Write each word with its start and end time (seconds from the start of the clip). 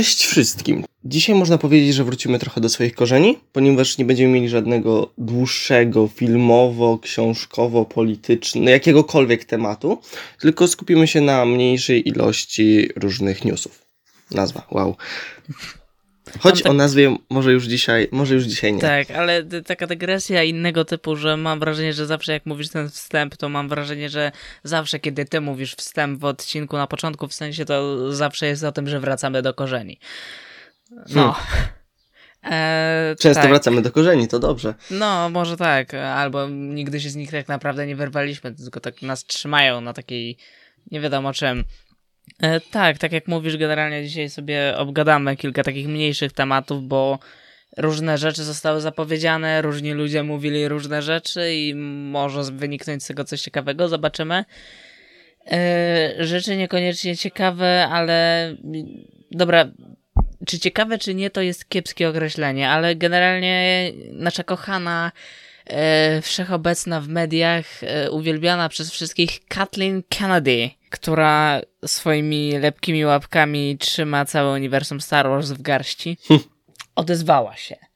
Cześć 0.00 0.26
wszystkim. 0.26 0.84
Dzisiaj 1.04 1.36
można 1.36 1.58
powiedzieć, 1.58 1.94
że 1.94 2.04
wrócimy 2.04 2.38
trochę 2.38 2.60
do 2.60 2.68
swoich 2.68 2.94
korzeni, 2.94 3.38
ponieważ 3.52 3.98
nie 3.98 4.04
będziemy 4.04 4.32
mieli 4.32 4.48
żadnego 4.48 5.12
dłuższego 5.18 6.08
filmowo, 6.08 6.98
książkowo, 6.98 7.84
politycznego, 7.84 8.70
jakiegokolwiek 8.70 9.44
tematu, 9.44 9.98
tylko 10.38 10.68
skupimy 10.68 11.06
się 11.06 11.20
na 11.20 11.44
mniejszej 11.44 12.08
ilości 12.08 12.88
różnych 12.96 13.44
newsów. 13.44 13.86
Nazwa, 14.30 14.66
wow. 14.70 14.96
Choć 16.40 16.62
tak... 16.62 16.70
o 16.70 16.74
nazwie 16.74 17.16
może 17.30 17.52
już 17.52 17.64
dzisiaj, 17.64 18.08
może 18.12 18.34
już 18.34 18.44
dzisiaj 18.44 18.72
nie. 18.72 18.80
Tak, 18.80 19.10
ale 19.10 19.44
taka 19.44 19.86
dygresja 19.86 20.42
innego 20.42 20.84
typu, 20.84 21.16
że 21.16 21.36
mam 21.36 21.60
wrażenie, 21.60 21.92
że 21.92 22.06
zawsze 22.06 22.32
jak 22.32 22.46
mówisz 22.46 22.68
ten 22.68 22.88
wstęp, 22.88 23.36
to 23.36 23.48
mam 23.48 23.68
wrażenie, 23.68 24.08
że 24.08 24.32
zawsze 24.64 25.00
kiedy 25.00 25.24
ty 25.24 25.40
mówisz 25.40 25.74
wstęp 25.74 26.20
w 26.20 26.24
odcinku 26.24 26.76
na 26.76 26.86
początku, 26.86 27.28
w 27.28 27.34
sensie 27.34 27.64
to 27.64 28.12
zawsze 28.12 28.46
jest 28.46 28.64
o 28.64 28.72
tym, 28.72 28.88
że 28.88 29.00
wracamy 29.00 29.42
do 29.42 29.54
korzeni. 29.54 29.98
No. 30.90 31.32
Hmm. 31.32 31.68
E, 32.44 33.16
Często 33.18 33.40
tak. 33.42 33.50
wracamy 33.50 33.82
do 33.82 33.92
korzeni, 33.92 34.28
to 34.28 34.38
dobrze. 34.38 34.74
No, 34.90 35.30
może 35.30 35.56
tak, 35.56 35.94
albo 35.94 36.48
nigdy 36.48 37.00
się 37.00 37.10
z 37.10 37.16
nich 37.16 37.30
tak 37.30 37.48
naprawdę 37.48 37.86
nie 37.86 37.96
wyrwaliśmy, 37.96 38.54
tylko 38.54 38.80
tak 38.80 39.02
nas 39.02 39.24
trzymają 39.24 39.80
na 39.80 39.92
takiej 39.92 40.36
nie 40.90 41.00
wiadomo 41.00 41.32
czym. 41.32 41.64
E, 42.40 42.60
tak, 42.60 42.98
tak 42.98 43.12
jak 43.12 43.28
mówisz, 43.28 43.56
generalnie 43.56 44.04
dzisiaj 44.04 44.30
sobie 44.30 44.74
obgadamy 44.76 45.36
kilka 45.36 45.62
takich 45.62 45.88
mniejszych 45.88 46.32
tematów, 46.32 46.82
bo 46.88 47.18
różne 47.76 48.18
rzeczy 48.18 48.44
zostały 48.44 48.80
zapowiedziane, 48.80 49.62
różni 49.62 49.92
ludzie 49.92 50.22
mówili 50.22 50.68
różne 50.68 51.02
rzeczy 51.02 51.54
i 51.54 51.74
może 51.74 52.42
wyniknąć 52.52 53.04
z 53.04 53.06
tego 53.06 53.24
coś 53.24 53.42
ciekawego, 53.42 53.88
zobaczymy. 53.88 54.44
E, 55.52 56.14
rzeczy 56.18 56.56
niekoniecznie 56.56 57.16
ciekawe, 57.16 57.88
ale 57.90 58.56
dobra, 59.30 59.68
czy 60.46 60.58
ciekawe, 60.58 60.98
czy 60.98 61.14
nie, 61.14 61.30
to 61.30 61.40
jest 61.40 61.68
kiepskie 61.68 62.08
określenie, 62.08 62.70
ale 62.70 62.96
generalnie 62.96 63.92
nasza 64.12 64.44
kochana, 64.44 65.12
e, 65.66 66.22
wszechobecna 66.22 67.00
w 67.00 67.08
mediach, 67.08 67.66
e, 67.82 68.10
uwielbiana 68.10 68.68
przez 68.68 68.90
wszystkich 68.90 69.46
Kathleen 69.48 70.02
Kennedy 70.08 70.70
która 70.90 71.60
swoimi 71.86 72.58
lepkimi 72.58 73.04
łapkami 73.04 73.76
trzyma 73.78 74.24
całe 74.24 74.52
uniwersum 74.52 75.00
Star 75.00 75.28
Wars 75.28 75.50
w 75.50 75.62
garści, 75.62 76.16
hm. 76.28 76.40
odezwała 76.96 77.56
się. 77.56 77.89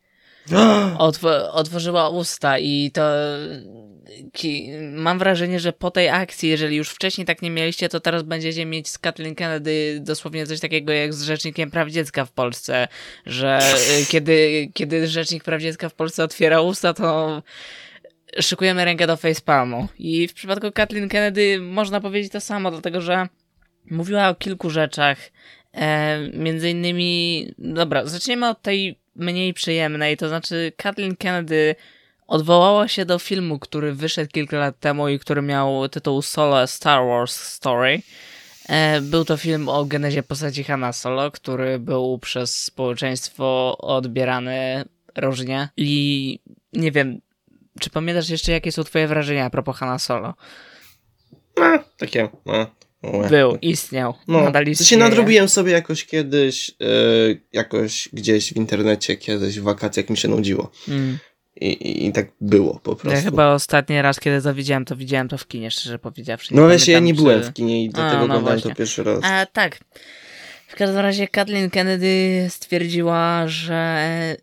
Otw- 0.98 1.48
otworzyła 1.50 2.08
usta 2.08 2.58
i 2.58 2.90
to 2.94 3.02
mam 4.92 5.18
wrażenie, 5.18 5.60
że 5.60 5.72
po 5.72 5.90
tej 5.90 6.08
akcji, 6.08 6.48
jeżeli 6.48 6.76
już 6.76 6.90
wcześniej 6.90 7.26
tak 7.26 7.42
nie 7.42 7.50
mieliście, 7.50 7.88
to 7.88 8.00
teraz 8.00 8.22
będziecie 8.22 8.66
mieć 8.66 8.88
z 8.88 8.98
Kathleen 8.98 9.34
Kennedy 9.34 9.98
dosłownie 10.00 10.46
coś 10.46 10.60
takiego 10.60 10.92
jak 10.92 11.14
z 11.14 11.22
Rzecznikiem 11.22 11.70
Praw 11.70 11.88
Dziecka 11.88 12.24
w 12.24 12.32
Polsce, 12.32 12.88
że 13.26 13.60
y, 14.02 14.06
kiedy, 14.06 14.68
kiedy 14.74 15.06
Rzecznik 15.06 15.44
Praw 15.44 15.62
Dziecka 15.62 15.88
w 15.88 15.94
Polsce 15.94 16.24
otwiera 16.24 16.60
usta, 16.60 16.94
to 16.94 17.42
szykujemy 18.40 18.84
rękę 18.84 19.06
do 19.06 19.16
facepalmu. 19.16 19.88
I 19.98 20.28
w 20.28 20.34
przypadku 20.34 20.72
Kathleen 20.72 21.08
Kennedy 21.08 21.60
można 21.60 22.00
powiedzieć 22.00 22.32
to 22.32 22.40
samo, 22.40 22.70
dlatego 22.70 23.00
że 23.00 23.28
mówiła 23.90 24.28
o 24.28 24.34
kilku 24.34 24.70
rzeczach. 24.70 25.18
E, 25.72 26.18
między 26.32 26.70
innymi, 26.70 27.46
dobra, 27.58 28.06
zaczniemy 28.06 28.48
od 28.48 28.62
tej 28.62 29.03
mniej 29.16 29.54
przyjemnej, 29.54 30.16
to 30.16 30.28
znaczy 30.28 30.72
Kathleen 30.76 31.16
Kennedy 31.16 31.74
odwołała 32.26 32.88
się 32.88 33.04
do 33.04 33.18
filmu, 33.18 33.58
który 33.58 33.94
wyszedł 33.94 34.30
kilka 34.30 34.58
lat 34.58 34.78
temu 34.80 35.08
i 35.08 35.18
który 35.18 35.42
miał 35.42 35.88
tytuł 35.88 36.22
Solo 36.22 36.66
Star 36.66 37.06
Wars 37.06 37.36
Story. 37.36 38.02
E, 38.68 39.00
był 39.00 39.24
to 39.24 39.36
film 39.36 39.68
o 39.68 39.84
genezie 39.84 40.22
postaci 40.22 40.64
Hanna 40.64 40.92
Solo, 40.92 41.30
który 41.30 41.78
był 41.78 42.18
przez 42.18 42.56
społeczeństwo 42.56 43.78
odbierany 43.78 44.84
różnie 45.16 45.68
i 45.76 46.40
nie 46.72 46.92
wiem, 46.92 47.20
czy 47.80 47.90
pamiętasz 47.90 48.28
jeszcze, 48.28 48.52
jakie 48.52 48.72
są 48.72 48.84
twoje 48.84 49.08
wrażenia 49.08 49.44
a 49.44 49.50
propos 49.50 49.76
Hanna 49.76 49.98
Solo? 49.98 50.34
No, 51.56 51.78
takie, 51.96 52.28
no. 52.46 52.66
Był, 53.30 53.58
istniał. 53.62 54.14
No, 54.28 54.40
nadal 54.40 54.66
istnieje. 54.66 54.88
się 54.88 54.96
nadrobiłem 54.96 55.48
sobie 55.48 55.72
jakoś 55.72 56.04
kiedyś, 56.04 56.68
yy, 56.80 57.40
jakoś 57.52 58.08
gdzieś 58.12 58.52
w 58.52 58.56
internecie, 58.56 59.16
kiedyś 59.16 59.60
w 59.60 59.62
wakacjach 59.62 60.10
mi 60.10 60.16
się 60.16 60.28
nudziło. 60.28 60.70
Mm. 60.88 61.18
I, 61.60 61.66
i, 61.66 62.06
I, 62.06 62.12
tak 62.12 62.26
było 62.40 62.80
po 62.82 62.96
prostu. 62.96 63.18
Ja 63.18 63.24
chyba 63.24 63.52
ostatni 63.52 64.02
raz, 64.02 64.20
kiedy 64.20 64.42
to 64.42 64.54
widziałem, 64.54 64.84
to 64.84 64.96
widziałem 64.96 65.28
to 65.28 65.38
w 65.38 65.48
kinie, 65.48 65.70
szczerze 65.70 65.98
powiedziawszy. 65.98 66.54
Nie 66.54 66.60
no 66.60 66.66
właśnie, 66.66 66.92
ja 66.92 67.00
nie 67.00 67.14
czy... 67.14 67.22
byłem 67.22 67.42
w 67.42 67.52
kinie 67.52 67.84
i 67.84 67.88
dlatego 67.88 68.18
no 68.18 68.24
oglądałem 68.24 68.60
to 68.60 68.74
pierwszy 68.74 69.04
raz. 69.04 69.20
A, 69.22 69.46
tak. 69.46 69.78
W 70.68 70.76
każdym 70.76 70.98
razie 70.98 71.28
Kathleen 71.28 71.70
Kennedy 71.70 72.46
stwierdziła, 72.50 73.48
że 73.48 74.36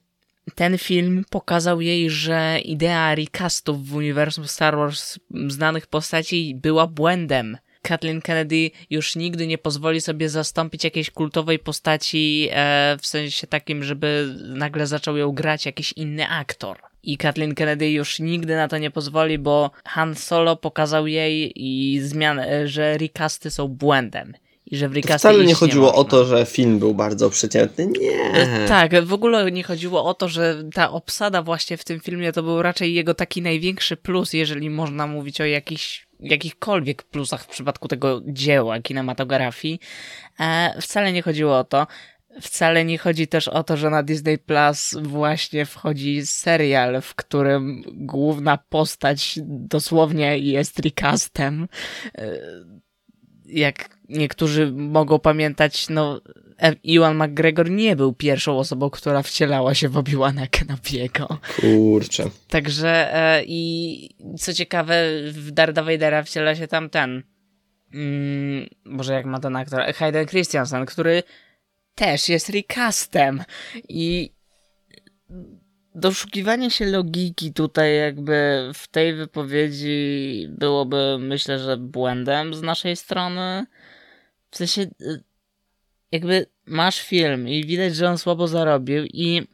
ten 0.55 0.77
film 0.77 1.25
pokazał 1.29 1.81
jej, 1.81 2.09
że 2.09 2.59
idea 2.59 3.15
recastów 3.15 3.87
w 3.87 3.95
uniwersum 3.95 4.47
Star 4.47 4.77
Wars 4.77 5.19
znanych 5.47 5.87
postaci 5.87 6.55
była 6.55 6.87
błędem. 6.87 7.57
Kathleen 7.81 8.21
Kennedy 8.21 8.71
już 8.89 9.15
nigdy 9.15 9.47
nie 9.47 9.57
pozwoli 9.57 10.01
sobie 10.01 10.29
zastąpić 10.29 10.83
jakiejś 10.83 11.11
kultowej 11.11 11.59
postaci 11.59 12.47
e, 12.51 12.97
w 13.01 13.07
sensie 13.07 13.47
takim, 13.47 13.83
żeby 13.83 14.35
nagle 14.43 14.87
zaczął 14.87 15.17
ją 15.17 15.31
grać 15.31 15.65
jakiś 15.65 15.93
inny 15.93 16.27
aktor. 16.29 16.77
I 17.03 17.17
Kathleen 17.17 17.55
Kennedy 17.55 17.91
już 17.91 18.19
nigdy 18.19 18.55
na 18.55 18.67
to 18.67 18.77
nie 18.77 18.91
pozwoli, 18.91 19.39
bo 19.39 19.71
Han 19.85 20.15
Solo 20.15 20.55
pokazał 20.55 21.07
jej 21.07 21.53
i 21.55 21.99
zmian, 21.99 22.41
że 22.65 22.97
recasty 22.97 23.51
są 23.51 23.67
błędem 23.67 24.33
i 24.71 24.77
że 24.77 24.89
w 24.89 25.01
to 25.01 25.17
wcale 25.17 25.45
nie 25.45 25.53
chodziło 25.53 25.87
nie 25.87 25.93
o 25.93 26.03
to, 26.03 26.25
że 26.25 26.45
film 26.45 26.79
był 26.79 26.95
bardzo 26.95 27.29
przeciętny. 27.29 27.85
Nie. 27.85 28.33
E, 28.33 28.67
tak, 28.67 29.05
w 29.05 29.13
ogóle 29.13 29.51
nie 29.51 29.63
chodziło 29.63 30.05
o 30.05 30.13
to, 30.13 30.27
że 30.27 30.63
ta 30.73 30.91
obsada 30.91 31.41
właśnie 31.41 31.77
w 31.77 31.83
tym 31.83 31.99
filmie 31.99 32.31
to 32.31 32.43
był 32.43 32.61
raczej 32.61 32.93
jego 32.93 33.13
taki 33.13 33.41
największy 33.41 33.97
plus, 33.97 34.33
jeżeli 34.33 34.69
można 34.69 35.07
mówić 35.07 35.41
o 35.41 35.45
jakichś 35.45 36.07
jakichkolwiek 36.21 37.03
plusach 37.03 37.43
w 37.43 37.47
przypadku 37.47 37.87
tego 37.87 38.21
dzieła 38.25 38.79
kinematografii. 38.79 39.79
E, 40.39 40.81
wcale 40.81 41.13
nie 41.13 41.21
chodziło 41.21 41.57
o 41.57 41.63
to. 41.63 41.87
Wcale 42.41 42.85
nie 42.85 42.97
chodzi 42.97 43.27
też 43.27 43.47
o 43.47 43.63
to, 43.63 43.77
że 43.77 43.89
na 43.89 44.03
Disney 44.03 44.37
Plus 44.37 44.95
właśnie 45.01 45.65
wchodzi 45.65 46.25
serial, 46.25 47.01
w 47.01 47.15
którym 47.15 47.83
główna 47.91 48.57
postać 48.57 49.39
dosłownie 49.47 50.37
jest 50.37 50.79
recastem. 50.79 51.67
E, 52.17 52.37
jak 53.45 53.97
niektórzy 54.11 54.71
mogą 54.71 55.19
pamiętać, 55.19 55.89
no 55.89 56.21
Iwan 56.83 57.17
McGregor 57.17 57.69
nie 57.69 57.95
był 57.95 58.13
pierwszą 58.13 58.57
osobą, 58.57 58.89
która 58.89 59.21
wcielała 59.21 59.73
się 59.73 59.89
w 59.89 59.97
Obi-Wana 59.97 60.47
Kenobiego. 60.47 61.39
Kurczę. 61.61 62.23
Także 62.49 63.15
e, 63.15 63.43
i 63.45 64.09
co 64.39 64.53
ciekawe, 64.53 64.95
w 65.31 65.51
Darda 65.51 65.83
Vadera 65.83 66.23
wciela 66.23 66.55
się 66.55 66.67
tam 66.67 66.89
ten 66.89 67.23
mm, 67.93 68.67
może 68.85 69.13
jak 69.13 69.25
ma 69.25 69.39
ten 69.39 69.55
aktor, 69.55 69.93
Hayden 69.93 70.27
Christensen, 70.27 70.85
który 70.85 71.23
też 71.95 72.29
jest 72.29 72.49
recastem 72.49 73.43
i 73.89 74.31
doszukiwanie 75.95 76.71
się 76.71 76.85
logiki 76.85 77.53
tutaj 77.53 77.97
jakby 77.97 78.69
w 78.73 78.87
tej 78.87 79.13
wypowiedzi 79.13 80.47
byłoby 80.49 81.17
myślę, 81.19 81.59
że 81.59 81.77
błędem 81.77 82.53
z 82.53 82.61
naszej 82.61 82.95
strony. 82.95 83.65
W 84.51 84.57
sensie 84.57 84.81
y, 84.81 85.23
jakby 86.11 86.45
masz 86.65 87.01
film 87.01 87.47
i 87.47 87.65
widać, 87.65 87.95
że 87.95 88.09
on 88.09 88.17
słabo 88.17 88.47
zarobił 88.47 89.05
i 89.05 89.47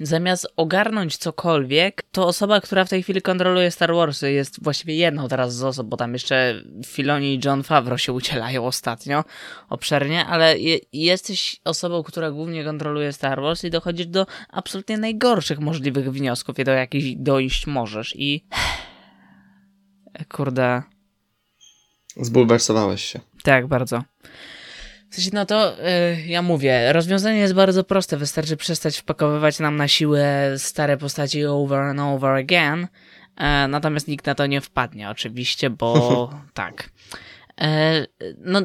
zamiast 0.00 0.46
ogarnąć 0.56 1.16
cokolwiek, 1.16 2.02
to 2.12 2.26
osoba, 2.26 2.60
która 2.60 2.84
w 2.84 2.88
tej 2.88 3.02
chwili 3.02 3.22
kontroluje 3.22 3.70
Star 3.70 3.94
Warsy 3.94 4.32
jest 4.32 4.64
właściwie 4.64 4.94
jedną 4.94 5.28
teraz 5.28 5.54
z 5.54 5.64
osób, 5.64 5.88
bo 5.88 5.96
tam 5.96 6.12
jeszcze 6.12 6.62
Filoni 6.86 7.34
i 7.34 7.40
John 7.44 7.62
Favreau 7.62 7.98
się 7.98 8.12
ucielają 8.12 8.66
ostatnio 8.66 9.24
obszernie, 9.68 10.26
ale 10.26 10.58
je, 10.58 10.78
jesteś 10.92 11.60
osobą, 11.64 12.02
która 12.02 12.30
głównie 12.30 12.64
kontroluje 12.64 13.12
Star 13.12 13.42
Wars 13.42 13.64
i 13.64 13.70
dochodzisz 13.70 14.06
do 14.06 14.26
absolutnie 14.48 14.98
najgorszych 14.98 15.58
możliwych 15.58 16.12
wniosków 16.12 16.58
i 16.58 16.64
do 16.64 16.72
jakich 16.72 17.22
dojść 17.22 17.66
możesz 17.66 18.16
i 18.16 18.44
kurde 20.34 20.82
zbulwersowałeś 22.16 23.04
się. 23.04 23.20
Tak, 23.42 23.66
bardzo. 23.66 24.02
W 25.10 25.14
sensie, 25.14 25.30
no 25.32 25.46
to 25.46 25.76
yy, 26.16 26.26
ja 26.26 26.42
mówię, 26.42 26.92
rozwiązanie 26.92 27.38
jest 27.38 27.54
bardzo 27.54 27.84
proste. 27.84 28.16
Wystarczy 28.16 28.56
przestać 28.56 28.98
wpakowywać 28.98 29.58
nam 29.58 29.76
na 29.76 29.88
siłę 29.88 30.54
stare 30.56 30.96
postaci 30.96 31.44
over 31.44 31.78
and 31.78 32.00
over 32.00 32.30
again. 32.30 32.88
E, 33.36 33.68
natomiast 33.68 34.08
nikt 34.08 34.26
na 34.26 34.34
to 34.34 34.46
nie 34.46 34.60
wpadnie, 34.60 35.10
oczywiście, 35.10 35.70
bo 35.70 36.30
tak. 36.54 36.90
E, 37.60 38.06
no, 38.38 38.60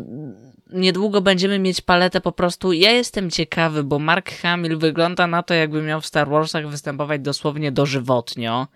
niedługo 0.69 1.21
będziemy 1.21 1.59
mieć 1.59 1.81
paletę 1.81 2.21
po 2.21 2.31
prostu. 2.31 2.73
Ja 2.73 2.91
jestem 2.91 3.29
ciekawy, 3.29 3.83
bo 3.83 3.99
Mark 3.99 4.31
Hamill 4.31 4.77
wygląda 4.77 5.27
na 5.27 5.43
to, 5.43 5.53
jakby 5.53 5.81
miał 5.81 6.01
w 6.01 6.05
Star 6.05 6.29
Warsach 6.29 6.67
występować 6.67 7.21
dosłownie 7.21 7.71
dożywotnio. 7.71 8.67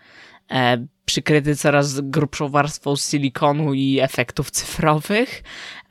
E, 0.51 0.87
przykryty 1.05 1.55
coraz 1.55 2.01
grubszą 2.01 2.49
warstwą 2.49 2.95
silikonu 2.95 3.73
i 3.73 3.99
efektów 3.99 4.51
cyfrowych. 4.51 5.43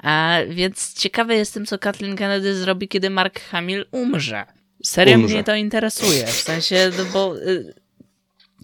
A 0.02 0.38
więc 0.48 0.94
ciekawy 0.94 1.36
jestem, 1.36 1.66
co 1.66 1.78
Kathleen 1.78 2.16
Kennedy 2.16 2.54
zrobi, 2.54 2.88
kiedy 2.88 3.10
Mark 3.10 3.40
Hamill 3.40 3.86
umrze. 3.90 4.44
Serio 4.84 5.16
Umrze. 5.16 5.34
mnie 5.34 5.44
to 5.44 5.54
interesuje, 5.54 6.26
w 6.26 6.30
sensie, 6.30 6.90
no 6.98 7.04
bo 7.04 7.36
y, 7.38 7.74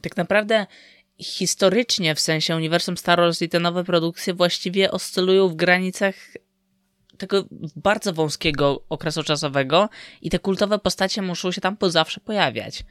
tak 0.03 0.17
naprawdę 0.17 0.67
historycznie, 1.19 2.15
w 2.15 2.21
sensie 2.21 2.57
uniwersum 2.57 2.97
Star 2.97 3.19
Wars 3.19 3.43
i 3.43 3.49
te 3.49 3.61
nowe 3.61 3.85
produkcje 3.85 4.35
właściwie 4.35 4.91
oscylują 4.91 5.49
w 5.49 5.55
granicach 5.55 6.15
tego 7.19 7.45
bardzo 7.77 8.13
wąskiego 8.13 8.85
okresu 8.89 9.23
czasowego 9.23 9.89
i 10.23 10.31
te 10.31 10.39
kultowe 10.39 10.79
postacie 10.79 11.23
muszą 11.23 11.53
się 11.53 11.61
tam 11.61 11.77
po 11.77 11.91
zawsze 11.91 12.21
pojawiać. 12.21 12.85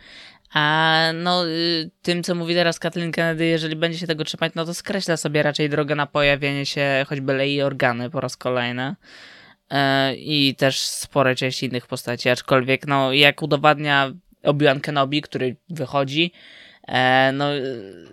A 0.53 1.11
no, 1.13 1.47
y, 1.47 1.89
tym, 2.01 2.23
co 2.23 2.35
mówi 2.35 2.53
teraz 2.53 2.79
Kathleen 2.79 3.11
Kennedy, 3.11 3.45
jeżeli 3.45 3.75
będzie 3.75 3.99
się 3.99 4.07
tego 4.07 4.23
trzymać, 4.23 4.51
no 4.55 4.65
to 4.65 4.73
skreśla 4.73 5.17
sobie 5.17 5.43
raczej 5.43 5.69
drogę 5.69 5.95
na 5.95 6.07
pojawienie 6.07 6.65
się 6.65 7.05
choćby 7.09 7.33
Lei 7.33 7.61
Organy 7.61 8.09
po 8.09 8.21
raz 8.21 8.37
kolejny. 8.37 8.95
E, 9.69 10.15
I 10.15 10.55
też 10.55 10.79
spore 10.79 11.35
część 11.35 11.63
innych 11.63 11.87
postaci, 11.87 12.29
aczkolwiek, 12.29 12.87
no, 12.87 13.13
jak 13.13 13.41
udowadnia 13.41 14.11
Obi-Wan 14.43 14.79
Kenobi, 14.79 15.21
który 15.21 15.55
wychodzi, 15.69 16.31
e, 16.87 17.31
no, 17.31 17.55
y, 17.55 18.07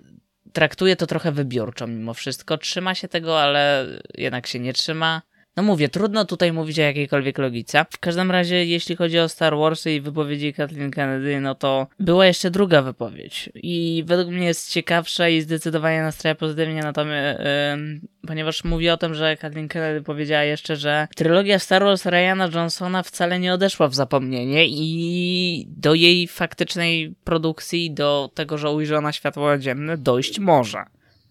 traktuje 0.53 0.97
to 0.97 1.07
trochę 1.07 1.33
wybiórczo 1.33 1.87
mimo 1.87 2.15
wszystko. 2.15 2.59
Trzyma 2.59 2.95
się 2.95 3.09
tego, 3.09 3.43
ale 3.43 3.87
jednak 4.15 4.47
się 4.47 4.61
nie 4.61 4.73
trzyma. 4.73 5.23
No 5.57 5.63
mówię, 5.63 5.89
trudno 5.89 6.25
tutaj 6.25 6.53
mówić 6.53 6.79
o 6.79 6.83
jakiejkolwiek 6.83 7.39
logice. 7.39 7.87
W 7.91 7.99
każdym 7.99 8.31
razie, 8.31 8.65
jeśli 8.65 8.97
chodzi 8.97 9.19
o 9.19 9.29
Star 9.29 9.57
Wars 9.57 9.87
i 9.87 10.01
wypowiedzi 10.01 10.55
Kathleen 10.55 10.91
Kennedy, 10.91 11.41
no 11.41 11.55
to 11.55 11.87
była 12.01 12.27
jeszcze 12.27 12.51
druga 12.51 12.83
wypowiedź. 12.83 13.51
I 13.55 14.05
według 14.07 14.29
mnie 14.35 14.47
jest 14.47 14.71
ciekawsza 14.71 15.29
i 15.29 15.41
zdecydowanie 15.41 16.03
nastraja 16.03 16.35
pozytywnie, 16.35 16.83
natomiast, 16.83 17.41
ym, 17.73 18.01
ponieważ 18.27 18.65
mówi 18.65 18.91
o 18.91 18.97
tym, 18.97 19.15
że 19.15 19.37
Kathleen 19.37 19.69
Kennedy 19.69 20.03
powiedziała 20.03 20.43
jeszcze, 20.43 20.77
że 20.77 21.09
trylogia 21.17 21.59
Star 21.59 21.83
Wars 21.85 22.07
Ryana 22.07 22.49
Johnsona 22.55 23.03
wcale 23.03 23.39
nie 23.39 23.55
odeszła 23.55 23.89
w 23.89 23.95
zapomnienie 23.95 24.67
i 24.69 25.67
do 25.69 25.95
jej 25.95 26.29
faktycznej 26.29 27.15
produkcji, 27.25 27.91
do 27.91 28.31
tego, 28.35 28.59
że 28.59 28.71
ujrzy 28.71 28.97
ona 28.97 29.13
światło 29.13 29.59
dzienne, 29.59 29.99
dojść 29.99 30.39
może. 30.39 30.85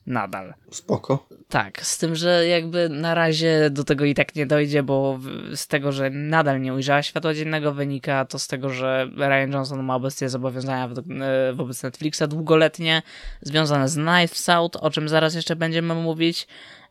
Nadal. 0.07 0.53
Spoko. 0.71 1.27
Tak, 1.49 1.85
z 1.85 1.97
tym, 1.97 2.15
że 2.15 2.47
jakby 2.47 2.89
na 2.89 3.15
razie 3.15 3.69
do 3.69 3.83
tego 3.83 4.05
i 4.05 4.13
tak 4.13 4.35
nie 4.35 4.45
dojdzie, 4.45 4.83
bo 4.83 5.19
z 5.55 5.67
tego, 5.67 5.91
że 5.91 6.09
nadal 6.09 6.61
nie 6.61 6.73
ujrzała 6.73 7.03
światła 7.03 7.33
dziennego 7.33 7.73
wynika 7.73 8.25
to 8.25 8.39
z 8.39 8.47
tego, 8.47 8.69
że 8.69 9.09
Ryan 9.17 9.51
Johnson 9.51 9.83
ma 9.83 9.95
obecnie 9.95 10.29
zobowiązania 10.29 10.89
e, 11.21 11.53
wobec 11.53 11.83
Netflixa 11.83 12.23
długoletnie, 12.27 13.01
związane 13.41 13.89
z 13.89 13.95
Knives 13.95 14.49
Out, 14.49 14.75
o 14.75 14.89
czym 14.89 15.09
zaraz 15.09 15.35
jeszcze 15.35 15.55
będziemy 15.55 15.95
mówić. 15.95 16.47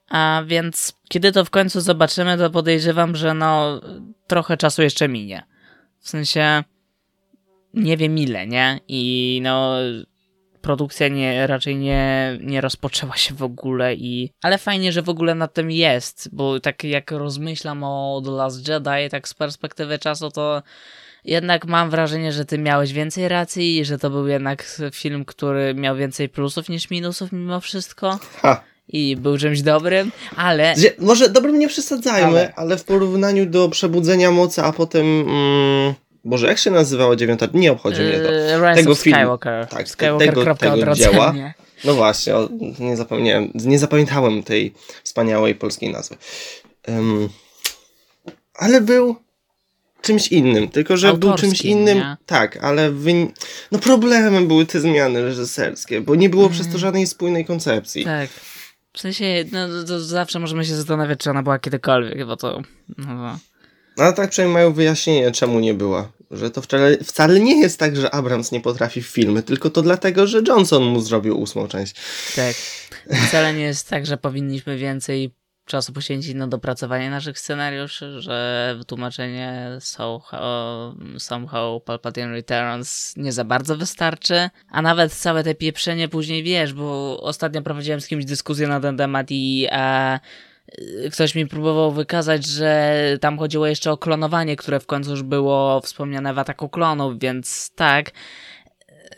A 0.08 0.42
więc 0.46 0.92
kiedy 1.08 1.32
to 1.32 1.44
w 1.44 1.50
końcu 1.50 1.80
zobaczymy, 1.80 2.38
to 2.38 2.50
podejrzewam, 2.50 3.16
że 3.16 3.34
no 3.34 3.80
trochę 4.26 4.56
czasu 4.56 4.82
jeszcze 4.82 5.08
minie. 5.08 5.42
W 6.00 6.08
sensie 6.08 6.64
nie 7.74 7.96
wiem 7.96 8.18
ile, 8.18 8.46
nie? 8.46 8.80
I 8.88 9.40
no 9.42 9.76
produkcja 10.62 11.08
nie, 11.08 11.46
raczej 11.46 11.76
nie, 11.76 12.38
nie 12.40 12.60
rozpoczęła 12.60 13.16
się 13.16 13.34
w 13.34 13.42
ogóle 13.42 13.94
i... 13.94 14.30
Ale 14.42 14.58
fajnie, 14.58 14.92
że 14.92 15.02
w 15.02 15.08
ogóle 15.08 15.34
na 15.34 15.48
tym 15.48 15.70
jest, 15.70 16.28
bo 16.32 16.60
tak 16.60 16.84
jak 16.84 17.10
rozmyślam 17.10 17.84
o 17.84 18.22
The 18.24 18.30
Last 18.30 18.68
Jedi, 18.68 19.10
tak 19.10 19.28
z 19.28 19.34
perspektywy 19.34 19.98
czasu, 19.98 20.30
to 20.30 20.62
jednak 21.24 21.66
mam 21.66 21.90
wrażenie, 21.90 22.32
że 22.32 22.44
ty 22.44 22.58
miałeś 22.58 22.92
więcej 22.92 23.28
racji 23.28 23.78
i 23.78 23.84
że 23.84 23.98
to 23.98 24.10
był 24.10 24.26
jednak 24.26 24.80
film, 24.92 25.24
który 25.24 25.74
miał 25.74 25.96
więcej 25.96 26.28
plusów 26.28 26.68
niż 26.68 26.90
minusów 26.90 27.32
mimo 27.32 27.60
wszystko 27.60 28.18
Ha. 28.42 28.62
i 28.88 29.16
był 29.16 29.38
czymś 29.38 29.62
dobrym, 29.62 30.12
ale... 30.36 30.74
Może 30.98 31.28
dobrym 31.28 31.58
nie 31.58 31.68
przesadzajmy, 31.68 32.26
Ale. 32.28 32.52
ale, 32.56 32.76
w 32.76 32.84
porównaniu 32.84 33.46
do 33.46 33.68
Przebudzenia 33.68 34.30
Mocy, 34.30 34.62
a 34.62 34.72
potem... 34.72 35.06
Mm, 35.28 35.94
Boże, 36.24 36.46
jak 36.46 36.58
się 36.58 36.70
nazywała 36.70 37.16
dziewiąta? 37.16 37.48
Nie 37.54 37.72
obchodzi 37.72 38.00
mnie 38.02 38.20
to. 38.20 38.28
e, 38.32 38.56
Rise 38.58 38.74
tego 38.82 38.94
filmu. 38.94 39.18
Skywalker. 39.18 39.66
Tak, 39.66 39.88
Skywalker. 39.88 40.34
tego- 40.34 40.54
tego 40.54 40.94
dzieła. 40.94 41.34
No 41.84 41.94
właśnie, 41.94 42.36
o, 42.36 42.48
nie 42.78 42.96
zapomniałem, 42.96 43.50
nie 43.54 43.78
zapamiętałem 43.78 44.42
tej 44.42 44.74
wspaniałej 45.04 45.54
polskiej 45.54 45.92
nazwy. 45.92 46.16
Em, 46.82 47.28
ale 48.54 48.80
był 48.80 49.16
czymś 50.02 50.28
innym, 50.28 50.68
tylko 50.68 50.96
że 50.96 51.14
był 51.14 51.30
czymś 51.30 51.42
Autorskim, 51.42 51.70
innym. 51.70 51.98
nie? 51.98 52.16
Tak, 52.26 52.56
ale 52.56 52.92
no 53.72 53.78
problemem 53.78 54.48
były 54.48 54.66
te 54.66 54.80
zmiany 54.80 55.22
reżyserskie, 55.22 56.00
bo 56.00 56.14
nie 56.14 56.28
było 56.28 56.48
przez 56.50 56.68
to 56.72 56.78
żadnej 56.78 57.06
spójnej 57.06 57.44
koncepcji. 57.44 58.04
Tak. 58.04 58.30
W 58.92 59.00
sensie, 59.00 59.44
no 59.52 59.68
to, 59.68 59.84
to 59.84 60.00
zawsze 60.00 60.38
możemy 60.38 60.64
się 60.64 60.74
zastanawiać, 60.74 61.18
czy 61.20 61.30
ona 61.30 61.42
była 61.42 61.58
kiedykolwiek, 61.58 62.26
bo 62.26 62.36
to... 62.36 62.62
No, 62.98 63.14
No, 63.14 63.38
ale 63.96 64.12
tak 64.12 64.30
przynajmniej 64.30 64.54
mają 64.54 64.72
wyjaśnienie, 64.72 65.30
czemu 65.30 65.60
nie 65.60 65.74
była. 65.74 66.12
Że 66.30 66.50
to 66.50 66.62
wcale, 66.62 66.96
wcale 66.98 67.40
nie 67.40 67.60
jest 67.60 67.78
tak, 67.78 67.96
że 67.96 68.10
Abrams 68.10 68.52
nie 68.52 68.60
potrafi 68.60 69.02
w 69.02 69.06
filmy, 69.06 69.42
tylko 69.42 69.70
to 69.70 69.82
dlatego, 69.82 70.26
że 70.26 70.42
Johnson 70.48 70.84
mu 70.84 71.00
zrobił 71.00 71.40
ósmą 71.40 71.68
część. 71.68 71.94
tak. 72.36 72.56
Wcale 73.28 73.54
nie 73.54 73.64
jest 73.64 73.88
tak, 73.88 74.06
że 74.06 74.16
powinniśmy 74.16 74.76
więcej 74.76 75.34
czasu 75.64 75.92
poświęcić 75.92 76.34
na 76.34 76.46
dopracowanie 76.46 77.10
naszych 77.10 77.38
scenariuszy, 77.38 78.20
że 78.20 78.74
wytłumaczenie 78.78 79.76
somehow, 79.80 80.94
somehow 81.18 81.84
Palpatine 81.84 82.32
Returns 82.32 83.14
nie 83.16 83.32
za 83.32 83.44
bardzo 83.44 83.76
wystarczy, 83.76 84.50
a 84.70 84.82
nawet 84.82 85.12
całe 85.12 85.44
te 85.44 85.54
pieprzenie 85.54 86.08
później 86.08 86.42
wiesz, 86.42 86.72
bo 86.72 87.20
ostatnio 87.20 87.62
prowadziłem 87.62 88.00
z 88.00 88.06
kimś 88.06 88.24
dyskusję 88.24 88.68
na 88.68 88.80
ten 88.80 88.96
temat 88.96 89.26
i 89.30 89.66
e, 89.70 90.20
ktoś 91.12 91.34
mi 91.34 91.46
próbował 91.46 91.92
wykazać, 91.92 92.46
że 92.46 92.94
tam 93.20 93.38
chodziło 93.38 93.66
jeszcze 93.66 93.92
o 93.92 93.98
klonowanie, 93.98 94.56
które 94.56 94.80
w 94.80 94.86
końcu 94.86 95.10
już 95.10 95.22
było 95.22 95.80
wspomniane 95.80 96.34
w 96.34 96.38
ataku 96.38 96.68
klonów, 96.68 97.18
więc 97.18 97.70
tak. 97.74 98.10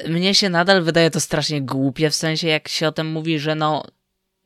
Mnie 0.08 0.34
się 0.34 0.50
nadal 0.50 0.82
wydaje 0.82 1.10
to 1.10 1.20
strasznie 1.20 1.62
głupie, 1.62 2.10
w 2.10 2.14
sensie 2.14 2.48
jak 2.48 2.68
się 2.68 2.88
o 2.88 2.92
tym 2.92 3.06
mówi, 3.06 3.38
że 3.38 3.54
no, 3.54 3.82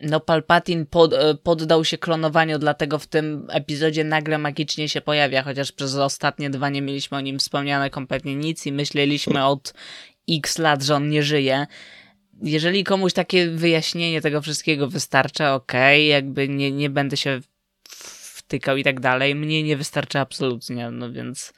no 0.00 0.21
Palpatine 0.21 0.87
pod, 0.87 1.12
e, 1.12 1.35
poddał 1.35 1.85
się 1.85 1.99
klonowaniu, 1.99 2.59
dlatego 2.59 2.99
w 2.99 3.06
tym 3.06 3.47
epizodzie 3.50 4.04
nagle 4.04 4.38
magicznie 4.38 4.88
się 4.88 5.00
pojawia, 5.00 5.42
chociaż 5.42 5.73
przez 5.73 5.94
ostatnie 5.94 6.50
dwa 6.50 6.68
nie 6.68 6.83
mieliśmy 6.83 7.16
o 7.18 7.21
nim 7.21 7.38
wspomniane 7.38 7.90
kompletnie 7.90 8.37
nic 8.37 8.66
i 8.66 8.73
myśleliśmy 8.73 9.44
od 9.44 9.75
x 10.30 10.59
lat, 10.59 10.83
że 10.83 10.94
on 10.94 11.09
nie 11.09 11.23
żyje. 11.23 11.66
Jeżeli 12.42 12.85
komuś 12.85 13.12
takie 13.12 13.50
wyjaśnienie 13.50 14.21
tego 14.21 14.42
wszystkiego 14.42 14.88
wystarcza, 14.88 15.54
okej, 15.54 16.09
jakby 16.09 16.49
nie, 16.49 16.73
nie 16.73 16.90
będę 16.90 17.16
się 17.16 17.40
wtykał 17.88 18.76
i 18.76 18.85
tak 18.85 19.00
dalej. 19.00 19.35
Mnie 19.35 19.62
nie 19.62 19.76
wystarcza 19.76 20.21
absolutnie, 20.21 20.90
no 20.90 21.12
więc 21.12 21.52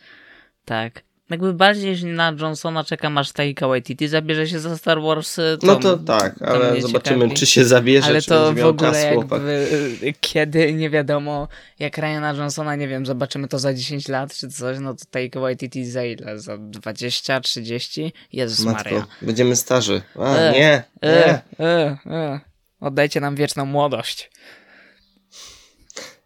tak. 0.65 1.10
Jakby 1.31 1.55
bardziej 1.55 2.05
na 2.05 2.33
Johnsona 2.41 2.85
czekam 2.85 3.19
aż 3.19 3.33
Taika 3.33 3.69
Waititi 3.69 4.09
zabierze 4.09 4.49
się 4.49 4.59
za 4.61 4.77
Star 4.79 5.01
Wars. 5.03 5.37
To, 5.37 5.67
No 5.67 5.77
to 5.77 5.97
tak, 5.97 6.39
to 6.39 6.47
ale 6.49 6.73
mnie 6.73 6.83
zobaczymy, 6.83 7.19
ciekawi. 7.21 7.37
czy 7.37 7.47
się 7.47 7.65
zabierze, 7.65 8.07
Ale 8.07 8.23
czy 8.23 8.29
to 8.29 8.53
w 8.55 8.65
ogóle 8.65 8.75
czas 8.93 9.03
jakby 9.03 9.69
y, 10.03 10.15
kiedy, 10.21 10.73
nie 10.73 10.91
wiadomo, 10.91 11.49
jak 11.79 11.99
Ryana 11.99 12.33
Johnsona, 12.33 12.77
nie 12.77 12.89
wiem, 12.89 13.07
zobaczymy 13.07 13.49
to 13.49 13.59
za 13.59 13.75
10 13.75 14.09
lat 14.09 14.35
czy 14.35 14.49
coś, 14.49 14.79
no 14.81 14.95
to 14.95 15.05
Taika 15.11 15.41
Waititi 15.41 15.85
za 15.91 16.05
ile? 16.05 16.39
Za 16.39 16.59
20, 16.59 17.41
30? 17.41 18.13
Jezus 18.33 18.67
Maria. 18.67 18.99
Matko, 18.99 19.15
będziemy 19.23 19.57
starzy. 19.57 20.03
A, 20.19 20.35
E, 20.37 20.53
nie, 20.53 20.59
nie. 21.03 21.09
E, 21.11 21.43
e, 21.61 21.99
e. 22.07 22.41
Oddajcie 22.81 23.21
nam 23.21 23.37
wieczną 23.37 23.65
młodość. 23.67 24.31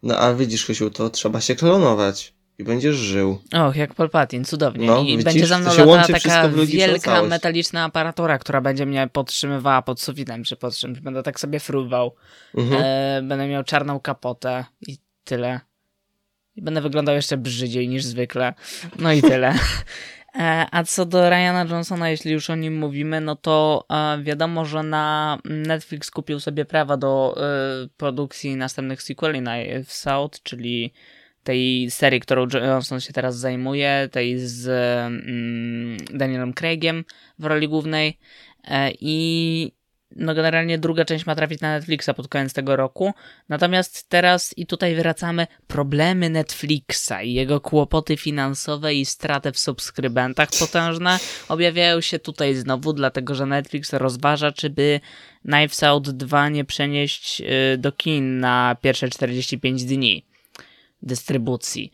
No 0.03 0.17
a 0.17 0.33
widzisz, 0.33 0.65
Chysiu, 0.65 0.89
to 0.89 1.09
trzeba 1.09 1.41
się 1.41 1.55
klonować 1.55 2.34
i 2.57 2.63
będziesz 2.63 2.95
żył. 2.95 3.41
Och, 3.53 3.75
jak 3.75 3.93
Palpatine, 3.93 4.45
cudownie. 4.45 4.87
No, 4.87 5.01
I 5.01 5.05
widzisz, 5.05 5.23
będzie 5.23 5.47
za 5.47 5.59
mną 5.59 5.69
latała 5.69 6.03
taka 6.03 6.49
wielka 6.49 7.11
całość. 7.11 7.29
metaliczna 7.29 7.83
aparatura, 7.83 8.37
która 8.37 8.61
będzie 8.61 8.85
mnie 8.85 9.09
podtrzymywała 9.13 9.81
pod 9.81 10.01
sufitem 10.01 10.43
czy 10.43 10.55
pod 10.55 10.75
czymś. 10.75 10.99
Będę 10.99 11.23
tak 11.23 11.39
sobie 11.39 11.59
fruwał. 11.59 12.15
Mhm. 12.57 12.81
E, 12.85 13.21
będę 13.27 13.47
miał 13.47 13.63
czarną 13.63 13.99
kapotę 13.99 14.65
i 14.87 14.97
tyle. 15.23 15.59
I 16.55 16.61
będę 16.61 16.81
wyglądał 16.81 17.15
jeszcze 17.15 17.37
brzydziej 17.37 17.87
niż 17.87 18.03
zwykle. 18.03 18.53
No 18.99 19.13
i 19.13 19.21
tyle. 19.21 19.53
E, 20.39 20.67
A 20.71 20.83
co 20.83 21.05
do 21.05 21.29
Ryana 21.29 21.65
Johnsona, 21.69 22.09
jeśli 22.09 22.31
już 22.31 22.49
o 22.49 22.55
nim 22.55 22.77
mówimy, 22.77 23.21
no 23.21 23.35
to 23.35 23.85
e, 23.89 24.23
wiadomo, 24.23 24.65
że 24.65 24.83
na 24.83 25.37
Netflix 25.45 26.11
kupił 26.11 26.39
sobie 26.39 26.65
prawa 26.65 26.97
do 26.97 27.35
e, 27.37 27.87
produkcji 27.97 28.55
następnych 28.55 29.01
sequeli 29.01 29.41
na 29.41 29.53
South, 29.87 30.43
czyli 30.43 30.93
tej 31.45 31.91
serii, 31.91 32.19
którą 32.19 32.47
Johnson 32.53 32.99
się 32.99 33.13
teraz 33.13 33.37
zajmuje, 33.37 34.09
tej 34.11 34.39
z 34.39 34.67
mm, 34.67 35.97
Danielem 36.13 36.53
Craigiem 36.53 37.05
w 37.39 37.45
roli 37.45 37.67
głównej 37.67 38.17
E, 38.67 38.91
i 38.99 39.71
no 40.15 40.35
generalnie 40.35 40.77
druga 40.77 41.05
część 41.05 41.25
ma 41.25 41.35
trafić 41.35 41.61
na 41.61 41.71
Netflixa 41.71 42.09
pod 42.15 42.27
koniec 42.27 42.53
tego 42.53 42.75
roku. 42.75 43.13
Natomiast 43.49 44.09
teraz 44.09 44.57
i 44.57 44.65
tutaj 44.65 44.95
wracamy 44.95 45.47
problemy 45.67 46.29
Netflixa 46.29 47.11
i 47.23 47.33
jego 47.33 47.61
kłopoty 47.61 48.17
finansowe 48.17 48.93
i 48.93 49.05
straty 49.05 49.51
w 49.51 49.59
subskrybentach 49.59 50.49
potężne 50.59 51.19
objawiają 51.49 52.01
się 52.01 52.19
tutaj 52.19 52.55
znowu, 52.55 52.93
dlatego 52.93 53.35
że 53.35 53.45
Netflix 53.45 53.93
rozważa, 53.93 54.51
czy 54.51 54.69
by 54.69 54.99
Knives 55.41 55.83
Out 55.83 56.09
2 56.09 56.49
nie 56.49 56.65
przenieść 56.65 57.41
y, 57.41 57.77
do 57.77 57.91
kin 57.91 58.39
na 58.39 58.75
pierwsze 58.81 59.09
45 59.09 59.83
dni. 59.83 60.25
Dystrybucji. 61.05 61.91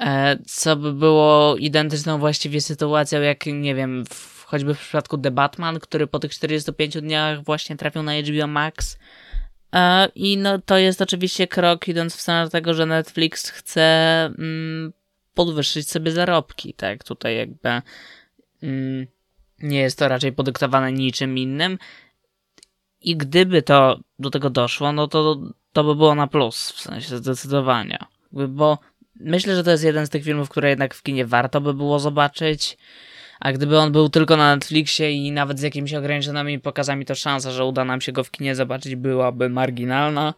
E, 0.00 0.38
co 0.46 0.76
by 0.76 0.92
było 0.92 1.56
identyczną 1.56 2.18
właściwie 2.18 2.60
sytuacją, 2.60 3.20
jak 3.20 3.46
nie 3.46 3.74
wiem, 3.74 4.04
w, 4.10 4.44
choćby 4.46 4.74
w 4.74 4.78
przypadku 4.78 5.18
The 5.18 5.30
Batman, 5.30 5.80
który 5.80 6.06
po 6.06 6.18
tych 6.18 6.32
45 6.32 7.00
dniach 7.00 7.44
właśnie 7.44 7.76
trafił 7.76 8.02
na 8.02 8.12
HBO 8.14 8.46
Max. 8.46 8.98
E, 9.74 10.08
I 10.14 10.38
no, 10.38 10.58
to 10.58 10.78
jest 10.78 11.02
oczywiście 11.02 11.46
krok 11.46 11.88
idąc 11.88 12.16
w 12.16 12.20
stronę 12.20 12.50
tego, 12.50 12.74
że 12.74 12.86
Netflix 12.86 13.50
chce 13.50 13.82
mm, 14.38 14.92
podwyższyć 15.34 15.90
sobie 15.90 16.12
zarobki, 16.12 16.74
tak? 16.74 17.04
Tutaj 17.04 17.36
jakby 17.36 17.82
mm, 18.62 19.06
nie 19.62 19.78
jest 19.78 19.98
to 19.98 20.08
raczej 20.08 20.32
podyktowane 20.32 20.92
niczym 20.92 21.38
innym. 21.38 21.78
I 23.00 23.16
gdyby 23.16 23.62
to 23.62 24.00
do 24.18 24.30
tego 24.30 24.50
doszło, 24.50 24.92
no 24.92 25.08
to 25.08 25.40
to 25.72 25.84
by 25.84 25.94
było 25.94 26.14
na 26.14 26.26
plus, 26.26 26.72
w 26.72 26.80
sensie 26.80 27.16
zdecydowanie. 27.16 27.98
Bo 28.48 28.78
myślę, 29.20 29.56
że 29.56 29.64
to 29.64 29.70
jest 29.70 29.84
jeden 29.84 30.06
z 30.06 30.10
tych 30.10 30.24
filmów, 30.24 30.48
które 30.48 30.68
jednak 30.68 30.94
w 30.94 31.02
kinie 31.02 31.26
warto 31.26 31.60
by 31.60 31.74
było 31.74 31.98
zobaczyć. 31.98 32.78
A 33.40 33.52
gdyby 33.52 33.78
on 33.78 33.92
był 33.92 34.08
tylko 34.08 34.36
na 34.36 34.54
Netflixie 34.54 35.12
i 35.12 35.32
nawet 35.32 35.60
z 35.60 35.62
jakimiś 35.62 35.94
ograniczonymi 35.94 36.60
pokazami, 36.60 37.04
to 37.04 37.14
szansa, 37.14 37.50
że 37.50 37.64
uda 37.64 37.84
nam 37.84 38.00
się 38.00 38.12
go 38.12 38.24
w 38.24 38.30
kinie 38.30 38.54
zobaczyć, 38.54 38.96
byłaby 38.96 39.48
marginalna. 39.48 40.34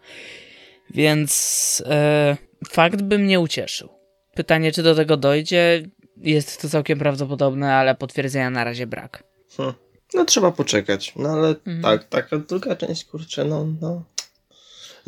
Więc 0.90 1.82
e, 1.86 2.36
fakt 2.68 3.02
by 3.02 3.18
mnie 3.18 3.40
ucieszył. 3.40 3.88
Pytanie, 4.34 4.72
czy 4.72 4.82
do 4.82 4.94
tego 4.94 5.16
dojdzie, 5.16 5.82
jest 6.16 6.62
to 6.62 6.68
całkiem 6.68 6.98
prawdopodobne, 6.98 7.74
ale 7.74 7.94
potwierdzenia 7.94 8.50
na 8.50 8.64
razie 8.64 8.86
brak. 8.86 9.24
Hmm. 9.56 9.74
No 10.14 10.24
trzeba 10.24 10.50
poczekać. 10.50 11.12
No 11.16 11.28
ale 11.28 11.48
mhm. 11.48 11.82
tak, 11.82 12.04
taka 12.04 12.38
druga 12.38 12.76
część, 12.76 13.04
kurczę, 13.04 13.44
no, 13.44 13.66
no. 13.80 14.02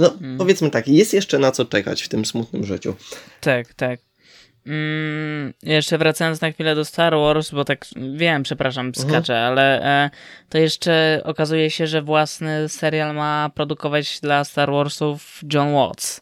No, 0.00 0.12
mhm. 0.12 0.38
powiedzmy 0.38 0.70
tak, 0.70 0.88
jest 0.88 1.14
jeszcze 1.14 1.38
na 1.38 1.50
co 1.50 1.64
czekać 1.64 2.02
w 2.02 2.08
tym 2.08 2.24
smutnym 2.24 2.64
życiu. 2.64 2.94
Tak, 3.40 3.74
tak. 3.74 4.00
Mm, 4.66 5.52
jeszcze 5.62 5.98
wracając 5.98 6.40
na 6.40 6.52
chwilę 6.52 6.74
do 6.74 6.84
Star 6.84 7.14
Wars, 7.16 7.50
bo 7.50 7.64
tak 7.64 7.86
wiem, 8.14 8.42
przepraszam, 8.42 8.86
mhm. 8.86 9.08
skaczę, 9.08 9.34
mhm. 9.34 9.52
ale 9.52 9.82
e, 9.82 10.10
to 10.48 10.58
jeszcze 10.58 11.20
okazuje 11.24 11.70
się, 11.70 11.86
że 11.86 12.02
własny 12.02 12.68
serial 12.68 13.14
ma 13.14 13.50
produkować 13.54 14.20
dla 14.20 14.44
Star 14.44 14.72
Warsów 14.72 15.40
John 15.52 15.72
Watts. 15.74 16.20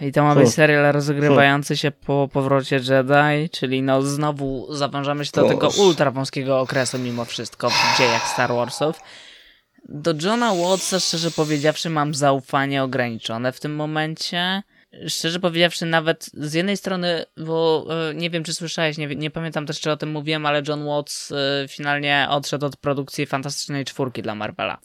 I 0.00 0.12
to 0.12 0.22
ma 0.22 0.34
być 0.34 0.48
serial 0.48 0.92
rozgrywający 0.92 1.76
się 1.76 1.90
po 1.90 2.28
powrocie 2.32 2.76
Jedi, 2.76 3.50
czyli 3.50 3.82
no 3.82 4.02
znowu 4.02 4.74
zawężamy 4.74 5.24
się 5.24 5.30
do 5.34 5.48
tego 5.48 5.68
ultra 5.68 6.10
wąskiego 6.10 6.60
okresu 6.60 6.98
mimo 6.98 7.24
wszystko 7.24 7.70
w 7.70 7.98
dziejach 7.98 8.28
Star 8.28 8.50
Warsów. 8.50 9.00
Do 9.88 10.14
Johna 10.22 10.54
Wattsa 10.54 11.00
szczerze 11.00 11.30
powiedziawszy 11.30 11.90
mam 11.90 12.14
zaufanie 12.14 12.82
ograniczone 12.82 13.52
w 13.52 13.60
tym 13.60 13.74
momencie. 13.74 14.62
Szczerze 15.08 15.40
powiedziawszy, 15.40 15.86
nawet 15.86 16.30
z 16.34 16.54
jednej 16.54 16.76
strony, 16.76 17.24
bo 17.36 17.86
e, 18.10 18.14
nie 18.14 18.30
wiem, 18.30 18.44
czy 18.44 18.54
słyszałeś, 18.54 18.98
nie, 18.98 19.06
nie 19.06 19.30
pamiętam 19.30 19.66
też, 19.66 19.80
czy 19.80 19.90
o 19.90 19.96
tym 19.96 20.10
mówiłem, 20.10 20.46
ale 20.46 20.62
John 20.68 20.84
Watts 20.84 21.32
e, 21.32 21.66
finalnie 21.68 22.26
odszedł 22.30 22.66
od 22.66 22.76
produkcji 22.76 23.26
Fantastycznej 23.26 23.84
Czwórki 23.84 24.22
dla 24.22 24.34
Marvela, 24.34 24.78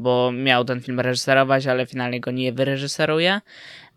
bo 0.00 0.32
miał 0.32 0.64
ten 0.64 0.80
film 0.80 1.00
reżyserować, 1.00 1.66
ale 1.66 1.86
finalnie 1.86 2.20
go 2.20 2.30
nie 2.30 2.52
wyreżyseruje. 2.52 3.40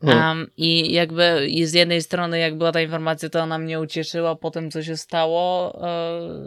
Um, 0.03 0.47
I 0.57 0.93
jakby 0.93 1.47
i 1.49 1.65
z 1.65 1.73
jednej 1.73 2.01
strony, 2.01 2.39
jak 2.39 2.57
była 2.57 2.71
ta 2.71 2.81
informacja, 2.81 3.29
to 3.29 3.41
ona 3.41 3.57
mnie 3.57 3.79
ucieszyła 3.79 4.35
po 4.35 4.51
tym, 4.51 4.71
co 4.71 4.83
się 4.83 4.97
stało 4.97 5.75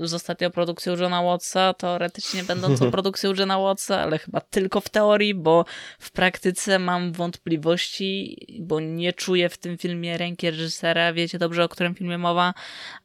e, 0.00 0.06
z 0.06 0.14
ostatnią 0.14 0.50
produkcją 0.50 0.96
Johna 0.96 1.22
Wattsa, 1.22 1.74
teoretycznie 1.74 2.44
będącą 2.44 2.90
produkcją 2.96 3.32
Johna 3.38 3.58
Wattsa, 3.58 4.00
ale 4.00 4.18
chyba 4.18 4.40
tylko 4.40 4.80
w 4.80 4.88
teorii, 4.88 5.34
bo 5.34 5.64
w 5.98 6.10
praktyce 6.10 6.78
mam 6.78 7.12
wątpliwości, 7.12 8.36
bo 8.60 8.80
nie 8.80 9.12
czuję 9.12 9.48
w 9.48 9.58
tym 9.58 9.78
filmie 9.78 10.18
ręki 10.18 10.50
reżysera, 10.50 11.12
wiecie 11.12 11.38
dobrze, 11.38 11.64
o 11.64 11.68
którym 11.68 11.94
filmie 11.94 12.18
mowa, 12.18 12.54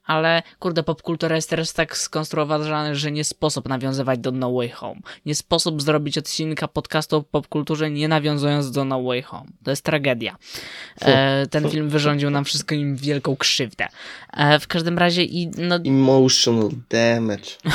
ale 0.04 0.44
kurde, 0.60 0.84
popkultura 0.84 1.36
jest 1.36 1.50
teraz 1.50 1.74
tak 1.74 1.98
skonstruowana, 1.98 2.94
że 2.96 3.12
nie 3.12 3.24
sposób 3.24 3.70
nawiązywać 3.70 4.20
do 4.20 4.32
No 4.32 4.54
Way 4.54 4.70
Home. 4.70 5.02
Nie 5.26 5.36
sposób 5.36 5.82
zrobić 5.82 6.18
odcinka 6.18 6.41
podcastu 6.74 7.16
o 7.18 7.24
popkulturze 7.24 7.92
nie 7.92 8.08
nawiązując 8.08 8.72
do 8.72 8.86
No 8.86 9.04
Way 9.04 9.22
Home. 9.22 9.50
To 9.64 9.72
jest 9.72 9.86
tragedia. 9.86 10.38
E, 11.02 11.48
ten 11.48 11.70
film 11.70 11.90
wyrządził 11.90 12.30
nam 12.30 12.46
wszystkim 12.46 12.96
wielką 12.96 13.36
krzywdę. 13.36 13.88
E, 14.34 14.60
w 14.60 14.68
każdym 14.68 14.98
razie 14.98 15.24
i 15.24 15.52
no... 15.58 15.76
Emotional 15.76 16.70
damage. 16.90 17.52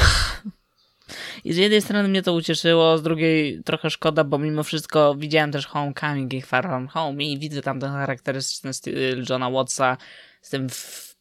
I 1.44 1.52
z 1.52 1.56
jednej 1.56 1.82
strony 1.82 2.08
mnie 2.08 2.22
to 2.22 2.32
ucieszyło, 2.32 2.98
z 2.98 3.02
drugiej 3.02 3.62
trochę 3.64 3.90
szkoda, 3.90 4.24
bo 4.24 4.38
mimo 4.38 4.62
wszystko 4.62 5.14
widziałem 5.14 5.52
też 5.52 5.66
Homecoming 5.66 6.34
i 6.34 6.42
Far 6.42 6.64
From 6.64 6.88
Home 6.88 7.24
i 7.24 7.38
widzę 7.38 7.62
tam 7.62 7.80
ten 7.80 7.90
charakterystyczny 7.90 8.74
styl 8.74 9.24
Johna 9.30 9.50
Wattsa 9.50 9.96
z 10.42 10.50
tym 10.50 10.68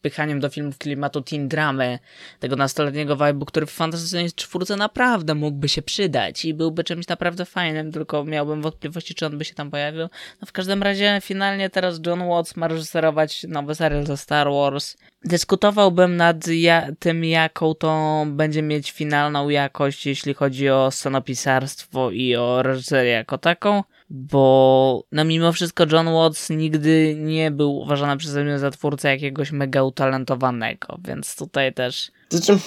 wpychaniem 0.06 0.40
do 0.40 0.50
filmów 0.50 0.78
klimatu 0.78 1.22
teen 1.22 1.48
dramy, 1.48 2.00
tego 2.40 2.56
nastoletniego 2.56 3.16
vibe'u, 3.16 3.46
który 3.46 3.66
w 3.66 3.72
fantastycznej 3.72 4.32
czwórce 4.32 4.76
naprawdę 4.76 5.36
mógłby 5.36 5.70
się 5.70 5.82
przydać 5.82 6.46
i 6.46 6.54
byłby 6.54 6.84
czymś 6.84 7.08
naprawdę 7.08 7.46
fajnym, 7.46 7.92
tylko 7.92 8.24
miałbym 8.24 8.62
wątpliwości, 8.62 9.16
czy 9.16 9.26
on 9.26 9.38
by 9.38 9.46
się 9.46 9.54
tam 9.54 9.72
pojawił. 9.72 10.08
No 10.42 10.46
w 10.46 10.52
każdym 10.52 10.84
razie 10.84 11.20
finalnie 11.22 11.70
teraz 11.70 12.00
John 12.06 12.28
Watts 12.28 12.56
ma 12.56 12.68
reżyserować 12.68 13.46
nowy 13.50 13.76
serial 13.76 14.06
ze 14.06 14.18
Star 14.18 14.48
Wars. 14.52 14.98
Dyskutowałbym 15.24 16.16
nad 16.16 16.48
ja 16.48 16.88
tym, 17.00 17.24
jaką 17.24 17.74
to 17.74 18.24
będzie 18.28 18.62
mieć 18.62 18.92
finalną 18.92 19.50
jakość, 19.50 20.06
jeśli 20.06 20.34
chodzi 20.34 20.70
o 20.70 20.92
scenopisarstwo 20.92 22.12
i 22.12 22.36
o 22.36 22.64
reżyserię 22.64 23.12
jako 23.12 23.38
taką 23.38 23.84
bo 24.10 25.04
no 25.12 25.26
mimo 25.26 25.52
wszystko 25.52 25.86
John 25.92 26.08
Watts 26.14 26.50
nigdy 26.50 27.16
nie 27.20 27.52
był 27.52 27.76
uważany 27.76 28.18
przeze 28.18 28.44
mnie 28.44 28.60
za 28.60 28.72
twórcę 28.72 29.10
jakiegoś 29.10 29.52
mega 29.52 29.84
utalentowanego, 29.84 31.00
więc 31.08 31.36
tutaj 31.36 31.74
też... 31.74 32.12
Znaczy, 32.30 32.58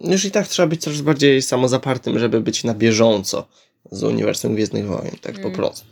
już 0.00 0.24
i 0.24 0.30
tak 0.30 0.48
trzeba 0.48 0.68
być 0.68 0.80
coraz 0.80 1.00
bardziej 1.00 1.42
samozapartym, 1.42 2.18
żeby 2.18 2.40
być 2.40 2.64
na 2.64 2.74
bieżąco 2.74 3.48
z 3.90 4.02
uniwersum 4.02 4.54
Gwiezdnych 4.54 4.86
Wojen, 4.86 5.16
tak 5.20 5.34
po 5.34 5.40
mm. 5.40 5.52
prostu. 5.52 5.86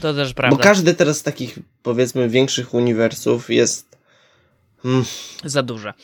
To 0.00 0.14
też 0.14 0.34
prawda. 0.34 0.56
Bo 0.56 0.62
każdy 0.62 0.94
teraz 0.94 1.18
z 1.18 1.22
takich, 1.22 1.58
powiedzmy, 1.82 2.28
większych 2.28 2.74
uniwersów 2.74 3.50
jest... 3.50 3.89
Hmm, 4.82 5.04
za 5.44 5.62
duże 5.62 5.94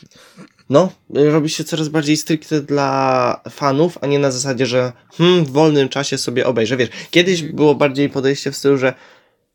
no, 0.70 0.92
robi 1.10 1.50
się 1.50 1.64
coraz 1.64 1.88
bardziej 1.88 2.16
stricte 2.16 2.60
dla 2.60 3.40
fanów, 3.50 3.98
a 4.00 4.06
nie 4.06 4.18
na 4.18 4.30
zasadzie, 4.30 4.66
że 4.66 4.92
hmm, 5.12 5.44
w 5.44 5.50
wolnym 5.50 5.88
czasie 5.88 6.18
sobie 6.18 6.46
obejrzę. 6.46 6.76
Wiesz, 6.76 6.88
kiedyś 7.10 7.42
było 7.42 7.74
bardziej 7.74 8.08
podejście 8.08 8.52
w 8.52 8.56
stylu, 8.56 8.78
że 8.78 8.94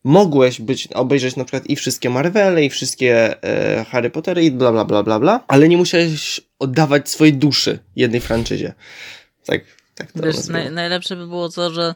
mogłeś 0.04 0.60
być, 0.60 0.86
obejrzeć 0.86 1.36
na 1.36 1.44
przykład 1.44 1.66
i 1.66 1.76
wszystkie 1.76 2.10
Marvele, 2.10 2.64
i 2.64 2.70
wszystkie 2.70 3.42
e, 3.42 3.84
Harry 3.84 4.10
Pottery, 4.10 4.44
i 4.44 4.50
bla, 4.50 4.72
bla, 4.72 4.84
bla, 4.84 5.02
bla, 5.02 5.20
bla, 5.20 5.44
ale 5.48 5.68
nie 5.68 5.76
musiałeś 5.76 6.40
oddawać 6.58 7.10
swojej 7.10 7.34
duszy 7.34 7.78
jednej 7.96 8.20
franczyzie. 8.20 8.74
Tak, 9.46 9.60
tak 9.94 10.12
to 10.12 10.22
Wiesz, 10.22 10.46
naj, 10.46 10.70
najlepsze 10.70 11.16
by 11.16 11.26
było 11.26 11.48
to, 11.48 11.70
że 11.70 11.94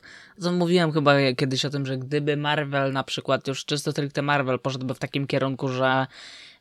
mówiłem 0.52 0.92
chyba 0.92 1.14
kiedyś 1.36 1.64
o 1.64 1.70
tym, 1.70 1.86
że 1.86 1.98
gdyby 1.98 2.36
Marvel 2.36 2.92
na 2.92 3.04
przykład, 3.04 3.48
już 3.48 3.64
czysto 3.64 3.92
stricte 3.92 4.22
Marvel 4.22 4.58
poszedłby 4.58 4.94
w 4.94 4.98
takim 4.98 5.26
kierunku, 5.26 5.68
że 5.68 6.06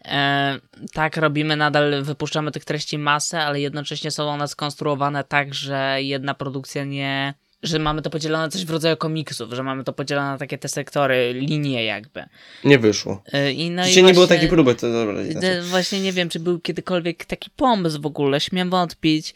E, 0.07 0.59
tak, 0.93 1.17
robimy 1.17 1.55
nadal, 1.55 2.03
wypuszczamy 2.03 2.51
tych 2.51 2.65
treści 2.65 2.97
masę, 2.97 3.41
ale 3.41 3.61
jednocześnie 3.61 4.11
są 4.11 4.29
one 4.29 4.47
skonstruowane 4.47 5.23
tak, 5.23 5.53
że 5.53 5.97
jedna 5.99 6.33
produkcja 6.33 6.83
nie. 6.83 7.33
że 7.63 7.79
mamy 7.79 8.01
to 8.01 8.09
podzielone 8.09 8.49
coś 8.49 8.65
w 8.65 8.69
rodzaju 8.69 8.97
komiksów, 8.97 9.53
że 9.53 9.63
mamy 9.63 9.83
to 9.83 9.93
podzielone 9.93 10.27
na 10.27 10.37
takie 10.37 10.57
te 10.57 10.67
sektory, 10.67 11.33
linie 11.33 11.85
jakby. 11.85 12.23
Nie 12.63 12.79
wyszło. 12.79 13.23
E, 13.33 13.51
I 13.51 13.69
no 13.69 13.85
Dzisiaj 13.85 14.03
i 14.03 14.05
nie 14.05 14.13
było 14.13 14.27
takiej 14.27 14.49
próby, 14.49 14.75
to 14.75 14.91
dobra. 14.91 15.15
Właśnie 15.61 16.01
nie 16.01 16.11
wiem, 16.11 16.29
czy 16.29 16.39
był 16.39 16.59
kiedykolwiek 16.59 17.25
taki 17.25 17.49
pomysł 17.49 18.01
w 18.01 18.05
ogóle, 18.05 18.39
śmiem 18.39 18.69
wątpić 18.69 19.35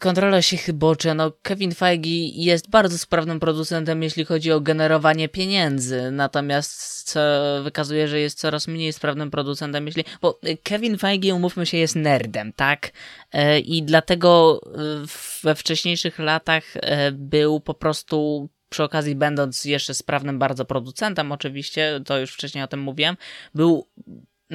kontrola 0.00 0.42
się 0.42 0.56
chybocze. 0.56 1.14
No, 1.14 1.32
Kevin 1.42 1.74
Feige 1.74 2.28
jest 2.34 2.70
bardzo 2.70 2.98
sprawnym 2.98 3.40
producentem, 3.40 4.02
jeśli 4.02 4.24
chodzi 4.24 4.52
o 4.52 4.60
generowanie 4.60 5.28
pieniędzy, 5.28 6.10
natomiast 6.10 7.02
co 7.02 7.20
wykazuje, 7.62 8.08
że 8.08 8.20
jest 8.20 8.38
coraz 8.38 8.68
mniej 8.68 8.92
sprawnym 8.92 9.30
producentem, 9.30 9.86
jeśli. 9.86 10.04
Bo 10.22 10.40
Kevin 10.62 10.98
Feige, 10.98 11.34
umówmy 11.34 11.66
się, 11.66 11.76
jest 11.76 11.96
nerdem, 11.96 12.52
tak? 12.52 12.92
Yy, 13.34 13.60
I 13.60 13.82
dlatego 13.82 14.60
yy, 14.76 15.06
we 15.42 15.54
wcześniejszych 15.54 16.18
latach 16.18 16.64
był 17.12 17.60
po 17.60 17.74
prostu 17.74 18.48
przy 18.68 18.82
okazji 18.82 19.14
będąc 19.14 19.64
jeszcze 19.64 19.94
sprawnym 19.94 20.38
bardzo 20.38 20.64
producentem, 20.64 21.32
oczywiście, 21.32 22.00
to 22.06 22.18
już 22.18 22.32
wcześniej 22.32 22.64
o 22.64 22.68
tym 22.68 22.80
mówiłem, 22.80 23.16
był 23.54 23.88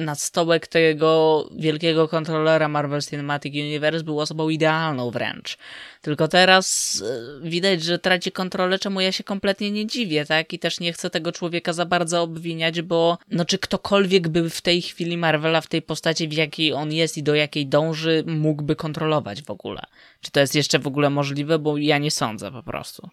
na 0.00 0.14
stołek 0.14 0.66
tego 0.66 1.48
wielkiego 1.56 2.08
kontrolera 2.08 2.68
Marvel 2.68 3.02
Cinematic 3.02 3.54
Universe 3.54 4.04
był 4.04 4.20
osobą 4.20 4.48
idealną 4.48 5.10
wręcz. 5.10 5.58
Tylko 6.02 6.28
teraz 6.28 6.96
e, 7.42 7.48
widać, 7.48 7.82
że 7.82 7.98
traci 7.98 8.32
kontrolę, 8.32 8.78
czemu 8.78 9.00
ja 9.00 9.12
się 9.12 9.24
kompletnie 9.24 9.70
nie 9.70 9.86
dziwię, 9.86 10.26
tak? 10.26 10.52
I 10.52 10.58
też 10.58 10.80
nie 10.80 10.92
chcę 10.92 11.10
tego 11.10 11.32
człowieka 11.32 11.72
za 11.72 11.86
bardzo 11.86 12.22
obwiniać, 12.22 12.82
bo 12.82 13.18
no 13.30 13.44
czy 13.44 13.58
ktokolwiek 13.58 14.28
by 14.28 14.50
w 14.50 14.60
tej 14.60 14.82
chwili 14.82 15.16
Marvela 15.16 15.60
w 15.60 15.66
tej 15.66 15.82
postaci, 15.82 16.28
w 16.28 16.32
jakiej 16.32 16.72
on 16.72 16.92
jest 16.92 17.18
i 17.18 17.22
do 17.22 17.34
jakiej 17.34 17.66
dąży, 17.66 18.24
mógłby 18.26 18.76
kontrolować 18.76 19.42
w 19.42 19.50
ogóle? 19.50 19.82
Czy 20.20 20.30
to 20.30 20.40
jest 20.40 20.54
jeszcze 20.54 20.78
w 20.78 20.86
ogóle 20.86 21.10
możliwe? 21.10 21.58
Bo 21.58 21.76
ja 21.76 21.98
nie 21.98 22.10
sądzę 22.10 22.52
po 22.52 22.62
prostu. 22.62 23.08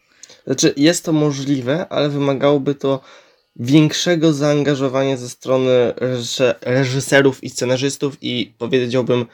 Znaczy, 0.45 0.73
jest 0.77 1.05
to 1.05 1.13
możliwe, 1.13 1.87
ale 1.89 2.09
wymagałoby 2.09 2.75
to 2.75 3.01
większego 3.59 4.33
zaangażowania 4.33 5.17
ze 5.17 5.29
strony 5.29 5.93
reżyserów 6.61 7.43
i 7.43 7.49
scenarzystów 7.49 8.17
i 8.21 8.53
powiedziałbym 8.57 9.25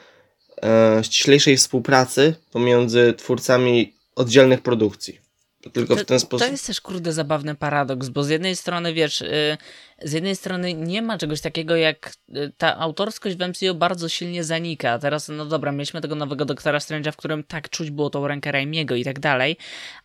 e, 0.62 1.04
ściślejszej 1.04 1.56
współpracy 1.56 2.34
pomiędzy 2.52 3.14
twórcami 3.16 3.94
oddzielnych 4.16 4.62
produkcji. 4.62 5.24
Tylko 5.72 5.96
w 5.96 6.04
ten 6.04 6.20
sposób. 6.20 6.46
To 6.46 6.52
jest 6.52 6.66
też 6.66 6.80
kurde 6.80 7.12
zabawny 7.12 7.54
paradoks, 7.54 8.08
bo 8.08 8.24
z 8.24 8.28
jednej 8.28 8.56
strony 8.56 8.94
wiesz, 8.94 9.20
y, 9.20 9.56
z 10.04 10.12
jednej 10.12 10.36
strony 10.36 10.74
nie 10.74 11.02
ma 11.02 11.18
czegoś 11.18 11.40
takiego 11.40 11.76
jak 11.76 12.12
y, 12.36 12.52
ta 12.58 12.78
autorskość 12.78 13.36
w 13.36 13.48
MCU 13.48 13.74
bardzo 13.74 14.08
silnie 14.08 14.44
zanika. 14.44 14.98
Teraz, 14.98 15.28
no 15.28 15.46
dobra, 15.46 15.72
mieliśmy 15.72 16.00
tego 16.00 16.14
nowego 16.14 16.44
Doktora 16.44 16.78
Strange'a, 16.78 17.12
w 17.12 17.16
którym 17.16 17.44
tak 17.44 17.68
czuć 17.68 17.90
było 17.90 18.10
tą 18.10 18.26
rękę 18.26 18.52
Raimiego 18.52 18.94
i 18.94 19.04
tak 19.04 19.20
dalej, 19.20 19.56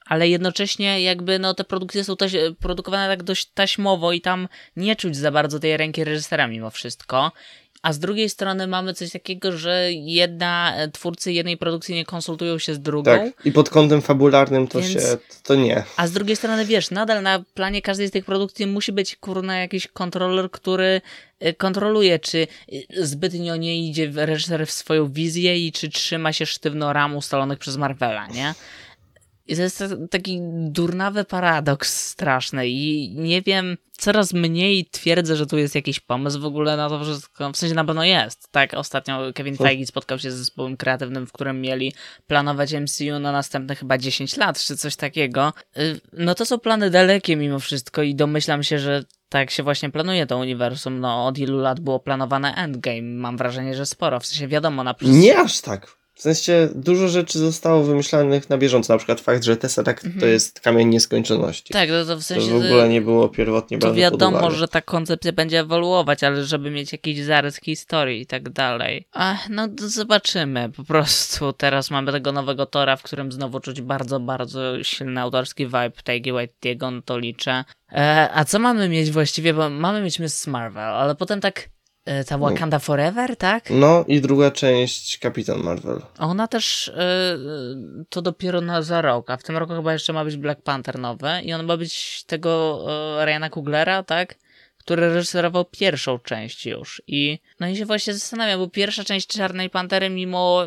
ale 0.06 0.30
jednocześnie 0.30 1.02
jakby 1.02 1.40
no 1.40 1.54
te 1.54 1.64
produkcje 1.64 2.04
są 2.04 2.16
też 2.16 2.38
produkowane 2.60 3.08
tak 3.08 3.24
dość 3.24 3.46
taśmowo 3.46 4.14
i 4.14 4.22
tam 4.22 4.48
nie 4.76 4.96
czuć 4.96 5.18
za 5.18 5.32
bardzo 5.32 5.60
tej 5.60 5.78
ręki 5.78 6.04
reżysera 6.04 6.48
mimo 6.48 6.70
wszystko. 6.70 7.32
A 7.82 7.94
z 7.94 8.00
drugiej 8.00 8.30
strony 8.30 8.68
mamy 8.68 8.94
coś 8.94 9.12
takiego, 9.12 9.58
że 9.58 9.88
jedna 9.92 10.76
e, 10.76 10.92
twórcy 10.92 11.32
jednej 11.32 11.58
produkcji 11.58 11.96
nie 11.96 12.06
konsultują 12.06 12.60
się 12.60 12.74
z 12.74 12.80
drugą. 12.80 13.12
Tak, 13.12 13.46
i 13.46 13.52
pod 13.52 13.70
kątem 13.70 14.02
fabularnym 14.02 14.68
to 14.68 14.80
Więc... 14.80 14.94
się 14.94 15.00
to 15.44 15.56
nie. 15.56 15.84
A 15.98 16.08
z 16.08 16.12
drugiej 16.12 16.36
strony 16.36 16.66
wiesz, 16.66 16.92
nadal 16.92 17.24
na 17.24 17.44
planie 17.54 17.82
każdej 17.82 18.08
z 18.08 18.12
tych 18.12 18.26
produkcji 18.26 18.68
musi 18.68 18.92
być 18.92 19.16
kurna 19.16 19.58
jakiś 19.58 19.88
kontroler, 19.94 20.52
który 20.52 21.02
e, 21.40 21.54
kontroluje, 21.54 22.20
czy 22.20 22.48
e, 22.72 23.06
zbytnio 23.06 23.56
nie 23.56 23.90
idzie 23.90 24.12
reżyser 24.16 24.68
w 24.68 24.72
swoją 24.72 25.12
wizję 25.12 25.68
i 25.68 25.72
czy 25.72 25.90
trzyma 25.90 26.34
się 26.34 26.46
sztywno 26.46 26.94
ram 26.94 27.16
ustalonych 27.16 27.60
przez 27.60 27.78
Marvela, 27.78 28.28
nie? 28.28 28.54
I 29.50 29.56
to 29.56 29.62
jest 29.62 29.84
taki 30.12 30.40
durnawy 30.52 31.26
paradoks 31.26 32.08
straszny 32.10 32.68
i 32.68 33.10
nie 33.16 33.42
wiem, 33.42 33.78
coraz 33.92 34.34
mniej 34.34 34.86
twierdzę, 34.86 35.36
że 35.36 35.46
tu 35.46 35.58
jest 35.58 35.76
jakiś 35.76 36.00
pomysł 36.00 36.40
w 36.40 36.46
ogóle 36.46 36.78
na 36.78 36.90
to 36.90 37.04
wszystko. 37.04 37.52
W 37.52 37.58
sensie 37.58 37.76
na 37.76 37.86
pewno 37.86 38.04
jest. 38.04 38.52
Tak, 38.52 38.74
ostatnio 38.74 39.34
Kevin 39.34 39.58
Feige 39.58 39.86
spotkał 39.86 40.20
się 40.20 40.32
z 40.32 40.36
zespołem 40.36 40.78
kreatywnym, 40.78 41.28
w 41.28 41.32
którym 41.32 41.62
mieli 41.62 41.94
planować 42.28 42.74
MCU 42.74 43.20
na 43.20 43.32
następne 43.32 43.76
chyba 43.76 43.98
10 43.98 44.38
lat, 44.38 44.60
czy 44.60 44.78
coś 44.78 44.96
takiego. 44.96 45.54
Y, 45.78 46.02
no 46.14 46.36
to 46.36 46.46
są 46.46 46.60
plany 46.60 46.90
dalekie 46.90 47.36
mimo 47.36 47.60
wszystko 47.60 48.02
i 48.04 48.16
domyślam 48.16 48.64
się, 48.64 48.80
że 48.80 49.04
tak 49.30 49.52
się 49.52 49.64
właśnie 49.64 49.90
planuje 49.90 50.26
to 50.28 50.38
uniwersum. 50.38 51.00
No 51.00 51.28
od 51.28 51.38
ilu 51.38 51.58
lat 51.58 51.80
było 51.80 52.00
planowane 52.00 52.56
Endgame? 52.56 53.02
Mam 53.02 53.38
wrażenie, 53.38 53.76
że 53.76 53.86
sporo. 53.86 54.20
W 54.20 54.26
sensie 54.26 54.48
wiadomo 54.48 54.84
na 54.84 54.94
przykład. 54.94 55.18
Nie 55.18 55.40
aż 55.40 55.62
tak. 55.62 55.99
W 56.20 56.22
sensie 56.22 56.70
dużo 56.76 57.08
rzeczy 57.08 57.40
zostało 57.40 57.84
wymyślanych 57.84 58.50
na 58.50 58.58
bieżąco, 58.58 58.94
na 58.94 58.98
przykład 58.98 59.22
fakt, 59.22 59.44
że 59.44 59.58
Tesseract 59.58 60.06
mhm. 60.06 60.22
to 60.22 60.28
jest 60.28 60.60
kamień 60.60 60.88
nieskończoności. 60.88 61.74
Tak, 61.74 61.90
no 61.90 62.06
to 62.06 62.18
w 62.18 62.24
sensie... 62.24 62.48
To 62.48 62.60
w 62.60 62.66
ogóle 62.66 62.90
nie 62.90 63.02
było 63.02 63.30
pierwotnie 63.30 63.78
To 63.78 63.94
wiadomo, 63.94 64.52
że 64.52 64.68
ta 64.68 64.82
koncepcja 64.82 65.32
będzie 65.32 65.60
ewoluować, 65.60 66.24
ale 66.24 66.44
żeby 66.44 66.72
mieć 66.72 66.92
jakiś 66.92 67.24
zarys 67.24 67.56
historii 67.56 68.22
i 68.22 68.26
tak 68.26 68.50
dalej. 68.50 69.08
Ach, 69.12 69.50
no 69.50 69.68
zobaczymy, 69.78 70.70
po 70.78 70.84
prostu 70.84 71.54
teraz 71.54 71.92
mamy 71.92 72.12
tego 72.12 72.32
nowego 72.32 72.66
Tora, 72.66 72.96
w 72.96 73.04
którym 73.04 73.32
znowu 73.32 73.60
czuć 73.60 73.82
bardzo, 73.82 74.20
bardzo 74.20 74.84
silny 74.84 75.22
autorski 75.22 75.66
vibe 75.66 75.92
Taigi 76.04 76.32
Waititiego, 76.32 76.92
no 76.92 77.02
to 77.02 77.18
liczę. 77.18 77.64
E, 77.92 78.30
a 78.34 78.46
co 78.46 78.60
mamy 78.60 78.90
mieć 78.90 79.12
właściwie, 79.12 79.54
bo 79.54 79.70
mamy 79.70 80.02
mieć 80.02 80.20
Miss 80.20 80.48
Marvel, 80.48 80.84
ale 80.84 81.16
potem 81.16 81.42
tak 81.42 81.70
ta 82.28 82.38
Wakanda 82.38 82.78
no. 82.78 82.80
Forever, 82.80 83.36
tak? 83.36 83.70
No 83.70 84.06
i 84.08 84.22
druga 84.22 84.52
część 84.52 85.18
Kapitan 85.18 85.64
Marvel. 85.64 86.02
Ona 86.20 86.48
też 86.48 86.92
yy, 86.96 88.06
to 88.10 88.22
dopiero 88.22 88.62
na 88.62 88.82
za 88.82 89.02
rok, 89.02 89.30
a 89.30 89.38
w 89.38 89.44
tym 89.44 89.58
roku 89.58 89.74
chyba 89.74 89.94
jeszcze 89.94 90.14
ma 90.14 90.26
być 90.26 90.38
Black 90.38 90.62
Panther 90.62 91.00
nowe 91.00 91.42
i 91.44 91.54
on 91.54 91.66
ma 91.66 91.78
być 91.78 92.24
tego 92.24 92.84
yy, 93.18 93.26
Ryana 93.26 93.50
Kuglera, 93.50 94.04
tak? 94.04 94.36
Który 94.78 95.14
reżyserował 95.14 95.66
pierwszą 95.66 96.20
część 96.20 96.66
już. 96.66 97.02
I 97.08 97.40
no 97.60 97.68
i 97.68 97.76
się 97.76 97.86
właśnie 97.86 98.14
zastanawiam, 98.14 98.60
bo 98.60 98.68
pierwsza 98.68 99.04
część 99.04 99.28
Czarnej 99.28 99.70
Pantery 99.70 100.10
mimo 100.10 100.64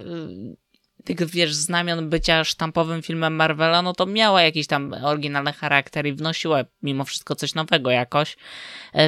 tych, 1.05 1.27
wiesz, 1.27 1.55
znamion 1.55 2.11
bycia 2.11 2.45
sztampowym 2.45 3.03
filmem 3.03 3.35
Marvela, 3.35 3.83
no 3.83 3.92
to 3.92 4.07
miała 4.07 4.42
jakiś 4.42 4.66
tam 4.66 4.95
oryginalny 5.03 5.53
charakter 5.53 6.07
i 6.07 6.12
wnosiła 6.12 6.64
mimo 6.83 7.05
wszystko 7.05 7.35
coś 7.35 7.55
nowego 7.55 7.90
jakoś, 7.90 8.37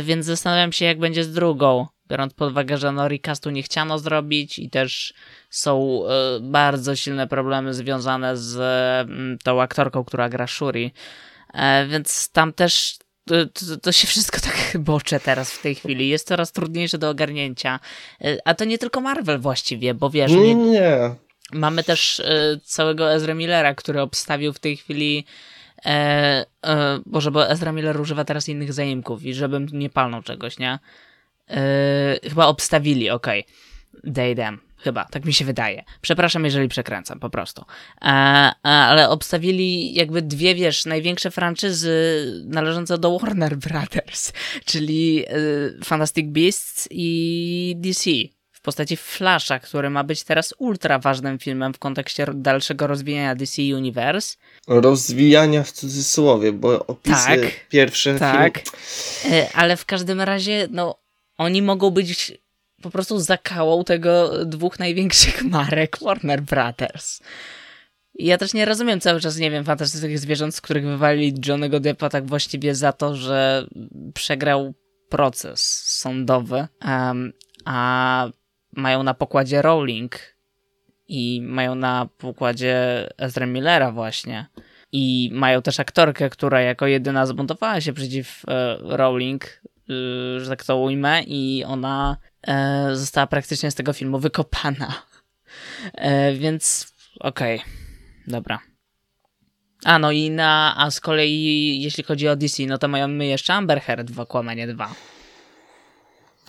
więc 0.03 0.27
zastanawiam 0.27 0.73
się, 0.73 0.85
jak 0.85 0.99
będzie 0.99 1.25
z 1.25 1.33
drugą 1.33 1.87
biorąc 2.09 2.35
pod 2.35 2.51
uwagę, 2.51 2.77
że 2.77 2.93
no 2.93 3.09
recastu 3.09 3.51
nie 3.51 3.63
chciano 3.63 3.99
zrobić 3.99 4.59
i 4.59 4.71
też 4.71 5.15
są 5.51 6.03
y, 6.37 6.41
bardzo 6.41 6.97
silne 6.97 7.27
problemy 7.27 7.75
związane 7.75 8.37
z 8.37 8.57
y, 8.57 9.45
tą 9.45 9.63
aktorką, 9.63 10.05
która 10.05 10.29
gra 10.29 10.47
Shuri. 10.47 10.93
E, 11.55 11.87
więc 11.87 12.31
tam 12.31 12.53
też 12.53 12.99
to, 13.25 13.35
to, 13.47 13.77
to, 13.83 13.93
się 13.93 14.07
wszystko 14.07 14.41
tak 14.51 14.79
bocze 14.79 15.21
teraz 15.21 15.53
w 15.53 15.63
tej 15.63 15.75
chwili. 15.75 16.09
Jest 16.09 16.29
coraz 16.29 16.53
trudniejsze 16.53 16.99
do 16.99 17.11
ogarnięcia. 17.11 17.81
E, 18.21 18.37
a 18.45 18.55
to 18.55 18.65
nie 18.65 18.79
tylko 18.79 19.01
Marvel 19.01 19.39
właściwie, 19.39 19.95
bo 19.95 20.11
wiesz... 20.11 20.33
Nie, 20.33 20.55
nie. 20.55 21.15
Mamy 21.53 21.85
też 21.85 22.23
całego 22.65 23.13
Ezra 23.13 23.35
Millera, 23.35 23.75
który 23.75 24.01
obstawił 24.01 24.53
w 24.53 24.59
tej 24.59 24.77
chwili 24.77 25.27
e, 25.87 26.47
e, 26.67 27.01
Boże, 27.07 27.31
bo 27.31 27.51
Ezra 27.51 27.73
Miller 27.73 28.01
używa 28.01 28.25
teraz 28.25 28.49
innych 28.49 28.73
zaimków 28.73 29.25
i 29.25 29.35
żebym 29.35 29.67
nie 29.73 29.91
palnął 29.91 30.23
czegoś, 30.23 30.59
nie? 30.59 30.79
Yy, 31.49 32.31
chyba 32.31 32.47
obstawili, 32.47 33.11
okej. 33.11 33.41
Okay. 33.41 34.13
They, 34.13 34.35
them. 34.35 34.61
Chyba, 34.85 35.05
tak 35.05 35.25
mi 35.25 35.33
się 35.33 35.45
wydaje. 35.45 35.85
Przepraszam, 36.01 36.45
jeżeli 36.45 36.69
przekręcam, 36.69 37.21
po 37.21 37.31
prostu. 37.31 37.65
A, 38.01 38.55
a, 38.63 38.89
ale 38.89 39.09
obstawili 39.09 39.95
jakby 39.95 40.23
dwie, 40.23 40.55
wiesz, 40.55 40.87
największe 40.87 41.31
franczyzy 41.31 41.93
należące 42.47 42.99
do 42.99 43.19
Warner 43.19 43.57
Brothers, 43.57 44.33
czyli 44.71 45.25
y, 45.81 45.85
Fantastic 45.85 46.27
Beasts 46.27 46.89
i 46.91 47.75
DC 47.79 48.11
w 48.51 48.61
postaci 48.61 48.97
Flasha, 48.97 49.59
który 49.59 49.91
ma 49.91 50.05
być 50.05 50.25
teraz 50.25 50.55
ultra 50.59 50.99
ważnym 50.99 51.39
filmem 51.39 51.75
w 51.75 51.79
kontekście 51.79 52.27
dalszego 52.35 52.87
rozwijania 52.87 53.35
DC 53.35 53.63
Universe. 53.63 54.37
Rozwijania 54.69 55.63
w 55.63 55.73
cudzysłowie, 55.73 56.53
bo 56.53 56.87
opisy 56.87 57.27
tak, 57.27 57.69
pierwsze 57.69 58.19
tak. 58.19 58.59
Film... 58.59 59.35
Ale 59.55 59.77
w 59.77 59.85
każdym 59.85 60.21
razie, 60.21 60.69
no 60.71 61.04
oni 61.39 61.63
mogą 61.63 61.91
być 61.91 62.33
po 62.83 62.91
prostu 62.91 63.19
zakałą 63.19 63.85
tego 63.85 64.45
dwóch 64.45 64.79
największych 64.79 65.45
marek 65.57 65.99
Warner 66.03 66.43
Brothers. 66.43 67.21
Ja 68.15 68.39
też 68.39 68.55
nie 68.55 68.65
rozumiem 68.65 69.01
cały 69.01 69.21
czas, 69.21 69.39
nie 69.39 69.51
wiem, 69.51 69.65
fantastycznych 69.65 70.19
zwierząt, 70.19 70.55
z 70.55 70.61
których 70.61 70.85
wywalili 70.85 71.41
Johnnego 71.47 71.81
Deppa 71.81 72.09
tak 72.09 72.27
właściwie 72.27 72.75
za 72.75 72.93
to, 72.93 73.17
że 73.17 73.67
przegrał 74.15 74.75
proces 75.09 75.85
sądowy, 75.87 76.67
um, 76.85 77.33
a 77.65 78.29
mają 78.73 79.03
na 79.03 79.15
pokładzie 79.15 79.63
Rowling 79.63 80.17
i 81.09 81.43
mają 81.43 81.75
na 81.75 82.09
pokładzie 82.19 83.09
Ezra 83.19 83.47
Millera 83.47 83.93
właśnie. 83.93 84.47
I 84.93 85.31
mają 85.33 85.63
też 85.63 85.81
aktorkę, 85.81 86.31
która 86.31 86.61
jako 86.61 86.87
jedyna 86.87 87.27
zbuntowała 87.27 87.81
się 87.81 87.93
przeciw 87.93 88.43
e, 88.49 88.77
Rowling, 88.81 89.63
że 90.39 90.47
tak 90.49 90.65
to 90.65 90.77
ujmę, 90.77 91.23
i 91.23 91.65
ona 91.67 92.17
e, 92.43 92.89
została 92.97 93.27
praktycznie 93.27 93.71
z 93.71 93.75
tego 93.75 93.93
filmu 93.93 94.19
wykopana. 94.19 94.95
E, 95.95 96.35
więc 96.35 96.93
okej, 97.21 97.59
okay. 97.59 97.71
dobra. 98.27 98.59
A 99.85 99.99
no 99.99 100.11
i 100.11 100.31
na, 100.31 100.75
a 100.77 100.91
z 100.91 101.01
kolei 101.01 101.83
jeśli 101.83 102.05
chodzi 102.05 102.29
o 102.29 102.37
DC, 102.37 102.63
no 102.67 102.79
to 102.79 102.89
mamy 102.89 103.27
jeszcze 103.27 103.55
Amber 103.55 103.81
Heard 103.81 104.11
w 104.11 104.21
Aquamanie 104.21 104.67
2. 104.67 104.95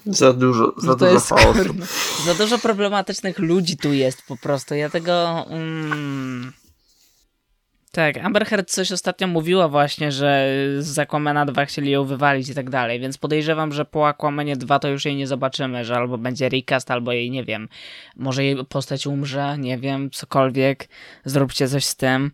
Za 0.05 0.33
dużo, 0.33 0.73
za 0.77 0.87
no 0.87 0.95
dużo 0.95 1.11
jest, 1.11 1.29
chaosu. 1.29 1.75
za 2.25 2.35
dużo 2.35 2.57
problematycznych 2.57 3.39
ludzi 3.39 3.77
tu 3.77 3.93
jest 3.93 4.21
po 4.27 4.37
prostu. 4.37 4.75
Ja 4.75 4.89
tego... 4.89 5.45
Mm, 5.49 6.53
tak, 7.95 8.17
Amber 8.17 8.45
Heard 8.45 8.71
coś 8.71 8.91
ostatnio 8.91 9.27
mówiła 9.27 9.67
właśnie, 9.67 10.11
że 10.11 10.47
z 10.79 10.99
Aquamana 10.99 11.45
2 11.45 11.65
chcieli 11.65 11.91
ją 11.91 12.03
wywalić 12.03 12.49
i 12.49 12.55
tak 12.55 12.69
dalej, 12.69 12.99
więc 12.99 13.17
podejrzewam, 13.17 13.71
że 13.71 13.85
po 13.85 14.07
Aquamanie 14.07 14.55
2 14.55 14.79
to 14.79 14.87
już 14.87 15.05
jej 15.05 15.15
nie 15.15 15.27
zobaczymy, 15.27 15.85
że 15.85 15.95
albo 15.95 16.17
będzie 16.17 16.49
recast, 16.49 16.91
albo 16.91 17.11
jej, 17.11 17.31
nie 17.31 17.43
wiem, 17.43 17.69
może 18.15 18.43
jej 18.43 18.65
postać 18.65 19.07
umrze, 19.07 19.57
nie 19.57 19.77
wiem, 19.77 20.09
cokolwiek, 20.11 20.87
zróbcie 21.25 21.67
coś 21.67 21.85
z 21.85 21.95
tym. 21.95 22.31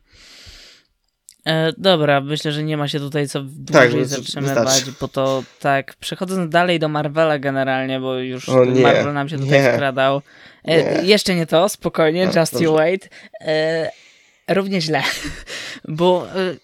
E, 1.45 1.73
dobra, 1.77 2.21
myślę, 2.21 2.51
że 2.51 2.63
nie 2.63 2.77
ma 2.77 2.87
się 2.87 2.99
tutaj 2.99 3.27
co 3.27 3.41
dłużej 3.43 3.91
tak, 3.91 4.05
zatrzymywać, 4.05 4.67
wystarczy. 4.67 4.93
bo 5.01 5.07
to 5.07 5.43
tak, 5.59 5.95
przechodząc 5.95 6.51
dalej 6.51 6.79
do 6.79 6.89
Marvela 6.89 7.39
generalnie, 7.39 7.99
bo 7.99 8.15
już 8.15 8.47
Marvel 8.83 9.13
nam 9.13 9.29
się 9.29 9.37
tutaj 9.37 9.61
nie. 9.61 9.73
skradał. 9.73 10.21
E, 10.63 11.01
nie. 11.01 11.07
Jeszcze 11.07 11.35
nie 11.35 11.45
to, 11.45 11.69
spokojnie, 11.69 12.25
no, 12.25 12.39
just 12.39 12.53
dobrze. 12.53 12.65
you 12.65 12.73
wait. 12.73 13.09
E, 13.41 13.91
równie 14.53 14.81
źle, 14.81 15.03
bo 15.87 16.27
y, 16.35 16.57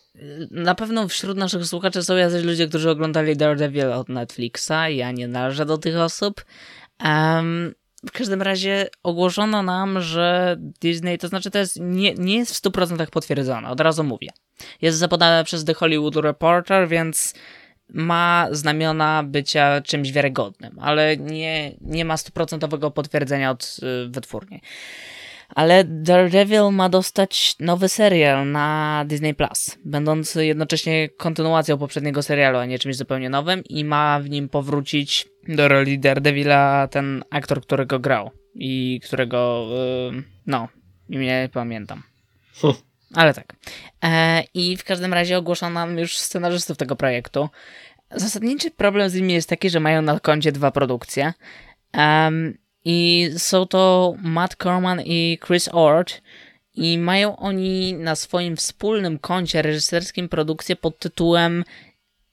na 0.51 0.75
pewno 0.75 1.07
wśród 1.07 1.37
naszych 1.37 1.65
słuchaczy 1.65 2.03
są 2.03 2.15
jacyś 2.15 2.43
ludzie, 2.43 2.67
którzy 2.67 2.89
oglądali 2.89 3.37
Daredevil 3.37 3.91
od 3.91 4.09
Netflixa. 4.09 4.89
Ja 4.89 5.11
nie 5.11 5.27
należę 5.27 5.65
do 5.65 5.77
tych 5.77 5.97
osób. 5.97 6.45
Um, 7.05 7.73
w 8.07 8.11
każdym 8.11 8.41
razie 8.41 8.87
ogłoszono 9.03 9.63
nam, 9.63 10.01
że 10.01 10.55
Disney, 10.59 11.17
to 11.17 11.27
znaczy 11.27 11.51
to 11.51 11.59
jest, 11.59 11.79
nie, 11.81 12.13
nie 12.13 12.37
jest 12.37 12.55
w 12.55 12.61
100% 12.61 13.07
potwierdzone, 13.09 13.69
od 13.69 13.79
razu 13.79 14.03
mówię. 14.03 14.29
Jest 14.81 14.97
zapodane 14.97 15.43
przez 15.43 15.65
The 15.65 15.73
Hollywood 15.73 16.15
Reporter, 16.15 16.87
więc 16.87 17.33
ma 17.89 18.47
znamiona 18.51 19.23
bycia 19.23 19.81
czymś 19.81 20.11
wiarygodnym, 20.11 20.79
ale 20.81 21.17
nie, 21.17 21.75
nie 21.81 22.05
ma 22.05 22.17
stuprocentowego 22.17 22.91
potwierdzenia 22.91 23.51
od 23.51 23.77
y, 23.83 24.09
wytwórni. 24.09 24.61
Ale 25.55 25.83
Daredevil 25.83 26.71
ma 26.71 26.89
dostać 26.89 27.55
nowy 27.59 27.89
serial 27.89 28.51
na 28.51 29.03
Disney 29.07 29.33
Plus, 29.33 29.77
będący 29.85 30.45
jednocześnie 30.45 31.09
kontynuacją 31.09 31.77
poprzedniego 31.77 32.23
serialu, 32.23 32.57
a 32.57 32.65
nie 32.65 32.79
czymś 32.79 32.95
zupełnie 32.95 33.29
nowym, 33.29 33.63
i 33.63 33.85
ma 33.85 34.19
w 34.19 34.29
nim 34.29 34.49
powrócić 34.49 35.27
do 35.47 35.67
roli 35.67 35.99
Daredevila 35.99 36.87
ten 36.87 37.23
aktor, 37.29 37.61
który 37.61 37.85
go 37.85 37.99
grał 37.99 38.31
i 38.55 39.01
którego, 39.03 39.67
yy, 40.11 40.23
no, 40.45 40.67
imię 41.09 41.25
nie 41.25 41.49
pamiętam. 41.53 42.03
Ale 43.15 43.33
tak. 43.33 43.55
E, 44.03 44.43
I 44.53 44.77
w 44.77 44.83
każdym 44.83 45.13
razie 45.13 45.37
ogłoszono 45.37 45.73
nam 45.73 45.97
już 45.97 46.17
scenarzystów 46.17 46.77
tego 46.77 46.95
projektu. 46.95 47.49
Zasadniczy 48.11 48.71
problem 48.71 49.09
z 49.09 49.15
nimi 49.15 49.33
jest 49.33 49.49
taki, 49.49 49.69
że 49.69 49.79
mają 49.79 50.01
na 50.01 50.19
koncie 50.19 50.51
dwa 50.51 50.71
produkcje. 50.71 51.33
Um, 51.93 52.57
I 52.89 53.29
są 53.37 53.65
to 53.65 54.13
Matt 54.21 54.55
Corman 54.55 55.01
i 55.01 55.39
Chris 55.47 55.69
Ord. 55.71 56.21
I 56.73 56.97
mają 56.97 57.37
oni 57.37 57.93
na 57.93 58.15
swoim 58.15 58.57
wspólnym 58.57 59.19
koncie 59.19 59.61
reżyserskim 59.61 60.29
produkcję 60.29 60.75
pod 60.75 60.99
tytułem 60.99 61.63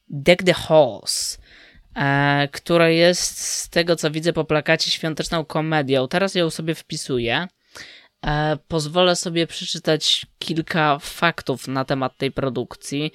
Deck 0.09 0.43
the 0.43 0.55
Halls, 0.55 1.39
e, 1.97 2.49
która 2.53 2.89
jest 2.89 3.39
z 3.39 3.69
tego 3.69 3.97
co 3.97 4.11
widzę 4.11 4.33
po 4.33 4.45
plakacie 4.45 4.91
świąteczną 4.91 5.45
komedią. 5.45 6.09
Teraz 6.09 6.35
ją 6.35 6.51
sobie 6.51 6.75
wpisuję. 6.75 7.49
E, 8.27 8.59
pozwolę 8.69 9.17
sobie 9.17 9.47
przeczytać 9.47 10.27
kilka 10.39 10.99
faktów 10.99 11.69
na 11.69 11.85
temat 11.85 12.17
tej 12.17 12.33
produkcji. 12.33 13.13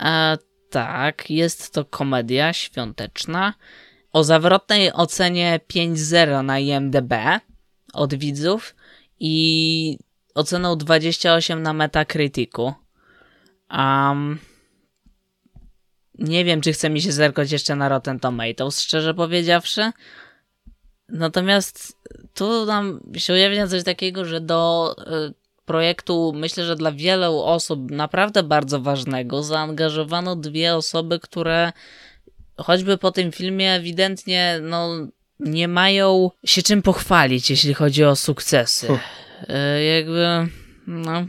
E, 0.00 0.38
tak, 0.70 1.30
jest 1.30 1.74
to 1.74 1.84
komedia 1.84 2.52
świąteczna 2.52 3.54
o 4.12 4.24
zawrotnej 4.24 4.92
ocenie 4.92 5.60
5.0 5.68 6.44
na 6.44 6.58
IMDb 6.58 7.14
od 7.92 8.14
widzów 8.14 8.74
i 9.20 9.98
oceną 10.34 10.76
28 10.76 11.62
na 11.62 11.72
Metacriticu. 11.72 12.74
Um, 13.70 14.38
nie 16.18 16.44
wiem, 16.44 16.60
czy 16.60 16.72
chce 16.72 16.90
mi 16.90 17.00
się 17.00 17.12
zerkać 17.12 17.52
jeszcze 17.52 17.76
na 17.76 17.88
Rotten 17.88 18.20
Tomatoes, 18.20 18.80
szczerze 18.80 19.14
powiedziawszy. 19.14 19.92
Natomiast 21.08 21.98
tu 22.34 22.66
nam 22.66 23.00
się 23.16 23.32
ujawnia 23.32 23.66
coś 23.66 23.84
takiego, 23.84 24.24
że 24.24 24.40
do 24.40 24.94
y, 25.28 25.34
projektu, 25.64 26.32
myślę, 26.36 26.64
że 26.64 26.76
dla 26.76 26.92
wielu 26.92 27.38
osób 27.38 27.90
naprawdę 27.90 28.42
bardzo 28.42 28.80
ważnego, 28.80 29.42
zaangażowano 29.42 30.36
dwie 30.36 30.74
osoby, 30.74 31.20
które 31.20 31.72
choćby 32.56 32.98
po 32.98 33.10
tym 33.12 33.32
filmie 33.32 33.72
ewidentnie 33.72 34.58
no, 34.62 35.08
nie 35.40 35.68
mają 35.68 36.30
się 36.44 36.62
czym 36.62 36.82
pochwalić, 36.82 37.50
jeśli 37.50 37.74
chodzi 37.74 38.04
o 38.04 38.16
sukcesy. 38.16 38.88
Y, 38.88 39.84
jakby, 39.84 40.48
no, 40.86 41.26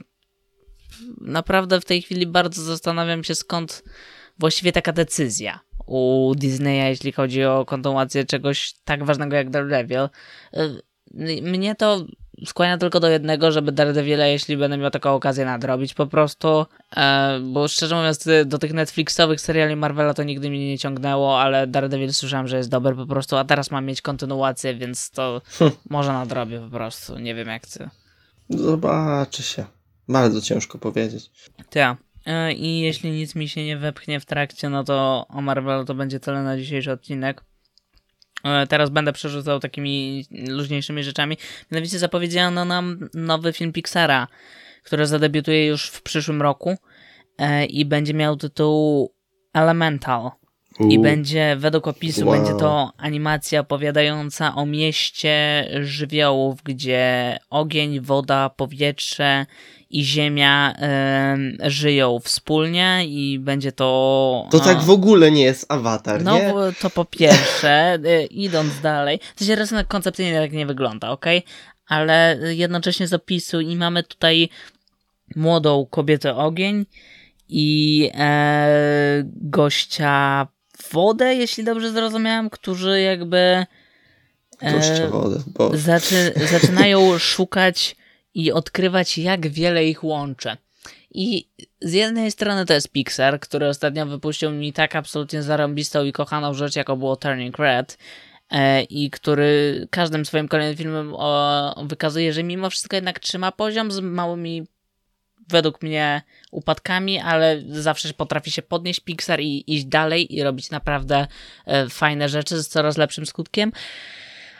naprawdę 1.21 1.81
w 1.81 1.85
tej 1.85 2.01
chwili 2.01 2.27
bardzo 2.27 2.63
zastanawiam 2.63 3.23
się 3.23 3.35
skąd 3.35 3.83
właściwie 4.39 4.71
taka 4.71 4.93
decyzja 4.93 5.59
u 5.85 6.33
Disneya, 6.37 6.89
jeśli 6.89 7.11
chodzi 7.11 7.43
o 7.43 7.65
kontynuację 7.65 8.25
czegoś 8.25 8.73
tak 8.83 9.03
ważnego 9.03 9.35
jak 9.35 9.49
Daredevil. 9.49 10.09
Y, 10.53 11.41
mnie 11.41 11.75
to 11.75 12.05
skłania 12.45 12.77
tylko 12.77 12.99
do 12.99 13.09
jednego, 13.09 13.51
żeby 13.51 13.71
Daredevila, 13.71 14.25
jeśli 14.25 14.57
będę 14.57 14.77
miał 14.77 14.91
taką 14.91 15.13
okazję 15.13 15.45
nadrobić 15.45 15.93
po 15.93 16.07
prostu, 16.07 16.65
e, 16.95 17.39
bo 17.39 17.67
szczerze 17.67 17.95
mówiąc 17.95 18.27
do 18.45 18.57
tych 18.57 18.73
Netflixowych 18.73 19.41
seriali 19.41 19.75
Marvela 19.75 20.13
to 20.13 20.23
nigdy 20.23 20.49
mnie 20.49 20.67
nie 20.67 20.77
ciągnęło, 20.77 21.41
ale 21.41 21.67
Daredevil 21.67 22.13
słyszałem, 22.13 22.47
że 22.47 22.57
jest 22.57 22.69
dobry 22.69 22.95
po 22.95 23.05
prostu, 23.05 23.37
a 23.37 23.43
teraz 23.43 23.71
mam 23.71 23.85
mieć 23.85 24.01
kontynuację, 24.01 24.75
więc 24.75 25.09
to 25.09 25.41
hm. 25.45 25.71
może 25.89 26.13
nadrobię 26.13 26.59
po 26.59 26.69
prostu, 26.77 27.19
nie 27.19 27.35
wiem 27.35 27.47
jak 27.47 27.67
ty. 27.67 27.89
Zobaczy 28.49 29.43
się. 29.43 29.65
Bardzo 30.09 30.41
ciężko 30.41 30.77
powiedzieć. 30.77 31.31
Tak. 31.69 31.97
I 32.55 32.79
jeśli 32.79 33.11
nic 33.11 33.35
mi 33.35 33.49
się 33.49 33.65
nie 33.65 33.77
wepchnie 33.77 34.19
w 34.19 34.25
trakcie, 34.25 34.69
no 34.69 34.83
to 34.83 35.25
o 35.29 35.41
Marvelu 35.41 35.85
to 35.85 35.93
będzie 35.95 36.19
tyle 36.19 36.43
na 36.43 36.57
dzisiejszy 36.57 36.91
odcinek. 36.91 37.43
E, 38.43 38.67
teraz 38.67 38.89
będę 38.89 39.13
przerzucał 39.13 39.59
takimi 39.59 40.25
luźniejszymi 40.47 41.03
rzeczami. 41.03 41.37
Mianowicie 41.71 41.99
zapowiedziano 41.99 42.65
nam 42.65 43.09
nowy 43.13 43.53
film 43.53 43.71
Pixara, 43.71 44.27
który 44.83 45.07
zadebiutuje 45.07 45.67
już 45.67 45.87
w 45.87 46.01
przyszłym 46.01 46.41
roku 46.41 46.77
e, 47.37 47.65
i 47.65 47.85
będzie 47.85 48.13
miał 48.13 48.35
tytuł 48.35 49.13
Elemental. 49.53 50.31
I 50.89 50.99
będzie, 50.99 51.55
według 51.59 51.87
opisu, 51.87 52.27
wow. 52.27 52.37
będzie 52.37 52.53
to 52.59 52.91
animacja 52.97 53.59
opowiadająca 53.59 54.55
o 54.55 54.65
mieście 54.65 55.67
żywiołów, 55.81 56.63
gdzie 56.63 57.37
ogień, 57.49 57.99
woda, 57.99 58.49
powietrze 58.49 59.45
i 59.93 60.03
ziemia 60.03 60.75
y, 61.63 61.71
żyją 61.71 62.19
wspólnie 62.23 63.01
i 63.05 63.39
będzie 63.39 63.71
to... 63.71 64.47
To 64.51 64.59
tak 64.59 64.81
w 64.81 64.89
ogóle 64.89 65.31
nie 65.31 65.43
jest 65.43 65.65
awatar, 65.71 66.23
no, 66.23 66.37
nie? 66.37 66.53
No 66.53 66.61
to 66.81 66.89
po 66.89 67.05
pierwsze, 67.05 67.95
y, 68.05 68.25
idąc 68.25 68.81
dalej, 68.81 69.19
w 69.35 69.39
sensie 69.39 69.55
rysunek 69.55 69.87
koncepcyjnie 69.87 70.41
tak 70.41 70.51
nie 70.51 70.65
wygląda, 70.65 71.11
ok? 71.11 71.25
Ale 71.87 72.39
jednocześnie 72.41 73.07
z 73.07 73.13
opisu 73.13 73.61
i 73.61 73.75
mamy 73.75 74.03
tutaj 74.03 74.49
młodą 75.35 75.87
kobietę 75.89 76.35
ogień 76.35 76.85
i 77.49 78.09
e, 78.13 79.23
gościa 79.25 80.47
wodę, 80.91 81.35
jeśli 81.35 81.63
dobrze 81.63 81.91
zrozumiałem, 81.91 82.49
którzy 82.49 83.01
jakby 83.01 83.65
e, 84.61 85.07
wodę, 85.07 85.43
bo... 85.47 85.77
zaczy, 85.77 86.33
zaczynają 86.51 87.17
szukać 87.19 87.95
i 88.33 88.51
odkrywać, 88.51 89.17
jak 89.17 89.47
wiele 89.47 89.85
ich 89.85 90.03
łączy. 90.03 90.57
I 91.11 91.47
z 91.81 91.93
jednej 91.93 92.31
strony 92.31 92.65
to 92.65 92.73
jest 92.73 92.91
Pixar, 92.91 93.39
który 93.39 93.67
ostatnio 93.67 94.05
wypuścił 94.05 94.51
mi 94.51 94.73
tak 94.73 94.95
absolutnie 94.95 95.43
zarąbistą 95.43 96.05
i 96.05 96.11
kochaną 96.11 96.53
rzecz, 96.53 96.75
jaką 96.75 96.95
było 96.95 97.15
Turning 97.15 97.57
Red, 97.57 97.97
e, 98.51 98.83
i 98.83 99.09
który 99.09 99.87
każdym 99.89 100.25
swoim 100.25 100.47
kolejnym 100.47 100.77
filmem 100.77 101.13
wykazuje, 101.83 102.33
że 102.33 102.43
mimo 102.43 102.69
wszystko 102.69 102.95
jednak 102.95 103.19
trzyma 103.19 103.51
poziom 103.51 103.91
z 103.91 103.99
małymi 103.99 104.63
według 105.49 105.81
mnie 105.81 106.21
upadkami, 106.51 107.19
ale 107.19 107.61
zawsze 107.69 108.13
potrafi 108.13 108.51
się 108.51 108.61
podnieść 108.61 108.99
Pixar 108.99 109.41
i 109.41 109.73
iść 109.75 109.85
dalej 109.85 110.35
i 110.35 110.43
robić 110.43 110.69
naprawdę 110.69 111.27
e, 111.65 111.89
fajne 111.89 112.29
rzeczy 112.29 112.63
z 112.63 112.67
coraz 112.67 112.97
lepszym 112.97 113.25
skutkiem. 113.25 113.71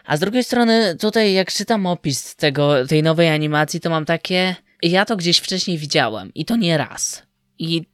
A 0.06 0.18
z 0.18 0.20
drugiej 0.20 0.44
strony, 0.44 0.96
tutaj 1.00 1.34
jak 1.34 1.52
czytam 1.52 1.86
opis 1.86 2.36
tego, 2.36 2.88
tej 2.88 3.04
nowej 3.04 3.30
animacji, 3.30 3.80
to 3.80 3.89
mam 3.89 4.06
takie. 4.06 4.56
Ja 4.82 5.06
to 5.06 5.18
gdzieś 5.18 5.38
wcześniej 5.38 5.78
widziałem 5.78 6.34
i 6.34 6.46
to 6.46 6.56
nie 6.56 6.78
raz. 6.78 7.24
I 7.60 7.86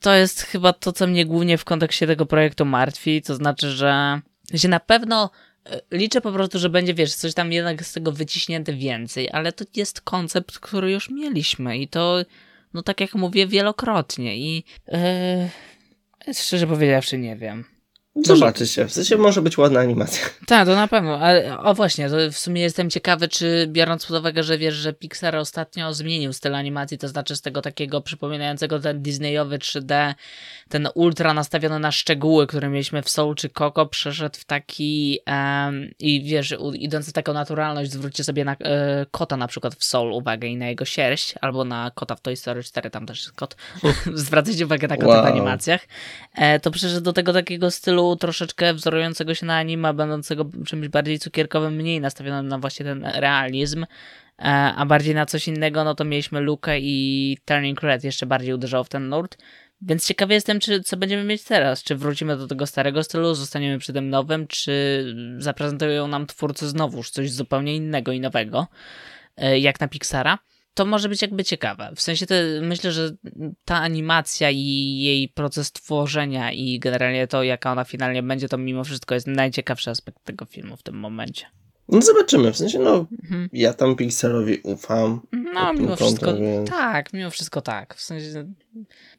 to 0.00 0.14
jest 0.14 0.40
chyba 0.40 0.72
to, 0.72 0.92
co 0.92 1.06
mnie 1.06 1.26
głównie 1.26 1.58
w 1.58 1.64
kontekście 1.64 2.06
tego 2.06 2.26
projektu 2.26 2.64
martwi. 2.64 3.22
To 3.22 3.34
znaczy, 3.34 3.70
że, 3.70 4.20
że 4.52 4.68
na 4.68 4.80
pewno 4.80 5.30
e, 5.66 5.80
liczę 5.90 6.20
po 6.20 6.32
prostu, 6.32 6.58
że 6.58 6.68
będzie, 6.68 6.94
wiesz, 6.94 7.14
coś 7.14 7.34
tam 7.34 7.52
jednak 7.52 7.84
z 7.84 7.92
tego 7.92 8.12
wyciśnięte 8.12 8.72
więcej, 8.72 9.30
ale 9.30 9.52
to 9.52 9.64
jest 9.76 10.00
koncept, 10.00 10.58
który 10.58 10.92
już 10.92 11.10
mieliśmy 11.10 11.78
i 11.78 11.88
to, 11.88 12.16
no 12.74 12.82
tak 12.82 13.00
jak 13.00 13.14
mówię, 13.14 13.46
wielokrotnie 13.46 14.36
i 14.36 14.64
yy, 16.26 16.34
szczerze 16.34 16.66
powiedziawszy 16.66 17.18
nie 17.18 17.36
wiem. 17.36 17.73
Zobaczy 18.16 18.66
się. 18.66 18.84
W 18.84 18.92
sensie 18.92 19.16
może 19.16 19.42
być 19.42 19.58
ładna 19.58 19.80
animacja. 19.80 20.26
Tak, 20.46 20.66
to 20.66 20.74
na 20.74 20.88
pewno. 20.88 21.18
Ale 21.18 21.58
o 21.58 21.74
właśnie, 21.74 22.10
to 22.10 22.16
w 22.32 22.38
sumie 22.38 22.62
jestem 22.62 22.90
ciekawy, 22.90 23.28
czy 23.28 23.66
biorąc 23.72 24.06
pod 24.06 24.18
uwagę, 24.18 24.42
że 24.42 24.58
wiesz, 24.58 24.74
że 24.74 24.92
Pixar 24.92 25.36
ostatnio 25.36 25.94
zmienił 25.94 26.32
styl 26.32 26.54
animacji, 26.54 26.98
to 26.98 27.08
znaczy 27.08 27.36
z 27.36 27.40
tego 27.40 27.62
takiego 27.62 28.00
przypominającego 28.00 28.80
ten 28.80 29.02
Disneyowy 29.02 29.58
3D, 29.58 30.14
ten 30.68 30.88
ultra 30.94 31.34
nastawiony 31.34 31.78
na 31.78 31.92
szczegóły, 31.92 32.46
które 32.46 32.68
mieliśmy 32.68 33.02
w 33.02 33.08
Soul 33.10 33.34
czy 33.34 33.48
Coco, 33.48 33.86
przeszedł 33.86 34.38
w 34.38 34.44
taki 34.44 35.18
um, 35.26 35.90
i 35.98 36.22
wiesz, 36.24 36.54
idąc 36.74 37.08
w 37.08 37.12
taką 37.12 37.32
naturalność, 37.32 37.92
zwróćcie 37.92 38.24
sobie 38.24 38.44
na 38.44 38.52
e, 38.52 39.06
kota 39.10 39.36
na 39.36 39.46
przykład 39.46 39.74
w 39.74 39.84
Soul 39.84 40.12
uwagę 40.12 40.48
i 40.48 40.56
na 40.56 40.66
jego 40.66 40.84
sierść, 40.84 41.34
albo 41.40 41.64
na 41.64 41.90
kota 41.94 42.14
w 42.16 42.20
Toy 42.20 42.36
Story 42.36 42.62
4, 42.62 42.90
tam 42.90 43.06
też 43.06 43.18
jest 43.18 43.32
kot. 43.32 43.56
Zwracajcie 44.14 44.64
uwagę 44.64 44.88
na 44.88 44.96
kota 44.96 45.08
wow. 45.08 45.24
w 45.24 45.26
animacjach. 45.26 45.80
E, 46.34 46.60
to 46.60 46.70
przeszedł 46.70 47.00
do 47.00 47.12
tego 47.12 47.32
takiego 47.32 47.70
stylu 47.70 48.03
troszeczkę 48.20 48.74
wzorującego 48.74 49.34
się 49.34 49.46
na 49.46 49.56
anima, 49.56 49.92
będącego 49.92 50.50
czymś 50.66 50.88
bardziej 50.88 51.18
cukierkowym, 51.18 51.74
mniej 51.74 52.00
nastawionym 52.00 52.48
na 52.48 52.58
właśnie 52.58 52.84
ten 52.84 53.04
realizm, 53.04 53.84
e, 54.38 54.44
a 54.76 54.86
bardziej 54.86 55.14
na 55.14 55.26
coś 55.26 55.48
innego, 55.48 55.84
no 55.84 55.94
to 55.94 56.04
mieliśmy 56.04 56.40
Lukę 56.40 56.80
i 56.80 57.38
Turning 57.44 57.82
Red 57.82 58.04
jeszcze 58.04 58.26
bardziej 58.26 58.54
uderzało 58.54 58.84
w 58.84 58.88
ten 58.88 59.08
nurt. 59.08 59.36
Więc 59.80 60.06
ciekawy 60.06 60.34
jestem, 60.34 60.60
czy 60.60 60.80
co 60.80 60.96
będziemy 60.96 61.24
mieć 61.24 61.44
teraz. 61.44 61.82
Czy 61.82 61.96
wrócimy 61.96 62.36
do 62.36 62.46
tego 62.46 62.66
starego 62.66 63.04
stylu, 63.04 63.34
zostaniemy 63.34 63.78
przy 63.78 63.92
tym 63.92 64.10
nowym, 64.10 64.46
czy 64.46 65.04
zaprezentują 65.38 66.08
nam 66.08 66.26
twórcy 66.26 66.68
znowuż 66.68 67.10
coś 67.10 67.32
zupełnie 67.32 67.76
innego 67.76 68.12
i 68.12 68.20
nowego, 68.20 68.66
e, 69.36 69.58
jak 69.58 69.80
na 69.80 69.88
Pixara. 69.88 70.38
To 70.74 70.84
może 70.84 71.08
być 71.08 71.22
jakby 71.22 71.44
ciekawe. 71.44 71.92
W 71.96 72.00
sensie 72.00 72.26
to 72.26 72.34
myślę, 72.62 72.92
że 72.92 73.16
ta 73.64 73.76
animacja 73.76 74.50
i 74.50 74.98
jej 74.98 75.28
proces 75.28 75.72
tworzenia 75.72 76.52
i 76.52 76.78
generalnie 76.78 77.26
to, 77.26 77.42
jaka 77.42 77.72
ona 77.72 77.84
finalnie 77.84 78.22
będzie, 78.22 78.48
to 78.48 78.58
mimo 78.58 78.84
wszystko 78.84 79.14
jest 79.14 79.26
najciekawszy 79.26 79.90
aspekt 79.90 80.24
tego 80.24 80.44
filmu 80.44 80.76
w 80.76 80.82
tym 80.82 80.94
momencie. 80.94 81.46
No 81.88 82.02
zobaczymy, 82.02 82.52
w 82.52 82.56
sensie 82.56 82.78
no, 82.78 83.06
mhm. 83.22 83.48
ja 83.52 83.74
tam 83.74 83.96
Pixarowi 83.96 84.60
ufam. 84.62 85.20
No, 85.54 85.72
mimo 85.72 85.96
wszystko, 85.96 86.36
więc... 86.36 86.70
tak, 86.70 87.12
mimo 87.12 87.30
wszystko 87.30 87.62
tak. 87.62 87.94
W 87.94 88.02
sensie, 88.02 88.52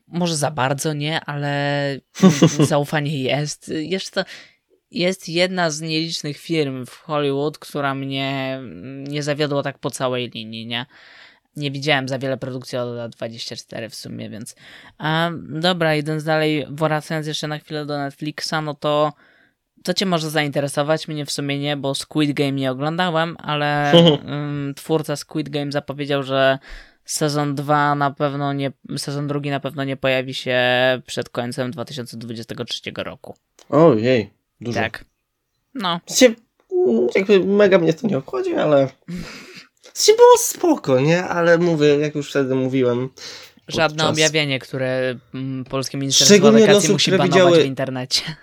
może 0.07 0.35
za 0.35 0.51
bardzo 0.51 0.93
nie, 0.93 1.21
ale 1.21 1.99
zaufanie 2.69 3.23
jest. 3.23 3.67
Jeszcze 3.75 4.25
jest 4.91 5.29
jedna 5.29 5.71
z 5.71 5.81
nielicznych 5.81 6.37
firm 6.37 6.85
w 6.85 6.95
Hollywood, 6.95 7.57
która 7.59 7.95
mnie 7.95 8.61
nie 9.07 9.23
zawiodła 9.23 9.63
tak 9.63 9.79
po 9.79 9.91
całej 9.91 10.29
linii, 10.29 10.67
nie? 10.67 10.85
Nie 11.55 11.71
widziałem 11.71 12.07
za 12.07 12.19
wiele 12.19 12.37
produkcji 12.37 12.77
od 12.77 12.95
lat 12.95 13.11
24 13.11 13.89
w 13.89 13.95
sumie, 13.95 14.29
więc. 14.29 14.55
A, 14.97 15.31
dobra, 15.49 15.95
idąc 15.95 16.23
dalej, 16.23 16.65
wracając 16.69 17.27
jeszcze 17.27 17.47
na 17.47 17.59
chwilę 17.59 17.85
do 17.85 17.97
Netflixa, 17.97 18.53
no 18.63 18.73
to 18.73 19.13
to 19.85 19.93
cię 19.93 20.05
może 20.05 20.29
zainteresować, 20.29 21.07
mnie 21.07 21.25
w 21.25 21.31
sumie 21.31 21.59
nie, 21.59 21.77
bo 21.77 21.95
Squid 21.95 22.33
Game 22.33 22.51
nie 22.51 22.71
oglądałem, 22.71 23.37
ale 23.39 23.91
um, 23.95 24.73
twórca 24.77 25.15
Squid 25.15 25.49
Game 25.49 25.71
zapowiedział, 25.71 26.23
że 26.23 26.59
sezon 27.05 27.55
2 27.55 27.95
na 27.95 28.11
pewno 28.11 28.53
nie, 28.53 28.71
sezon 28.97 29.27
drugi 29.27 29.49
na 29.49 29.59
pewno 29.59 29.83
nie 29.83 29.97
pojawi 29.97 30.33
się 30.33 30.59
przed 31.05 31.29
końcem 31.29 31.71
2023 31.71 32.91
roku. 32.97 33.35
Ojej, 33.69 34.29
dużo. 34.61 34.79
Tak. 34.79 35.05
No. 35.73 35.99
Znaczy, 36.07 36.35
jakby 37.15 37.39
mega 37.45 37.77
mnie 37.77 37.93
to 37.93 38.07
nie 38.07 38.17
obchodzi, 38.17 38.55
ale 38.55 38.87
znaczy 39.95 40.17
było 40.17 40.37
spoko, 40.37 40.99
nie? 40.99 41.23
Ale 41.23 41.57
mówię, 41.57 41.87
jak 41.87 42.15
już 42.15 42.29
wtedy 42.29 42.55
mówiłem, 42.55 43.09
Żadne 43.67 43.97
podczas... 43.97 44.09
objawienie, 44.09 44.59
które 44.59 45.15
mm, 45.33 45.65
polskie 45.65 45.97
ministerstwo 45.97 46.57
edukacji 46.57 46.93
musi 46.93 47.11
banować 47.11 47.31
widziały... 47.31 47.63
w 47.63 47.65
internecie. 47.65 48.21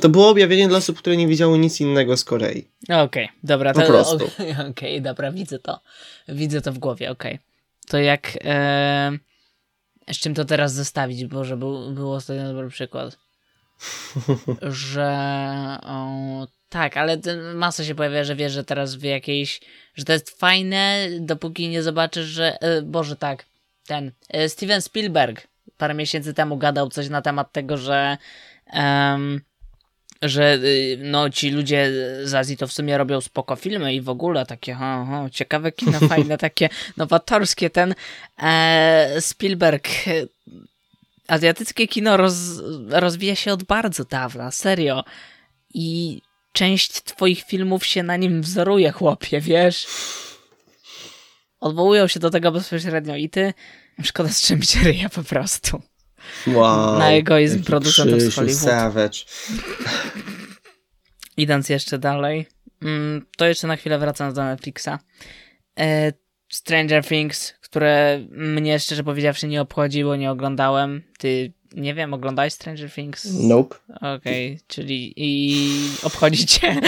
To 0.00 0.08
było 0.08 0.28
objawienie 0.28 0.68
dla 0.68 0.78
osób, 0.78 0.98
które 0.98 1.16
nie 1.16 1.28
widziały 1.28 1.58
nic 1.58 1.80
innego 1.80 2.16
z 2.16 2.24
Korei. 2.24 2.68
Okej, 2.84 3.04
okay, 3.04 3.28
dobra. 3.42 3.74
To, 3.74 3.80
po 3.80 3.86
prostu. 3.86 4.24
Okej, 4.26 4.70
okay, 4.70 5.00
dobra, 5.00 5.32
widzę 5.32 5.58
to. 5.58 5.80
Widzę 6.28 6.60
to 6.60 6.72
w 6.72 6.78
głowie, 6.78 7.10
okej. 7.10 7.38
To 7.88 7.98
jak... 7.98 8.38
E, 8.44 9.18
z 10.12 10.18
czym 10.18 10.34
to 10.34 10.44
teraz 10.44 10.72
zestawić? 10.72 11.26
Boże, 11.26 11.56
był, 11.56 11.90
był 11.90 12.12
ostatnio 12.12 12.44
dobry 12.44 12.68
przykład. 12.68 13.18
że... 14.62 15.08
O, 15.82 16.46
tak, 16.68 16.96
ale 16.96 17.18
masa 17.54 17.84
się 17.84 17.94
pojawia, 17.94 18.24
że 18.24 18.36
wiesz, 18.36 18.52
że 18.52 18.64
teraz 18.64 18.94
w 18.94 19.02
jakiejś... 19.02 19.60
Że 19.94 20.04
to 20.04 20.12
jest 20.12 20.38
fajne, 20.40 21.08
dopóki 21.20 21.68
nie 21.68 21.82
zobaczysz, 21.82 22.26
że... 22.26 22.60
E, 22.60 22.82
Boże, 22.82 23.16
tak. 23.16 23.44
Ten... 23.86 24.12
E, 24.28 24.48
Steven 24.48 24.82
Spielberg 24.82 25.46
parę 25.78 25.94
miesięcy 25.94 26.34
temu 26.34 26.56
gadał 26.56 26.88
coś 26.88 27.08
na 27.08 27.22
temat 27.22 27.52
tego, 27.52 27.76
że 27.76 28.16
um, 28.72 29.40
że 30.22 30.54
y, 30.54 30.98
no 31.02 31.30
ci 31.30 31.50
ludzie 31.50 31.90
z 32.24 32.34
Azji 32.34 32.56
to 32.56 32.66
w 32.66 32.72
sumie 32.72 32.98
robią 32.98 33.20
spoko 33.20 33.56
filmy 33.56 33.94
i 33.94 34.00
w 34.00 34.08
ogóle 34.08 34.46
takie 34.46 34.74
ho, 34.74 35.04
ho, 35.04 35.30
ciekawe 35.30 35.72
kino, 35.72 36.00
fajne, 36.08 36.38
takie 36.38 36.68
nowatorskie. 36.96 37.70
Ten 37.70 37.94
e, 38.38 39.20
Spielberg 39.20 39.88
e, 39.88 40.12
azjatyckie 41.28 41.88
kino 41.88 42.16
roz, 42.16 42.34
rozwija 42.88 43.34
się 43.34 43.52
od 43.52 43.62
bardzo 43.62 44.04
dawna, 44.04 44.50
serio. 44.50 45.04
I 45.74 46.20
część 46.58 47.02
twoich 47.02 47.44
filmów 47.44 47.86
się 47.86 48.02
na 48.02 48.16
nim 48.16 48.42
wzoruje, 48.42 48.92
chłopie, 48.92 49.40
wiesz? 49.40 49.86
Odwołują 51.60 52.06
się 52.06 52.20
do 52.20 52.30
tego 52.30 52.52
bezpośrednio 52.52 53.16
i 53.16 53.30
ty 53.30 53.54
szkoda 54.02 54.28
z 54.28 54.42
czym 54.42 54.62
się 54.62 54.80
ryja 54.80 55.08
po 55.08 55.24
prostu. 55.24 55.82
Wow, 56.46 56.98
na 56.98 57.10
egoizm 57.10 57.62
producentów 57.62 58.20
z 58.20 58.34
Hollywood. 58.34 58.62
Savage. 58.62 59.18
Idąc 61.36 61.68
jeszcze 61.68 61.98
dalej, 61.98 62.46
mm, 62.82 63.26
to 63.36 63.46
jeszcze 63.46 63.66
na 63.66 63.76
chwilę 63.76 63.98
wracając 63.98 64.36
do 64.36 64.44
Netflixa. 64.44 64.98
E, 65.80 66.12
Stranger 66.48 67.04
Things, 67.04 67.54
które 67.60 68.20
mnie 68.30 68.80
szczerze 68.80 69.04
powiedziawszy 69.04 69.48
nie 69.48 69.60
obchodziło, 69.60 70.16
nie 70.16 70.30
oglądałem. 70.30 71.02
Ty, 71.18 71.52
nie 71.74 71.94
wiem, 71.94 72.14
oglądałeś 72.14 72.52
Stranger 72.52 72.92
Things? 72.92 73.24
Nope. 73.24 73.76
Okej, 73.96 74.46
okay, 74.46 74.58
czyli 74.68 75.14
i 75.16 75.68
obchodzi 76.02 76.46
cię. 76.46 76.76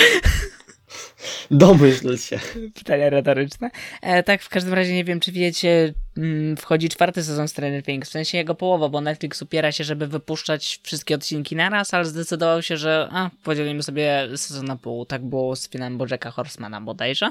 Domyśl 1.51 2.17
się. 2.17 2.41
Pytania 2.75 3.11
retoryczne. 3.11 3.71
E, 4.03 4.23
tak, 4.23 4.43
w 4.43 4.49
każdym 4.49 4.75
razie 4.75 4.95
nie 4.95 5.05
wiem, 5.05 5.21
czy 5.21 5.33
wiecie, 5.33 5.95
mm, 6.17 6.57
wchodzi 6.57 6.89
czwarty 6.89 7.23
sezon 7.23 7.49
Stranger 7.49 7.83
Things, 7.83 8.09
w 8.09 8.13
sensie 8.13 8.39
jego 8.39 8.55
połowa, 8.55 8.89
bo 8.89 9.01
Netflix 9.01 9.43
upiera 9.43 9.73
się, 9.73 9.85
żeby 9.85 10.07
wypuszczać 10.07 10.81
wszystkie 10.83 11.15
odcinki 11.15 11.57
naraz, 11.57 11.95
ale 11.95 12.05
zdecydował 12.05 12.63
się, 12.63 12.77
że 12.77 13.09
a, 13.13 13.31
podzielimy 13.45 13.83
sobie 13.83 14.29
sezon 14.37 14.65
na 14.65 14.77
pół. 14.77 15.07
Tak 15.07 15.25
było 15.25 15.57
z 15.57 15.69
filmem 15.69 15.99
Bojacka 15.99 16.31
Horsemana 16.31 16.81
bodajże. 16.81 17.31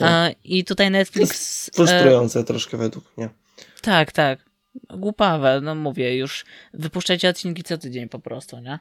E, 0.00 0.34
I 0.44 0.64
tutaj 0.64 0.90
Netflix... 0.90 1.70
Frustrujące 1.74 2.40
e, 2.40 2.44
troszkę 2.44 2.76
według 2.76 3.04
mnie. 3.16 3.28
Tak, 3.82 4.12
tak. 4.12 4.53
Głupawe, 4.90 5.60
no 5.60 5.74
mówię, 5.74 6.16
już 6.16 6.44
wypuszczajcie 6.74 7.28
odcinki 7.28 7.62
co 7.62 7.78
tydzień 7.78 8.08
po 8.08 8.18
prostu, 8.18 8.58
nie? 8.60 8.78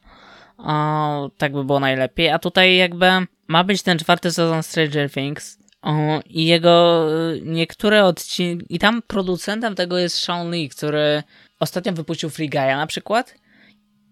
O, 0.57 1.31
tak 1.37 1.53
by 1.53 1.63
było 1.63 1.79
najlepiej. 1.79 2.29
A 2.29 2.39
tutaj 2.39 2.75
jakby 2.75 3.05
ma 3.47 3.63
być 3.63 3.83
ten 3.83 3.99
czwarty 3.99 4.31
sezon 4.31 4.63
Stranger 4.63 5.11
Things 5.11 5.59
o, 5.81 6.19
i 6.25 6.45
jego 6.45 7.07
y, 7.31 7.41
niektóre 7.45 8.05
odcinki... 8.05 8.65
I 8.69 8.79
tam 8.79 9.01
producentem 9.01 9.75
tego 9.75 9.97
jest 9.97 10.17
Sean 10.17 10.51
Lee, 10.51 10.69
który 10.69 11.23
ostatnio 11.59 11.93
wypuścił 11.93 12.29
Free 12.29 12.49
Guy'a 12.49 12.77
na 12.77 12.87
przykład. 12.87 13.35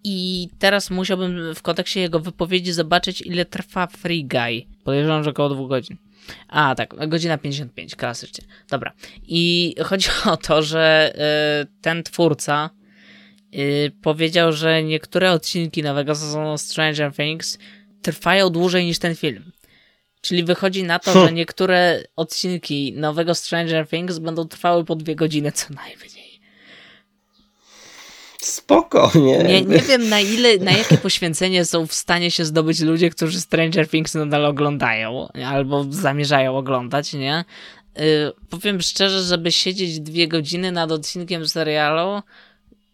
I 0.04 0.50
teraz 0.60 0.90
musiałbym 0.90 1.56
w 1.56 1.62
kontekście 1.62 2.02
jego 2.02 2.20
wypowiedzi 2.20 2.72
zobaczyć, 2.72 3.22
ile 3.22 3.46
trwa 3.46 3.88
Free 3.88 4.26
Guy. 4.26 4.66
Podejrzewam, 4.84 5.24
że 5.24 5.30
około 5.30 5.50
dwóch 5.50 5.70
godzin. 5.70 5.98
A, 6.48 6.76
tak, 6.76 7.10
godzina 7.10 7.38
55, 7.38 7.96
klasycznie. 7.96 8.46
Dobra. 8.70 8.94
I 9.28 9.76
chodzi 9.84 10.10
o 10.32 10.38
to, 10.38 10.64
że 10.64 11.14
y, 11.64 11.82
ten 11.82 12.04
twórca 12.04 12.70
y, 13.56 13.92
powiedział, 14.02 14.54
że 14.54 14.84
niektóre 14.84 15.32
odcinki 15.32 15.84
nowego 15.84 16.16
sezonu 16.16 16.58
Stranger 16.58 17.14
Things 17.14 17.58
trwają 18.02 18.50
dłużej 18.50 18.86
niż 18.86 19.00
ten 19.00 19.16
film. 19.16 19.52
Czyli 20.22 20.44
wychodzi 20.44 20.84
na 20.84 21.00
to, 21.00 21.14
że 21.26 21.34
niektóre 21.34 22.04
odcinki 22.16 22.94
nowego 22.94 23.36
Stranger 23.36 23.88
Things 23.88 24.20
będą 24.20 24.48
trwały 24.48 24.86
po 24.86 24.96
dwie 24.96 25.16
godziny 25.16 25.52
co 25.52 25.74
najmniej. 25.74 26.21
Spoko, 28.42 29.12
nie? 29.16 29.38
nie? 29.38 29.62
Nie 29.62 29.80
wiem 29.80 30.10
na 30.10 30.20
ile, 30.20 30.58
na 30.58 30.72
jakie 30.72 30.98
poświęcenie 30.98 31.66
są 31.66 31.88
w 31.88 31.94
stanie 31.94 32.32
się 32.32 32.46
zdobyć 32.46 32.80
ludzie, 32.80 33.10
którzy 33.10 33.42
Stranger 33.42 33.90
Things 33.90 34.14
nadal 34.14 34.46
oglądają 34.46 35.28
albo 35.46 35.86
zamierzają 35.90 36.58
oglądać, 36.58 37.14
nie? 37.14 37.46
Yy, 37.96 38.04
powiem 38.50 38.82
szczerze, 38.82 39.22
żeby 39.22 39.52
siedzieć 39.52 40.00
dwie 40.00 40.28
godziny 40.28 40.72
nad 40.72 40.92
odcinkiem 40.92 41.48
serialu, 41.48 42.22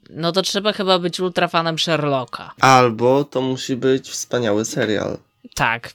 no 0.09 0.31
to 0.31 0.41
trzeba 0.41 0.73
chyba 0.73 0.99
być 0.99 1.19
ultrafanem 1.19 1.79
Sherlocka. 1.79 2.53
Albo 2.59 3.23
to 3.23 3.41
musi 3.41 3.75
być 3.75 4.09
wspaniały 4.09 4.65
serial. 4.65 5.17
Tak, 5.55 5.93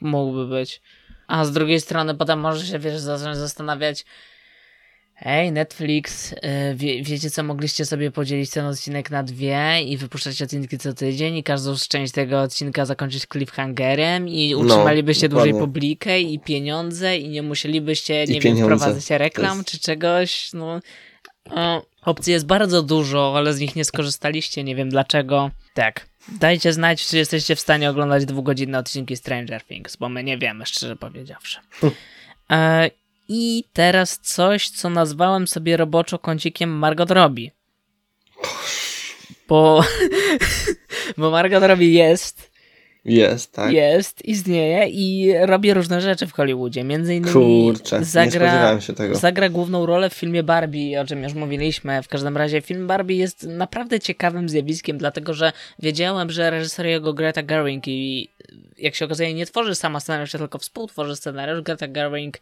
mógłby 0.00 0.46
być. 0.46 0.82
A 1.26 1.44
z 1.44 1.52
drugiej 1.52 1.80
strony 1.80 2.14
potem 2.14 2.40
może 2.40 2.66
się, 2.66 2.78
wiesz, 2.78 3.00
zacząć 3.00 3.36
zastanawiać, 3.36 4.04
Hej, 5.18 5.52
Netflix, 5.52 6.32
y, 6.32 6.36
wie, 6.74 7.02
wiecie 7.02 7.30
co, 7.30 7.42
mogliście 7.42 7.84
sobie 7.84 8.10
podzielić 8.10 8.50
ten 8.50 8.66
odcinek 8.66 9.10
na 9.10 9.22
dwie 9.22 9.82
i 9.82 9.96
wypuszczać 9.96 10.42
odcinki 10.42 10.78
co 10.78 10.94
tydzień 10.94 11.36
i 11.36 11.42
każdą 11.42 11.76
z 11.76 11.88
część 11.88 12.12
tego 12.12 12.40
odcinka 12.40 12.84
zakończyć 12.84 13.26
cliffhangerem 13.32 14.28
i 14.28 14.52
no, 14.52 14.58
utrzymalibyście 14.58 15.28
no, 15.28 15.34
dłużej 15.34 15.52
publikę 15.52 16.20
i 16.20 16.38
pieniądze 16.38 17.18
i 17.18 17.28
nie 17.28 17.42
musielibyście, 17.42 18.24
I 18.24 18.30
nie 18.30 18.40
pieniądze. 18.40 18.68
wiem, 18.68 18.78
wprowadzać 18.78 19.10
reklam 19.10 19.56
jest... 19.56 19.70
czy 19.70 19.78
czegoś, 19.78 20.52
no... 20.52 20.80
Opcji 22.02 22.32
jest 22.32 22.46
bardzo 22.46 22.82
dużo, 22.82 23.34
ale 23.36 23.52
z 23.54 23.60
nich 23.60 23.76
nie 23.76 23.84
skorzystaliście, 23.84 24.64
nie 24.64 24.76
wiem 24.76 24.90
dlaczego. 24.90 25.50
Tak, 25.74 26.06
dajcie 26.40 26.72
znać, 26.72 27.06
czy 27.06 27.16
jesteście 27.16 27.56
w 27.56 27.60
stanie 27.60 27.90
oglądać 27.90 28.24
dwugodzinne 28.24 28.78
odcinki 28.78 29.16
Stranger 29.16 29.64
Things, 29.64 29.96
bo 29.96 30.08
my 30.08 30.24
nie 30.24 30.38
wiemy, 30.38 30.66
szczerze 30.66 30.96
powiedziawszy. 30.96 31.58
E, 32.50 32.90
i 33.28 33.64
teraz 33.72 34.18
coś, 34.18 34.68
co 34.68 34.90
nazwałem 34.90 35.46
sobie 35.46 35.76
roboczo 35.76 36.18
kącikiem 36.18 36.70
Margot 36.70 37.10
Robbie. 37.10 37.50
Bo, 39.48 39.84
bo 41.18 41.30
Margot 41.30 41.62
Robbie 41.62 41.92
jest 41.92 42.50
Jest, 43.04 43.52
tak? 43.52 43.72
Jest, 43.72 44.24
istnieje 44.24 44.88
i 44.88 45.32
robi 45.42 45.74
różne 45.74 46.00
rzeczy 46.00 46.26
w 46.26 46.32
Hollywoodzie. 46.32 46.84
Między 46.84 47.14
innymi 47.14 47.32
Kurczę, 47.32 47.98
nie 47.98 48.04
zagra, 48.04 48.30
spodziewałem 48.30 48.80
się 48.80 48.92
tego. 48.92 49.14
zagra 49.14 49.48
główną 49.48 49.86
rolę 49.86 50.10
w 50.10 50.14
filmie 50.14 50.42
Barbie, 50.42 51.00
o 51.00 51.04
czym 51.04 51.22
już 51.22 51.34
mówiliśmy. 51.34 52.02
W 52.02 52.08
każdym 52.08 52.36
razie 52.36 52.60
film 52.60 52.86
Barbie 52.86 53.16
jest 53.16 53.42
naprawdę 53.42 54.00
ciekawym 54.00 54.48
zjawiskiem, 54.48 54.98
dlatego 54.98 55.34
że 55.34 55.52
wiedziałem, 55.78 56.30
że 56.30 56.50
reżyser 56.50 56.86
jego 56.86 57.14
Greta 57.14 57.42
Gerwig 57.42 57.88
i 57.88 58.28
jak 58.78 58.94
się 58.94 59.04
okazuje 59.04 59.34
nie 59.34 59.46
tworzy 59.46 59.74
sama 59.74 60.00
scenariusza, 60.00 60.38
tylko 60.38 60.58
współtworzy 60.58 61.16
scenariusz. 61.16 61.60
Greta 61.60 61.88
Gerwig 61.88 62.40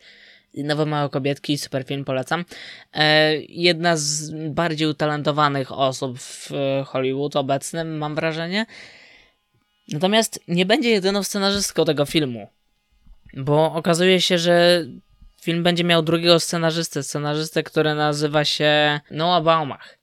Nowe 0.56 0.86
Małe 0.86 1.08
Kobietki, 1.08 1.58
super 1.58 1.84
film, 1.84 2.04
polecam. 2.04 2.44
E, 2.92 3.36
jedna 3.36 3.96
z 3.96 4.30
bardziej 4.50 4.88
utalentowanych 4.88 5.72
osób 5.72 6.18
w 6.18 6.50
Hollywood 6.86 7.36
obecnym, 7.36 7.98
mam 7.98 8.14
wrażenie. 8.14 8.66
Natomiast 9.88 10.40
nie 10.48 10.66
będzie 10.66 10.90
jedyną 10.90 11.22
scenarzystką 11.22 11.84
tego 11.84 12.06
filmu, 12.06 12.48
bo 13.34 13.72
okazuje 13.72 14.20
się, 14.20 14.38
że 14.38 14.84
film 15.42 15.62
będzie 15.62 15.84
miał 15.84 16.02
drugiego 16.02 16.40
scenarzystę, 16.40 17.02
scenarzystę, 17.02 17.62
który 17.62 17.94
nazywa 17.94 18.44
się 18.44 19.00
Noah 19.10 19.44
Baumach. 19.44 19.98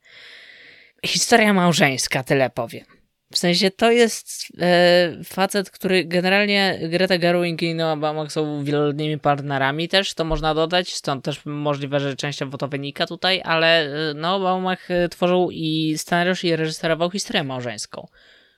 Historia 1.06 1.54
małżeńska, 1.54 2.24
tyle 2.24 2.50
powiem. 2.50 3.01
W 3.32 3.38
sensie 3.38 3.72
to 3.72 3.92
jest 3.92 4.48
e, 4.60 5.24
facet, 5.24 5.70
który 5.70 6.06
generalnie 6.06 6.80
Greta 6.90 7.18
Gerwig 7.18 7.62
i 7.62 7.76
Noah 7.76 8.00
Baumbach 8.00 8.32
są 8.32 8.64
wieloletnimi 8.64 9.20
partnerami 9.20 9.90
też, 9.90 10.14
to 10.14 10.26
można 10.26 10.54
dodać, 10.54 10.94
stąd 10.94 11.26
też 11.26 11.46
możliwe, 11.46 12.00
że 12.00 12.16
częściowo 12.16 12.58
to 12.58 12.68
wynika 12.68 13.08
tutaj, 13.08 13.42
ale 13.46 13.86
e, 14.10 14.14
Noah 14.14 14.42
Baumbach 14.42 14.92
e, 14.92 15.10
tworzył 15.10 15.50
i 15.52 15.94
scenariusz 15.98 16.44
i 16.44 16.56
reżyserował 16.56 17.12
historię 17.12 17.44
małżeńską, 17.44 18.08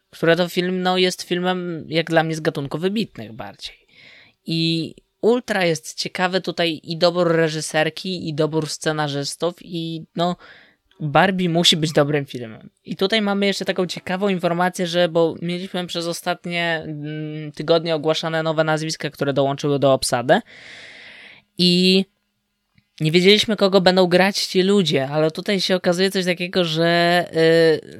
która 0.09 0.36
to 0.36 0.49
film 0.49 0.81
no, 0.81 0.97
jest 0.97 1.21
filmem 1.21 1.86
jak 1.88 2.09
dla 2.09 2.23
mnie 2.23 2.36
z 2.36 2.39
gatunku 2.39 2.77
wybitnych 2.77 3.33
bardziej. 3.33 3.88
I 4.45 4.95
ultra 5.21 5.65
jest 5.65 5.97
ciekawy 5.99 6.41
tutaj 6.41 6.81
i 6.83 6.97
dobór 6.97 7.36
reżyserki, 7.36 8.29
i 8.29 8.33
dobór 8.33 8.69
scenarzystów, 8.69 9.55
i 9.62 10.05
no 10.15 10.36
Barbie 10.99 11.49
musi 11.49 11.77
być 11.77 11.91
dobrym 11.91 12.25
filmem. 12.25 12.69
I 12.86 12.95
tutaj 12.95 13.21
mamy 13.21 13.45
jeszcze 13.45 13.65
taką 13.65 13.86
ciekawą 13.86 14.27
informację, 14.27 14.88
że 14.88 15.10
bo 15.10 15.36
mieliśmy 15.41 15.88
przez 15.88 16.08
ostatnie 16.08 16.84
mm, 16.86 17.51
tygodnie 17.51 17.95
ogłaszane 17.95 18.43
nowe 18.43 18.63
nazwiska, 18.63 19.10
które 19.10 19.34
dołączyły 19.34 19.79
do 19.79 19.93
obsady 19.93 20.41
i 21.58 22.06
nie 22.99 23.12
wiedzieliśmy, 23.12 23.56
kogo 23.56 23.82
będą 23.82 24.08
grać 24.08 24.45
ci 24.45 24.62
ludzie, 24.62 25.08
ale 25.08 25.32
tutaj 25.32 25.62
się 25.62 25.75
okazuje 25.75 26.12
coś 26.12 26.25
takiego, 26.25 26.63
że 26.63 27.25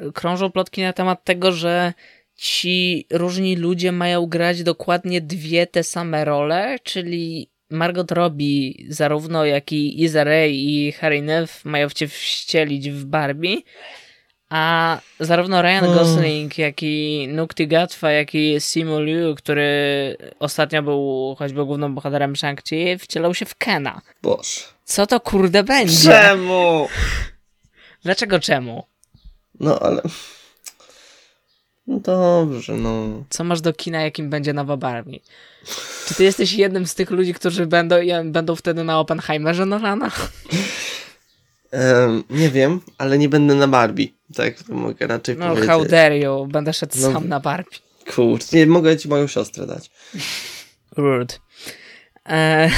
yy, 0.01 0.12
krążą 0.12 0.51
plotki 0.51 0.82
na 0.82 0.93
temat 0.93 1.23
tego, 1.23 1.51
że 1.51 1.93
ci 2.36 3.08
różni 3.12 3.56
ludzie 3.56 3.91
mają 3.91 4.25
grać 4.25 4.63
dokładnie 4.63 5.21
dwie 5.21 5.67
te 5.67 5.84
same 5.84 6.25
role, 6.25 6.77
czyli 6.84 7.53
Margot 7.73 8.12
Robbie, 8.12 8.73
zarówno 8.89 9.45
jak 9.45 9.71
i 9.71 10.03
Issa 10.03 10.23
Rae 10.23 10.49
i 10.49 10.91
Harry 10.91 11.21
Neff 11.21 11.65
mają 11.65 11.89
cię 11.89 12.07
wścielić 12.07 12.89
w 12.89 13.05
Barbie, 13.05 13.57
a 14.49 14.99
zarówno 15.19 15.62
Ryan 15.62 15.86
Gosling, 15.86 16.57
jak 16.57 16.83
i 16.83 17.27
Nukti 17.27 17.67
Gatwa, 17.67 18.12
jak 18.12 18.36
i 18.36 18.55
Simu 18.59 18.99
Liu, 18.99 19.36
który 19.36 20.17
ostatnio 20.39 20.83
był 20.83 21.36
choćby 21.39 21.65
głównym 21.65 21.95
bohaterem 21.95 22.33
Shang-Chi, 22.33 22.97
wcielał 22.99 23.33
się 23.33 23.45
w 23.45 23.55
Kena. 23.55 24.01
Boże. 24.21 24.62
Co 24.83 25.07
to 25.07 25.19
kurde 25.19 25.63
będzie? 25.63 26.09
Czemu? 26.09 26.88
Dlaczego 28.03 28.39
czemu? 28.39 28.83
No 29.59 29.79
ale... 29.79 30.01
No 31.88 32.00
dobrze, 32.00 32.74
no. 32.74 33.24
Co 33.30 33.43
masz 33.43 33.62
do 33.62 33.74
kina, 33.74 34.02
jakim 34.02 34.30
będzie 34.30 34.54
nowa 34.54 34.78
Barbie? 34.78 35.19
Czy 36.08 36.15
ty 36.15 36.24
jesteś 36.24 36.54
jednym 36.54 36.88
z 36.88 36.96
tych 36.96 37.12
ludzi, 37.12 37.34
którzy 37.34 37.65
będą, 37.65 37.96
będą 38.26 38.56
wtedy 38.56 38.84
na 38.84 39.00
Oppenheimerze 39.00 39.65
Nolana? 39.65 40.12
Um, 41.72 42.24
nie 42.30 42.50
wiem, 42.50 42.82
ale 42.98 43.17
nie 43.17 43.30
będę 43.30 43.56
na 43.56 43.67
Barbie. 43.67 44.08
Tak, 44.36 44.63
to 44.63 44.74
mogę 44.74 45.08
raczej 45.08 45.38
no, 45.38 45.46
powiedzieć. 45.46 45.67
No 45.67 45.74
how 45.74 45.86
dare 45.86 46.19
you, 46.19 46.48
będę 46.48 46.74
szedł 46.74 46.98
no, 47.00 47.12
sam 47.12 47.28
na 47.28 47.39
Barbie. 47.39 47.78
Kurczę, 48.15 48.58
nie, 48.58 48.65
mogę 48.65 48.98
ci 48.98 49.08
moją 49.08 49.28
siostrę 49.28 49.67
dać. 49.67 49.91
Rude. 50.98 51.36
Eee, 52.26 52.72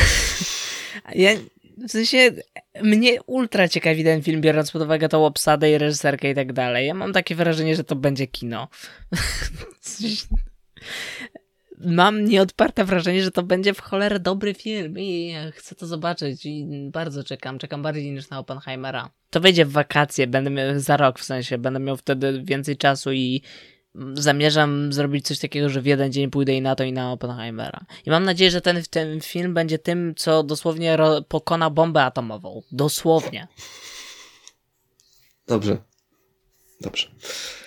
ja, 1.23 1.31
w 1.87 1.91
sensie, 1.91 2.31
mnie 2.81 3.21
ultra 3.23 3.67
ciekawi 3.67 4.03
ten 4.03 4.21
film, 4.21 4.41
biorąc 4.41 4.71
pod 4.71 4.81
uwagę 4.81 5.09
tą 5.09 5.25
obsadę 5.25 5.71
i 5.71 5.77
reżyserkę 5.77 6.29
i 6.31 6.35
tak 6.35 6.53
dalej. 6.53 6.87
Ja 6.87 6.93
mam 6.93 7.13
takie 7.13 7.35
wrażenie, 7.35 7.75
że 7.75 7.83
to 7.83 7.95
będzie 7.95 8.27
kino. 8.27 8.67
mam 11.85 12.25
nieodparte 12.25 12.85
wrażenie, 12.85 13.23
że 13.23 13.31
to 13.31 13.43
będzie 13.43 13.73
w 13.73 13.81
cholerę 13.81 14.19
dobry 14.19 14.53
film 14.53 14.99
i 14.99 15.35
chcę 15.51 15.75
to 15.75 15.87
zobaczyć 15.87 16.45
i 16.45 16.67
bardzo 16.91 17.23
czekam. 17.23 17.59
Czekam 17.59 17.81
bardziej 17.81 18.11
niż 18.11 18.29
na 18.29 18.39
Oppenheimera. 18.39 19.09
To 19.29 19.39
wejdzie 19.39 19.65
w 19.65 19.71
wakacje, 19.71 20.27
będę 20.27 20.49
miał 20.49 20.79
za 20.79 20.97
rok 20.97 21.19
w 21.19 21.23
sensie, 21.23 21.57
będę 21.57 21.79
miał 21.79 21.97
wtedy 21.97 22.41
więcej 22.43 22.77
czasu 22.77 23.11
i 23.11 23.41
zamierzam 24.13 24.93
zrobić 24.93 25.27
coś 25.27 25.39
takiego, 25.39 25.69
że 25.69 25.81
w 25.81 25.85
jeden 25.85 26.11
dzień 26.11 26.29
pójdę 26.29 26.53
i 26.53 26.61
na 26.61 26.75
to 26.75 26.83
i 26.83 26.93
na 26.93 27.11
Oppenheimera. 27.11 27.79
I 28.05 28.09
mam 28.09 28.23
nadzieję, 28.23 28.51
że 28.51 28.61
ten, 28.61 28.83
ten 28.89 29.21
film 29.21 29.53
będzie 29.53 29.79
tym, 29.79 30.13
co 30.17 30.43
dosłownie 30.43 30.97
pokona 31.27 31.69
bombę 31.69 32.03
atomową. 32.03 32.61
Dosłownie. 32.71 33.47
Dobrze. 35.47 35.77
Dobrze. 36.81 37.07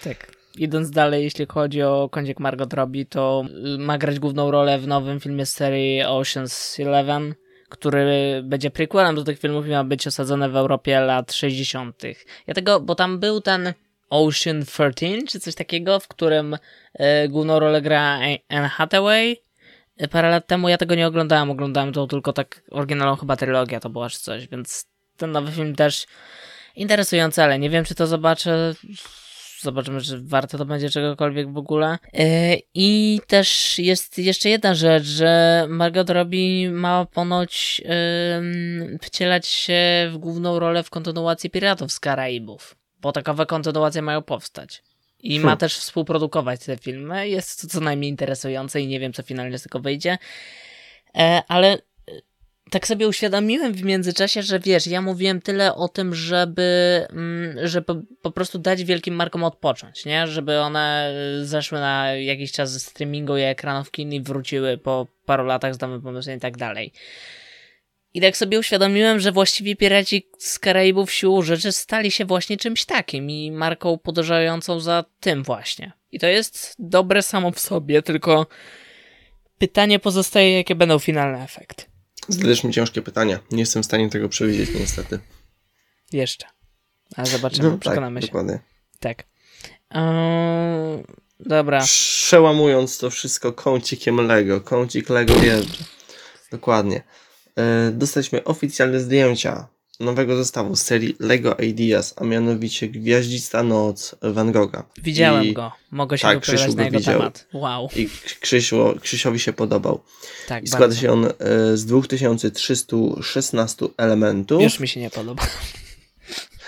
Tak. 0.04 0.38
Idąc 0.56 0.90
dalej, 0.90 1.24
jeśli 1.24 1.46
chodzi 1.46 1.82
o 1.82 2.08
kącik 2.12 2.40
Margot 2.40 2.74
Robbie, 2.74 3.06
to 3.06 3.44
ma 3.78 3.98
grać 3.98 4.18
główną 4.18 4.50
rolę 4.50 4.78
w 4.78 4.86
nowym 4.86 5.20
filmie 5.20 5.46
z 5.46 5.54
serii 5.54 6.02
Ocean's 6.02 6.82
Eleven, 6.82 7.34
który 7.68 8.40
będzie 8.44 8.70
prequelem 8.70 9.16
do 9.16 9.24
tych 9.24 9.38
filmów 9.38 9.66
i 9.66 9.70
ma 9.70 9.84
być 9.84 10.06
osadzony 10.06 10.48
w 10.48 10.56
Europie 10.56 11.00
lat 11.00 11.32
60. 11.32 12.02
Ja 12.46 12.54
tego, 12.54 12.80
bo 12.80 12.94
tam 12.94 13.18
był 13.18 13.40
ten 13.40 13.72
Ocean 14.10 14.64
13, 14.64 15.26
czy 15.28 15.40
coś 15.40 15.54
takiego, 15.54 16.00
w 16.00 16.08
którym 16.08 16.54
y, 16.54 17.28
główną 17.28 17.60
rolę 17.60 17.82
gra 17.82 18.18
Anne 18.48 18.68
Hathaway. 18.68 19.42
E, 19.96 20.08
parę 20.08 20.30
lat 20.30 20.46
temu 20.46 20.68
ja 20.68 20.78
tego 20.78 20.94
nie 20.94 21.06
oglądałem, 21.06 21.50
oglądałem 21.50 21.92
to 21.92 22.06
tylko 22.06 22.32
tak 22.32 22.62
oryginalną 22.70 23.16
chyba 23.16 23.36
trylogia 23.36 23.80
to 23.80 23.90
była 23.90 24.08
czy 24.08 24.18
coś, 24.18 24.48
więc 24.48 24.86
ten 25.16 25.32
nowy 25.32 25.52
film 25.52 25.74
też 25.74 26.06
interesujący, 26.76 27.42
ale 27.42 27.58
nie 27.58 27.70
wiem 27.70 27.84
czy 27.84 27.94
to 27.94 28.06
zobaczę. 28.06 28.74
Zobaczymy, 29.60 30.00
czy 30.00 30.20
warto 30.22 30.58
to 30.58 30.64
będzie 30.64 30.90
czegokolwiek 30.90 31.52
w 31.52 31.58
ogóle. 31.58 31.98
E, 32.14 32.56
I 32.74 33.20
też 33.26 33.78
jest 33.78 34.18
jeszcze 34.18 34.48
jedna 34.48 34.74
rzecz, 34.74 35.04
że 35.04 35.66
Margot 35.68 36.10
Robbie 36.10 36.70
ma 36.70 37.04
ponoć 37.04 37.82
wcielać 39.02 39.46
się 39.46 40.10
w 40.12 40.18
główną 40.18 40.58
rolę 40.58 40.82
w 40.82 40.90
kontynuacji 40.90 41.50
Piratów 41.50 41.92
z 41.92 42.00
Karaibów 42.00 42.76
bo 43.00 43.12
takowe 43.12 43.46
kontynuacje 43.46 44.02
mają 44.02 44.22
powstać. 44.22 44.82
I 45.20 45.30
hmm. 45.30 45.46
ma 45.46 45.56
też 45.56 45.76
współprodukować 45.76 46.60
te 46.60 46.76
filmy. 46.76 47.28
Jest 47.28 47.62
to 47.62 47.68
co 47.68 47.80
najmniej 47.80 48.10
interesujące 48.10 48.80
i 48.80 48.86
nie 48.86 49.00
wiem, 49.00 49.12
co 49.12 49.22
finalnie 49.22 49.58
z 49.58 49.62
tego 49.62 49.80
wyjdzie. 49.80 50.18
E, 51.14 51.42
ale 51.48 51.72
e, 51.72 51.78
tak 52.70 52.86
sobie 52.86 53.08
uświadomiłem 53.08 53.72
w 53.72 53.82
międzyczasie, 53.82 54.42
że 54.42 54.60
wiesz, 54.60 54.86
ja 54.86 55.02
mówiłem 55.02 55.40
tyle 55.40 55.74
o 55.74 55.88
tym, 55.88 56.14
żeby, 56.14 57.06
mm, 57.10 57.66
żeby 57.68 57.84
po, 57.84 57.96
po 58.22 58.30
prostu 58.30 58.58
dać 58.58 58.84
wielkim 58.84 59.14
markom 59.14 59.44
odpocząć, 59.44 60.04
nie? 60.04 60.26
Żeby 60.26 60.60
one 60.60 61.14
zeszły 61.42 61.80
na 61.80 62.12
jakiś 62.12 62.52
czas 62.52 62.72
ze 62.72 62.80
streamingu 62.80 63.36
i 63.36 63.42
ekranów 63.42 63.90
kin 63.90 64.12
i 64.12 64.20
wróciły 64.20 64.78
po 64.78 65.06
paru 65.26 65.44
latach 65.44 65.74
z 65.74 65.80
nowym 65.80 66.02
pomysłem 66.02 66.36
i 66.36 66.40
tak 66.40 66.56
dalej. 66.56 66.92
I 68.14 68.20
tak 68.20 68.36
sobie 68.36 68.58
uświadomiłem, 68.58 69.20
że 69.20 69.32
właściwie 69.32 69.76
piraci 69.76 70.28
z 70.38 70.58
Karaibów 70.58 71.12
siłą 71.12 71.42
rzeczy 71.42 71.72
stali 71.72 72.10
się 72.10 72.24
właśnie 72.24 72.56
czymś 72.56 72.84
takim 72.84 73.30
i 73.30 73.50
marką 73.50 73.98
podążającą 73.98 74.80
za 74.80 75.04
tym 75.20 75.42
właśnie. 75.42 75.92
I 76.12 76.18
to 76.18 76.26
jest 76.26 76.74
dobre 76.78 77.22
samo 77.22 77.50
w 77.50 77.60
sobie, 77.60 78.02
tylko 78.02 78.46
pytanie 79.58 79.98
pozostaje, 79.98 80.52
jakie 80.52 80.74
będą 80.74 80.98
finalne 80.98 81.44
efekty. 81.44 81.84
Zadajesz 82.28 82.64
mi 82.64 82.72
ciężkie 82.72 83.02
pytania. 83.02 83.38
Nie 83.50 83.60
jestem 83.60 83.82
w 83.82 83.86
stanie 83.86 84.10
tego 84.10 84.28
przewidzieć, 84.28 84.70
niestety. 84.74 85.18
Jeszcze. 86.12 86.46
Ale 87.16 87.26
zobaczymy, 87.26 87.70
no, 87.70 87.78
przekonamy 87.78 88.20
tak, 88.20 88.26
się. 88.26 88.32
Dokładnie. 88.32 88.58
Tak. 89.00 89.24
Eee, 89.90 91.04
dobra. 91.40 91.80
Przełamując 91.80 92.98
to 92.98 93.10
wszystko 93.10 93.52
kącikiem 93.52 94.26
Lego. 94.26 94.60
Kącik 94.60 95.08
Lego 95.08 95.34
jeżdżę. 95.42 95.84
Dokładnie. 96.50 97.02
E, 97.58 97.90
dostaliśmy 97.92 98.44
oficjalne 98.44 99.00
zdjęcia 99.00 99.68
nowego 100.00 100.36
zestawu 100.36 100.76
z 100.76 100.82
serii 100.82 101.16
LEGO 101.20 101.54
Ideas, 101.54 102.14
a 102.16 102.24
mianowicie 102.24 102.88
Gwiaździsta 102.88 103.62
Noc 103.62 104.14
Van 104.22 104.52
Gogha. 104.52 104.84
Widziałem 105.02 105.44
I... 105.44 105.52
go, 105.52 105.72
mogę 105.90 106.18
się 106.18 106.22
tak, 106.22 106.40
wypowiadać 106.40 106.74
na 106.74 106.84
jego 106.84 106.98
widział. 106.98 107.18
temat. 107.18 107.46
Wow. 107.52 107.88
I 107.96 108.08
Krzysiu, 108.40 108.94
Krzysiowi 109.00 109.38
się 109.38 109.52
podobał. 109.52 110.00
Tak, 110.48 110.64
I 110.64 110.68
składa 110.68 110.94
się 110.94 111.12
on 111.12 111.26
e, 111.26 111.30
z 111.76 111.86
2316 111.86 113.86
elementów. 113.96 114.62
Już 114.62 114.80
mi 114.80 114.88
się 114.88 115.00
nie 115.00 115.10
podoba. 115.10 115.42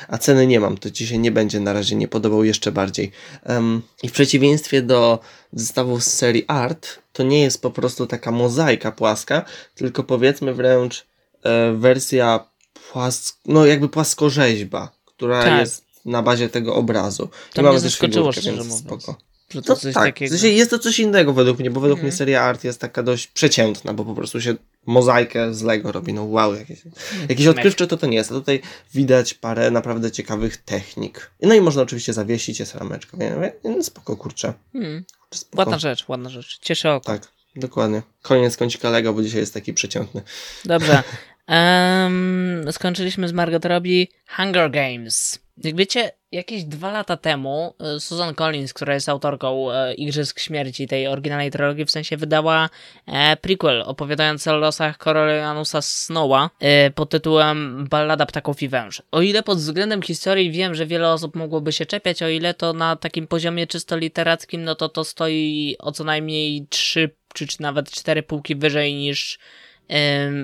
A 0.08 0.18
ceny 0.18 0.46
nie 0.46 0.60
mam, 0.60 0.78
to 0.78 0.90
ci 0.90 1.06
się 1.06 1.18
nie 1.18 1.30
będzie 1.30 1.60
na 1.60 1.72
razie 1.72 1.96
nie 1.96 2.08
podobał 2.08 2.44
jeszcze 2.44 2.72
bardziej. 2.72 3.12
Um, 3.46 3.82
I 4.02 4.08
w 4.08 4.12
przeciwieństwie 4.12 4.82
do 4.82 5.18
zestawów 5.52 6.04
z 6.04 6.12
serii 6.12 6.44
Art, 6.48 6.98
to 7.12 7.22
nie 7.22 7.42
jest 7.42 7.62
po 7.62 7.70
prostu 7.70 8.06
taka 8.06 8.30
mozaika 8.30 8.92
płaska, 8.92 9.44
tylko 9.74 10.02
powiedzmy 10.02 10.54
wręcz 10.54 11.06
e, 11.42 11.72
wersja 11.72 12.44
płask, 12.92 13.38
no 13.46 13.66
jakby 13.66 13.88
płaskorzeźba, 13.88 14.90
która 15.04 15.42
tak. 15.42 15.60
jest 15.60 15.84
na 16.04 16.22
bazie 16.22 16.48
tego 16.48 16.74
obrazu. 16.74 17.28
To 17.54 17.78
zaskoczyło, 17.78 18.32
szczerze 18.32 18.52
mówiąc. 18.52 18.78
Spoko. 18.78 19.16
Że 19.50 19.62
to, 19.62 19.74
to 19.74 19.80
coś 19.80 19.94
tak, 19.94 20.04
takiego... 20.04 20.28
w 20.28 20.38
sensie 20.38 20.54
jest 20.54 20.70
to 20.70 20.78
coś 20.78 20.98
innego 20.98 21.32
według 21.32 21.58
mnie, 21.58 21.70
bo 21.70 21.80
według 21.80 22.02
mnie 22.02 22.12
seria 22.12 22.42
art 22.42 22.64
jest 22.64 22.80
taka 22.80 23.02
dość 23.02 23.26
przeciętna, 23.26 23.94
bo 23.94 24.04
po 24.04 24.14
prostu 24.14 24.40
się 24.40 24.54
mozaikę 24.86 25.54
z 25.54 25.62
Lego 25.62 25.92
robi, 25.92 26.12
no 26.12 26.24
wow, 26.24 26.54
jakieś, 26.54 26.82
jakieś 27.28 27.46
odkrywcze 27.46 27.86
to 27.86 27.96
to 27.96 28.06
nie 28.06 28.16
jest, 28.16 28.30
a 28.30 28.34
tutaj 28.34 28.60
widać 28.94 29.34
parę 29.34 29.70
naprawdę 29.70 30.10
ciekawych 30.10 30.56
technik. 30.56 31.30
No 31.42 31.54
i 31.54 31.60
można 31.60 31.82
oczywiście 31.82 32.12
zawiesić, 32.12 32.60
jest 32.60 32.74
rameczka, 32.74 33.16
więc 33.64 33.86
spoko, 33.86 34.16
kurczę. 34.16 34.54
Hmm. 34.72 35.04
Spoko. 35.34 35.60
Ładna 35.60 35.78
rzecz, 35.78 36.08
ładna 36.08 36.30
rzecz, 36.30 36.58
cieszę 36.58 36.94
oko. 36.94 37.06
Tak, 37.06 37.32
dokładnie. 37.56 38.02
Koniec 38.22 38.56
kącika 38.56 38.90
Lego, 38.90 39.12
bo 39.12 39.22
dzisiaj 39.22 39.40
jest 39.40 39.54
taki 39.54 39.72
przeciętny. 39.74 40.22
Dobrze. 40.64 41.02
Um, 41.50 42.64
skończyliśmy 42.72 43.28
z 43.28 43.32
Margot 43.32 43.64
Robbie 43.64 44.06
Hunger 44.36 44.70
Games. 44.70 45.38
Jak 45.56 45.76
wiecie, 45.76 46.12
jakieś 46.32 46.64
dwa 46.64 46.92
lata 46.92 47.16
temu 47.16 47.74
e, 47.78 48.00
Susan 48.00 48.34
Collins, 48.34 48.72
która 48.72 48.94
jest 48.94 49.08
autorką 49.08 49.72
e, 49.72 49.94
Igrzysk 49.94 50.40
Śmierci, 50.40 50.88
tej 50.88 51.06
oryginalnej 51.06 51.50
trilogii, 51.50 51.84
w 51.84 51.90
sensie 51.90 52.16
wydała 52.16 52.70
e, 53.06 53.36
prequel 53.36 53.82
opowiadający 53.82 54.50
o 54.50 54.56
losach 54.56 54.98
Coriolanus'a 54.98 55.82
Snowa 55.82 56.50
e, 56.60 56.90
pod 56.90 57.10
tytułem 57.10 57.86
Ballada 57.90 58.26
Ptaków 58.26 58.62
i 58.62 58.68
Węży. 58.68 59.02
O 59.10 59.22
ile 59.22 59.42
pod 59.42 59.58
względem 59.58 60.02
historii 60.02 60.50
wiem, 60.50 60.74
że 60.74 60.86
wiele 60.86 61.12
osób 61.12 61.36
mogłoby 61.36 61.72
się 61.72 61.86
czepiać, 61.86 62.22
o 62.22 62.28
ile 62.28 62.54
to 62.54 62.72
na 62.72 62.96
takim 62.96 63.26
poziomie 63.26 63.66
czysto 63.66 63.96
literackim, 63.96 64.64
no 64.64 64.74
to 64.74 64.88
to 64.88 65.04
stoi 65.04 65.76
o 65.78 65.92
co 65.92 66.04
najmniej 66.04 66.66
trzy 66.70 67.10
czy, 67.34 67.46
czy 67.46 67.62
nawet 67.62 67.90
cztery 67.90 68.22
półki 68.22 68.56
wyżej 68.56 68.94
niż 68.94 69.38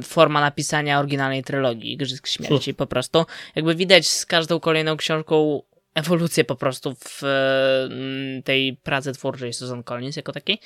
forma 0.05 0.41
napisania 0.41 0.99
oryginalnej 0.99 1.45
trylogii 1.45 1.93
Igrzysk 1.93 2.27
Śmierci. 2.27 2.75
Po 2.75 2.87
prostu 2.87 3.27
jakby 3.57 3.75
widać 3.75 4.09
z 4.09 4.27
każdą 4.27 4.61
kolejną 4.61 4.97
książką 4.97 5.63
ewolucję 5.97 6.45
po 6.45 6.57
prostu 6.57 6.95
w 6.95 7.23
mm, 7.23 8.43
tej 8.43 8.77
pracy 8.77 9.13
twórczej 9.13 9.53
Susan 9.53 9.83
Collins 9.83 10.17
jako 10.17 10.33
takiej. 10.33 10.59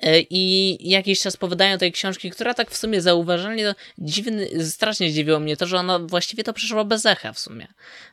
E, 0.00 0.20
I 0.20 0.76
jakiś 0.90 1.20
czas 1.20 1.36
po 1.36 1.48
wydaniu 1.48 1.78
tej 1.78 1.92
książki, 1.92 2.30
która 2.30 2.54
tak 2.54 2.70
w 2.70 2.76
sumie 2.76 3.00
zauważalnie, 3.00 3.74
dziwny, 3.98 4.64
strasznie 4.64 5.10
zdziwiło 5.10 5.40
mnie 5.40 5.56
to, 5.56 5.66
że 5.66 5.76
ona 5.76 5.98
właściwie 5.98 6.44
to 6.44 6.52
przeszła 6.52 6.84
bez 6.84 7.06
echa 7.06 7.32
w 7.32 7.38
sumie. 7.38 7.68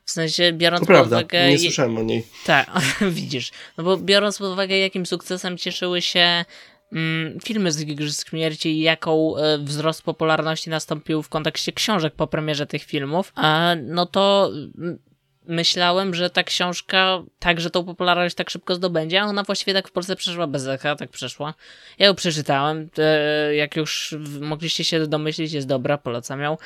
W 0.06 0.12
sensie 0.12 0.54
biorąc 0.54 0.80
to 0.80 0.86
pod 0.86 0.96
prawda, 0.96 1.18
uwagę... 1.18 1.50
nie 1.50 1.60
słyszałem 1.60 1.98
o 1.98 2.04
niej. 2.04 2.24
Tak, 2.46 2.70
widzisz. 3.12 3.52
No 3.78 3.84
bo 3.84 3.98
biorąc 3.98 4.38
pod 4.38 4.52
uwagę 4.52 4.78
jakim 4.78 5.06
sukcesem 5.06 5.58
cieszyły 5.58 6.02
się 6.02 6.46
mm, 6.94 7.40
filmy 7.40 7.72
z 7.72 7.82
Igrzysk 7.82 8.30
Śmierci 8.30 8.70
i 8.70 8.82
jaką 8.82 9.38
e, 9.38 9.58
wzrost 9.58 10.02
popularności 10.02 10.70
nastąpił 10.70 11.24
w 11.24 11.30
kontekście 11.30 11.72
książek 11.72 12.16
po 12.16 12.28
premierze 12.28 12.68
tych 12.68 12.84
filmów, 12.84 13.32
a, 13.36 13.76
no 13.82 14.06
to 14.06 14.52
mm, 14.78 15.00
myślałem, 15.46 16.14
że 16.14 16.30
ta 16.30 16.44
książka 16.44 17.24
także 17.40 17.70
tą 17.70 17.86
popularność 17.86 18.36
tak 18.36 18.50
szybko 18.50 18.76
zdobędzie, 18.76 19.22
a 19.22 19.26
ona 19.26 19.44
właściwie 19.44 19.74
tak 19.74 19.88
w 19.88 19.92
Polsce 19.92 20.16
przeszła 20.16 20.48
bez 20.48 20.68
echa, 20.68 20.96
tak 20.96 21.10
przeszła. 21.10 21.54
Ja 22.00 22.06
ją 22.06 22.16
przeczytałem, 22.16 22.90
e, 22.98 23.56
jak 23.56 23.76
już 23.76 24.16
mogliście 24.42 24.84
się 24.84 25.08
domyślić, 25.08 25.54
jest 25.54 25.68
dobra, 25.68 25.98
polecam 25.98 26.42
ją. 26.42 26.58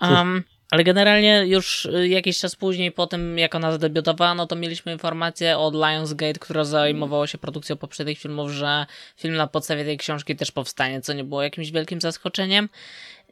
Um, 0.00 0.44
ale 0.72 0.84
generalnie 0.84 1.46
już 1.46 1.84
y, 1.84 2.08
jakiś 2.08 2.38
czas 2.38 2.56
później, 2.56 2.92
po 2.92 3.06
tym 3.06 3.38
jak 3.38 3.54
ona 3.54 3.72
zadebiutowała, 3.72 4.34
no 4.34 4.46
to 4.46 4.56
mieliśmy 4.56 4.92
informację 4.92 5.58
od 5.58 5.74
Lionsgate, 5.74 6.38
która 6.38 6.64
zajmowała 6.64 7.26
się 7.26 7.38
produkcją 7.38 7.76
poprzednich 7.76 8.18
filmów, 8.18 8.50
że 8.50 8.86
film 9.16 9.34
na 9.34 9.46
podstawie 9.46 9.84
tej 9.84 9.98
książki 9.98 10.36
też 10.36 10.50
powstanie, 10.50 11.00
co 11.00 11.12
nie 11.12 11.24
było 11.24 11.42
jakimś 11.42 11.70
wielkim 11.70 12.00
zaskoczeniem. 12.00 12.68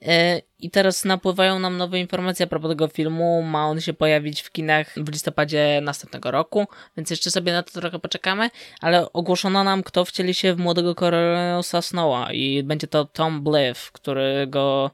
Y, 0.02 0.42
I 0.58 0.70
teraz 0.70 1.04
napływają 1.04 1.58
nam 1.58 1.76
nowe 1.76 1.98
informacje 1.98 2.44
a 2.44 2.46
propos 2.46 2.70
tego 2.70 2.88
filmu. 2.88 3.42
Ma 3.42 3.66
on 3.66 3.80
się 3.80 3.92
pojawić 3.92 4.40
w 4.40 4.52
kinach 4.52 4.94
w 4.96 5.12
listopadzie 5.12 5.80
następnego 5.82 6.30
roku, 6.30 6.66
więc 6.96 7.10
jeszcze 7.10 7.30
sobie 7.30 7.52
na 7.52 7.62
to 7.62 7.80
trochę 7.80 7.98
poczekamy. 7.98 8.50
Ale 8.80 9.12
ogłoszono 9.12 9.64
nam, 9.64 9.82
kto 9.82 10.04
wcieli 10.04 10.34
się 10.34 10.54
w 10.54 10.58
młodego 10.58 10.94
Coriolansa 10.94 11.82
Snowa 11.82 12.32
i 12.32 12.62
będzie 12.62 12.86
to 12.86 13.04
Tom 13.04 13.44
Bliff, 13.44 13.92
którego 13.92 14.90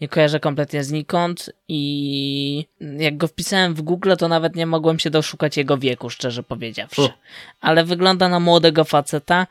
nie 0.00 0.08
kojarzę 0.08 0.40
kompletnie 0.40 0.84
znikąd 0.84 1.50
i 1.68 2.66
jak 2.98 3.16
go 3.16 3.28
wpisałem 3.28 3.74
w 3.74 3.82
Google, 3.82 4.12
to 4.18 4.28
nawet 4.28 4.56
nie 4.56 4.66
mogłem 4.66 4.98
się 4.98 5.10
doszukać 5.10 5.56
jego 5.56 5.78
wieku, 5.78 6.10
szczerze 6.10 6.42
powiedziawszy. 6.42 7.08
Ale 7.60 7.84
wygląda 7.84 8.28
na 8.28 8.40
młodego 8.40 8.84
faceta. 8.84 9.46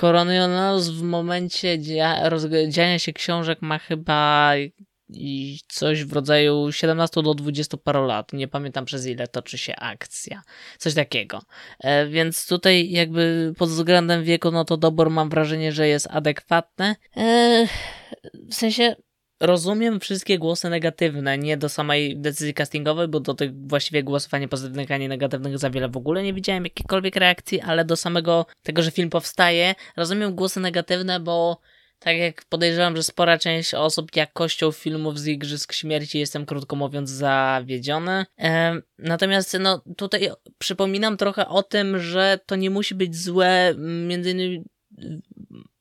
Coriolanus 0.00 0.88
w 0.88 1.02
momencie 1.02 1.78
dzia 1.78 2.30
dziania 2.68 2.98
się 2.98 3.12
książek 3.12 3.62
ma 3.62 3.78
chyba 3.78 4.52
coś 5.68 6.04
w 6.04 6.12
rodzaju 6.12 6.72
17 6.72 7.22
do 7.22 7.34
20 7.34 7.76
paru 7.76 8.06
lat. 8.06 8.32
Nie 8.32 8.48
pamiętam 8.48 8.84
przez 8.84 9.06
ile 9.06 9.28
toczy 9.28 9.58
się 9.58 9.76
akcja. 9.76 10.42
Coś 10.78 10.94
takiego. 10.94 11.42
E, 11.80 12.06
więc 12.06 12.46
tutaj 12.46 12.90
jakby 12.90 13.52
pod 13.58 13.68
względem 13.68 14.24
wieku, 14.24 14.50
no 14.50 14.64
to 14.64 14.76
dobór 14.76 15.10
mam 15.10 15.28
wrażenie, 15.28 15.72
że 15.72 15.88
jest 15.88 16.08
adekwatny. 16.10 16.96
E, 17.16 17.66
w 18.50 18.54
sensie 18.54 18.96
rozumiem 19.40 20.00
wszystkie 20.00 20.38
głosy 20.38 20.70
negatywne, 20.70 21.38
nie 21.38 21.56
do 21.56 21.68
samej 21.68 22.16
decyzji 22.16 22.54
castingowej, 22.54 23.08
bo 23.08 23.20
do 23.20 23.34
tych 23.34 23.68
właściwie 23.68 24.02
głosowania 24.02 24.48
pozytywnych, 24.48 24.90
a 24.90 24.96
nie 24.96 25.08
negatywnych 25.08 25.58
za 25.58 25.70
wiele 25.70 25.88
w 25.88 25.96
ogóle 25.96 26.22
nie 26.22 26.34
widziałem 26.34 26.64
jakiejkolwiek 26.64 27.16
reakcji, 27.16 27.60
ale 27.60 27.84
do 27.84 27.96
samego 27.96 28.46
tego, 28.62 28.82
że 28.82 28.90
film 28.90 29.10
powstaje, 29.10 29.74
rozumiem 29.96 30.34
głosy 30.34 30.60
negatywne, 30.60 31.20
bo 31.20 31.60
tak 31.98 32.16
jak 32.16 32.44
podejrzewam, 32.44 32.96
że 32.96 33.02
spora 33.02 33.38
część 33.38 33.74
osób 33.74 34.16
jakością 34.16 34.72
filmów 34.72 35.18
z 35.18 35.26
Igrzysk 35.26 35.72
Śmierci 35.72 36.18
jestem 36.18 36.46
krótko 36.46 36.76
mówiąc 36.76 37.10
zawiedziony. 37.10 38.26
E, 38.38 38.80
natomiast 38.98 39.56
no 39.60 39.82
tutaj 39.96 40.30
przypominam 40.58 41.16
trochę 41.16 41.48
o 41.48 41.62
tym, 41.62 41.98
że 41.98 42.40
to 42.46 42.56
nie 42.56 42.70
musi 42.70 42.94
być 42.94 43.16
złe, 43.16 43.74
między 44.06 44.30
innymi 44.30 44.64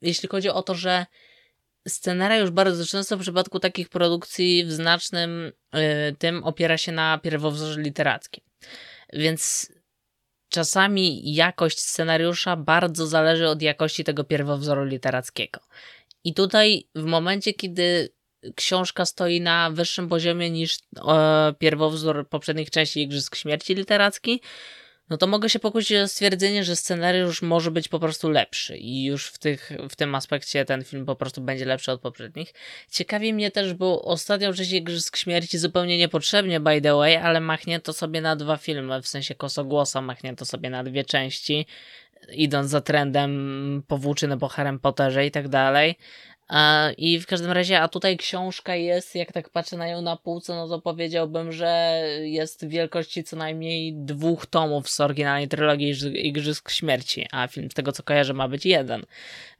jeśli 0.01 0.29
chodzi 0.29 0.49
o 0.49 0.63
to, 0.63 0.75
że 0.75 1.05
scenariusz 1.87 2.51
bardzo 2.51 2.85
często 2.85 3.17
w 3.17 3.21
przypadku 3.21 3.59
takich 3.59 3.89
produkcji 3.89 4.65
w 4.65 4.71
znacznym 4.71 5.51
y, 5.75 6.15
tym 6.19 6.43
opiera 6.43 6.77
się 6.77 6.91
na 6.91 7.17
pierwowzorze 7.17 7.81
literackim. 7.81 8.43
Więc 9.13 9.71
czasami 10.49 11.33
jakość 11.33 11.79
scenariusza 11.79 12.55
bardzo 12.55 13.07
zależy 13.07 13.47
od 13.47 13.61
jakości 13.61 14.03
tego 14.03 14.23
pierwowzoru 14.23 14.85
literackiego. 14.85 15.59
I 16.23 16.33
tutaj 16.33 16.87
w 16.95 17.03
momencie, 17.03 17.53
kiedy 17.53 18.09
książka 18.55 19.05
stoi 19.05 19.41
na 19.41 19.69
wyższym 19.71 20.09
poziomie 20.09 20.49
niż 20.51 20.77
e, 21.07 21.53
pierwowzór 21.59 22.29
poprzednich 22.29 22.69
części 22.69 23.01
Igrzysk 23.01 23.35
Śmierci 23.35 23.75
literacki, 23.75 24.41
no 25.09 25.17
to 25.17 25.27
mogę 25.27 25.49
się 25.49 25.59
pokusić 25.59 25.97
o 25.97 26.07
stwierdzenie, 26.07 26.63
że 26.63 26.75
scenariusz 26.75 27.41
może 27.41 27.71
być 27.71 27.87
po 27.87 27.99
prostu 27.99 28.29
lepszy 28.29 28.77
i 28.77 29.05
już 29.05 29.27
w, 29.27 29.37
tych, 29.37 29.71
w 29.89 29.95
tym 29.95 30.15
aspekcie 30.15 30.65
ten 30.65 30.83
film 30.83 31.05
po 31.05 31.15
prostu 31.15 31.41
będzie 31.41 31.65
lepszy 31.65 31.91
od 31.91 32.01
poprzednich. 32.01 32.53
Ciekawi 32.91 33.33
mnie 33.33 33.51
też, 33.51 33.73
bo 33.73 34.01
ostatnio 34.01 34.53
część 34.53 34.71
Igrzysk 34.71 35.17
Śmierci 35.17 35.57
zupełnie 35.57 35.97
niepotrzebnie, 35.97 36.59
by 36.59 36.81
the 36.81 36.95
way, 36.95 37.15
ale 37.15 37.39
machnięto 37.39 37.93
sobie 37.93 38.21
na 38.21 38.35
dwa 38.35 38.57
filmy, 38.57 39.01
w 39.01 39.07
sensie 39.07 39.35
kosogłosa 39.35 40.01
machnięto 40.01 40.45
sobie 40.45 40.69
na 40.69 40.83
dwie 40.83 41.03
części, 41.03 41.65
idąc 42.33 42.69
za 42.69 42.81
trendem 42.81 43.83
powłóczyny 43.87 44.37
po 44.37 44.47
Harry 44.47 44.79
Potterze 44.79 45.25
i 45.25 45.31
tak 45.31 45.47
dalej. 45.47 45.95
I 46.97 47.19
w 47.19 47.25
każdym 47.25 47.51
razie, 47.51 47.81
a 47.81 47.87
tutaj 47.87 48.17
książka 48.17 48.75
jest, 48.75 49.15
jak 49.15 49.31
tak 49.31 49.49
patrzę 49.49 49.77
na 49.77 49.87
ją 49.87 50.01
na 50.01 50.17
półce, 50.17 50.55
no 50.55 50.67
to 50.67 50.81
powiedziałbym, 50.81 51.51
że 51.51 52.01
jest 52.21 52.67
wielkości 52.67 53.23
co 53.23 53.35
najmniej 53.35 53.93
dwóch 53.95 54.45
tomów 54.45 54.89
z 54.89 54.99
oryginalnej 54.99 55.47
trylogii 55.47 55.93
Igrzysk 56.27 56.71
Śmierci, 56.71 57.25
a 57.31 57.47
film 57.47 57.71
z 57.71 57.73
tego 57.73 57.91
co 57.91 58.03
kojarzę 58.03 58.33
ma 58.33 58.47
być 58.47 58.65
jeden. 58.65 59.05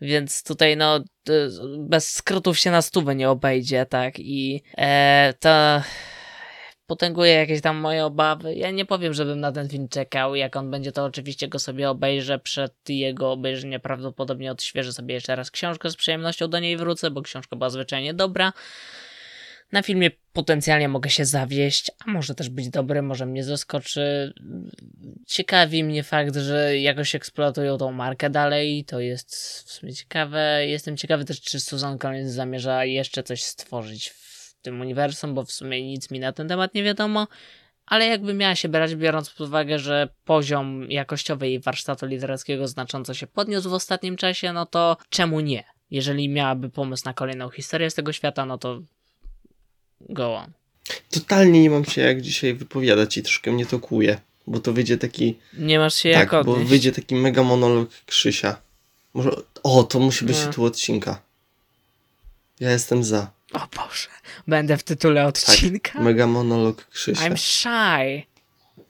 Więc 0.01 0.43
tutaj 0.43 0.77
no 0.77 0.99
bez 1.79 2.13
skrótów 2.13 2.59
się 2.59 2.71
na 2.71 2.81
stówę 2.81 3.15
nie 3.15 3.29
obejdzie, 3.29 3.85
tak? 3.85 4.19
I 4.19 4.63
e, 4.77 5.33
to 5.39 5.81
potęguje 6.87 7.33
jakieś 7.33 7.61
tam 7.61 7.77
moje 7.77 8.05
obawy. 8.05 8.55
Ja 8.55 8.71
nie 8.71 8.85
powiem, 8.85 9.13
żebym 9.13 9.39
na 9.39 9.51
ten 9.51 9.69
film 9.69 9.87
czekał. 9.87 10.35
Jak 10.35 10.55
on 10.55 10.71
będzie, 10.71 10.91
to 10.91 11.05
oczywiście 11.05 11.47
go 11.47 11.59
sobie 11.59 11.89
obejrzę. 11.89 12.39
Przed 12.39 12.89
jego 12.89 13.31
obejrzeniem 13.31 13.81
prawdopodobnie 13.81 14.51
odświeżę 14.51 14.93
sobie 14.93 15.13
jeszcze 15.13 15.35
raz 15.35 15.51
książkę. 15.51 15.89
Z 15.89 15.95
przyjemnością 15.95 16.47
do 16.47 16.59
niej 16.59 16.77
wrócę, 16.77 17.11
bo 17.11 17.21
książka 17.21 17.55
była 17.55 17.69
zwyczajnie 17.69 18.13
dobra. 18.13 18.53
Na 19.71 19.81
filmie 19.81 20.11
potencjalnie 20.33 20.89
mogę 20.89 21.09
się 21.09 21.25
zawieść, 21.25 21.91
a 22.05 22.11
może 22.11 22.35
też 22.35 22.49
być 22.49 22.69
dobry, 22.69 23.01
może 23.01 23.25
mnie 23.25 23.43
zaskoczy. 23.43 24.33
Ciekawi 25.25 25.83
mnie 25.83 26.03
fakt, 26.03 26.35
że 26.35 26.77
jakoś 26.77 27.15
eksploatują 27.15 27.77
tą 27.77 27.91
markę 27.91 28.29
dalej, 28.29 28.85
to 28.85 28.99
jest 28.99 29.35
w 29.65 29.71
sumie 29.71 29.93
ciekawe. 29.93 30.67
Jestem 30.67 30.97
ciekawy 30.97 31.25
też, 31.25 31.41
czy 31.41 31.59
Susan 31.59 31.97
Collins 31.97 32.31
zamierza 32.31 32.85
jeszcze 32.85 33.23
coś 33.23 33.43
stworzyć 33.43 34.09
w 34.09 34.36
tym 34.67 34.81
uniwersum, 34.81 35.33
bo 35.33 35.45
w 35.45 35.51
sumie 35.51 35.83
nic 35.83 36.11
mi 36.11 36.19
na 36.19 36.31
ten 36.33 36.47
temat 36.47 36.73
nie 36.73 36.83
wiadomo. 36.83 37.27
ale 37.85 38.05
jakby 38.07 38.33
miała 38.33 38.55
się 38.55 38.69
brać, 38.69 38.95
biorąc 38.95 39.29
pod 39.29 39.47
uwagę, 39.47 39.79
że 39.79 40.09
poziom 40.25 40.91
jakościowy 40.91 41.47
jej 41.49 41.59
warsztatu 41.59 42.05
literackiego 42.05 42.67
znacząco 42.67 43.13
się 43.13 43.27
podniósł 43.27 43.69
w 43.69 43.73
ostatnim 43.73 44.17
czasie, 44.17 44.53
no 44.53 44.65
to 44.65 44.97
czemu 45.09 45.39
nie? 45.39 45.63
Jeżeli 45.91 46.29
miałaby 46.29 46.69
pomysł 46.69 47.03
na 47.05 47.13
kolejną 47.13 47.49
historię 47.49 47.89
z 47.89 47.93
tego 47.95 48.13
świata, 48.13 48.45
no 48.45 48.57
to 48.57 48.81
go 50.09 50.35
on. 50.35 50.51
Totalnie 51.11 51.61
nie 51.61 51.69
mam 51.69 51.85
się 51.85 52.01
jak 52.01 52.21
dzisiaj 52.21 52.53
wypowiadać 52.53 53.17
i 53.17 53.23
troszkę 53.23 53.51
mnie 53.51 53.65
to 53.65 53.79
kłuje, 53.79 54.19
bo 54.47 54.59
to 54.59 54.73
wyjdzie 54.73 54.97
taki... 54.97 55.39
Nie 55.53 55.79
masz 55.79 55.95
się 55.95 56.11
tak, 56.13 56.33
jak 56.33 56.45
bo 56.45 56.51
odnieść. 56.51 56.69
wyjdzie 56.69 56.91
taki 56.91 57.15
mega 57.15 57.43
monolog 57.43 57.89
Krzysia. 58.05 58.61
Może... 59.13 59.31
O, 59.63 59.83
to 59.83 59.99
musi 59.99 60.25
być 60.25 60.37
No. 60.39 60.45
tytuł 60.47 60.65
odcinka. 60.65 61.21
Ja 62.59 62.71
jestem 62.71 63.03
za. 63.03 63.31
O 63.53 63.59
Boże, 63.75 64.07
będę 64.47 64.77
w 64.77 64.83
tytule 64.83 65.25
odcinka. 65.25 66.01
Mega 66.01 66.27
monolog 66.27 66.85
Krzysia. 66.87 67.29
I'm 67.29 67.37
shy. 67.37 68.23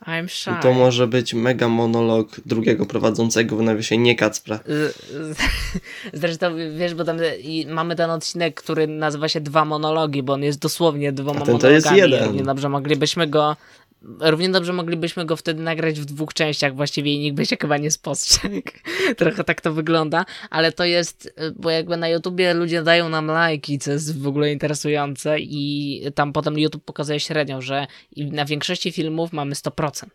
I'm 0.08 0.28
shy. 0.28 0.52
I 0.60 0.62
to 0.62 0.74
może 0.74 1.08
być 1.08 1.34
mega 1.34 1.68
monolog 1.68 2.28
drugiego 2.46 2.86
prowadzącego 2.86 3.58
w 3.58 3.62
nawiasie, 3.62 3.98
nie 3.98 4.16
Kacpra. 4.16 4.60
Z- 4.66 4.96
z- 5.10 5.38
Zresztą 6.22 6.56
wiesz, 6.78 6.94
bo 6.94 7.04
tam 7.04 7.18
i 7.42 7.66
mamy 7.70 7.96
ten 7.96 8.10
odcinek, 8.10 8.62
który 8.62 8.88
nazywa 8.88 9.28
się 9.30 9.42
Dwa 9.42 9.66
monologi, 9.66 10.24
bo 10.24 10.34
on 10.34 10.44
jest 10.44 10.60
dosłownie 10.60 11.12
dwoma 11.12 11.42
A 11.42 11.46
ten 11.46 11.58
to 11.58 11.68
monologami. 11.68 11.98
jest 11.98 12.12
jeden. 12.12 12.26
Równie 12.26 12.44
dobrze 12.44 12.70
moglibyśmy 12.70 13.28
go. 13.28 13.56
Równie 14.02 14.50
dobrze 14.50 14.74
moglibyśmy 14.74 15.26
go 15.26 15.36
wtedy 15.36 15.64
nagrać 15.64 16.00
w 16.00 16.06
dwóch 16.06 16.34
częściach 16.34 16.76
właściwie 16.76 17.14
i 17.14 17.20
nikt 17.20 17.38
by 17.38 17.46
się 17.46 17.58
chyba 17.62 17.78
nie 17.78 17.92
spostrzegł. 17.92 18.72
Trochę 19.18 19.44
tak 19.44 19.62
to 19.62 19.74
wygląda, 19.74 20.26
ale 20.50 20.72
to 20.72 20.86
jest, 20.86 21.34
bo 21.56 21.70
jakby 21.70 21.98
na 21.98 22.10
YouTubie 22.10 22.54
ludzie 22.54 22.84
dają 22.84 23.10
nam 23.10 23.28
lajki, 23.28 23.80
co 23.80 23.92
jest 23.92 24.22
w 24.22 24.28
ogóle 24.28 24.52
interesujące 24.52 25.40
i 25.40 26.02
tam 26.16 26.34
potem 26.34 26.60
YouTube 26.60 26.84
pokazuje 26.86 27.20
średnią, 27.20 27.62
że 27.62 27.88
na 28.18 28.46
większości 28.46 28.92
filmów 28.92 29.34
mamy 29.34 29.56
100%. 29.56 30.06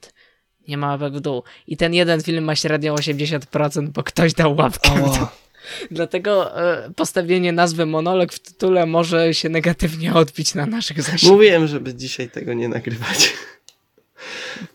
Nie 0.69 0.77
ma 0.77 0.89
łapek 0.89 1.13
w 1.15 1.21
dół. 1.21 1.43
I 1.67 1.77
ten 1.77 1.95
jeden 1.95 2.23
film 2.23 2.45
ma 2.45 2.57
średnią 2.57 2.95
80%, 2.95 3.89
bo 3.89 4.03
ktoś 4.03 4.35
dał 4.35 4.57
łapkę 4.57 4.91
w 4.91 5.19
dół. 5.19 5.27
Dlatego 5.91 6.61
e, 6.63 6.91
postawienie 6.97 7.53
nazwy 7.53 7.87
monolog 7.87 8.33
w 8.33 8.39
tytule 8.39 8.87
może 8.87 9.35
się 9.35 9.49
negatywnie 9.49 10.15
odbić 10.15 10.55
na 10.55 10.67
naszych 10.67 11.03
zasięgach. 11.03 11.37
Mówiłem, 11.37 11.67
żeby 11.67 11.95
dzisiaj 11.95 12.31
tego 12.31 12.55
nie 12.55 12.69
nagrywać. 12.69 13.33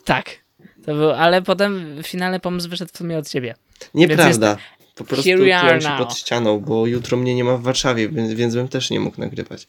Tak. 0.07 0.29
To 0.85 0.95
był, 0.95 1.11
ale 1.11 1.41
potem 1.41 2.01
w 2.03 2.07
finale 2.07 2.39
pomysł 2.39 2.69
wyszedł 2.69 2.91
w 2.93 2.97
sumie 2.97 3.17
od 3.17 3.29
ciebie. 3.29 3.55
Nieprawda. 3.93 4.57
Po 4.95 5.03
prostu 5.03 5.29
czułem 5.29 5.81
się 5.81 5.95
pod 5.97 6.17
ścianą, 6.17 6.59
bo 6.59 6.87
jutro 6.87 7.17
mnie 7.17 7.35
nie 7.35 7.43
ma 7.43 7.57
w 7.57 7.61
Warszawie, 7.61 8.09
więc, 8.09 8.33
więc 8.33 8.55
bym 8.55 8.67
też 8.67 8.89
nie 8.89 8.99
mógł 8.99 9.21
nagrywać. 9.21 9.67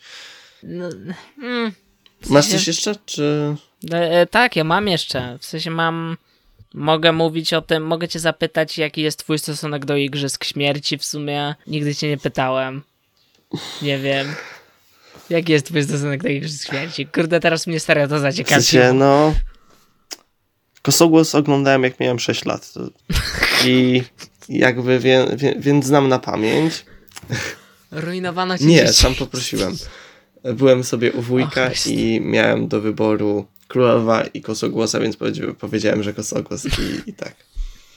No, 0.62 0.88
mm, 1.42 1.72
w 2.20 2.30
Masz 2.30 2.46
coś 2.46 2.66
jeszcze, 2.66 2.94
czy... 3.06 3.54
E, 3.92 4.20
e, 4.20 4.26
tak, 4.26 4.56
ja 4.56 4.64
mam 4.64 4.88
jeszcze. 4.88 5.38
W 5.40 5.44
sensie 5.44 5.70
mam. 5.70 6.16
Mogę 6.74 7.12
mówić 7.12 7.52
o 7.52 7.62
tym, 7.62 7.86
mogę 7.86 8.08
cię 8.08 8.18
zapytać, 8.18 8.78
jaki 8.78 9.02
jest 9.02 9.18
twój 9.18 9.38
stosunek 9.38 9.84
do 9.84 9.96
Igrzysk 9.96 10.44
Śmierci 10.44 10.98
w 10.98 11.04
sumie. 11.04 11.54
Nigdy 11.66 11.94
cię 11.94 12.08
nie 12.08 12.18
pytałem. 12.18 12.82
Nie 13.82 13.98
wiem. 13.98 14.34
Jaki 15.30 15.52
jest 15.52 15.66
twój 15.66 15.84
stosunek 15.84 16.22
do 16.22 16.28
Igrzysk 16.28 16.68
Śmierci? 16.68 17.06
Kurde, 17.06 17.40
teraz 17.40 17.66
mnie 17.66 17.80
serio 17.80 18.08
to 18.08 18.18
W 18.18 18.20
zaciekawiło. 18.20 18.62
sensie, 18.62 18.92
no... 18.92 19.34
Kosogłos 20.92 21.34
oglądałem 21.34 21.82
jak 21.82 22.00
miałem 22.00 22.18
6 22.18 22.44
lat. 22.44 22.72
I 23.64 24.02
jakby, 24.48 24.98
wie, 24.98 25.26
wie, 25.36 25.54
więc 25.58 25.86
znam 25.86 26.08
na 26.08 26.18
pamięć. 26.18 26.84
Ruinowano 27.90 28.58
ci 28.58 28.66
Nie, 28.66 28.92
sam 28.92 29.14
poprosiłem. 29.14 29.76
Byłem 30.54 30.84
sobie 30.84 31.12
u 31.12 31.22
wujka 31.22 31.70
i 31.86 32.20
miałem 32.20 32.68
do 32.68 32.80
wyboru 32.80 33.46
królowa 33.68 34.22
i 34.24 34.40
kosogłosa, 34.40 35.00
więc 35.00 35.16
powiedzi- 35.16 35.54
powiedziałem, 35.54 36.02
że 36.02 36.14
kosogłos 36.14 36.64
i, 36.64 37.10
i 37.10 37.12
tak. 37.12 37.34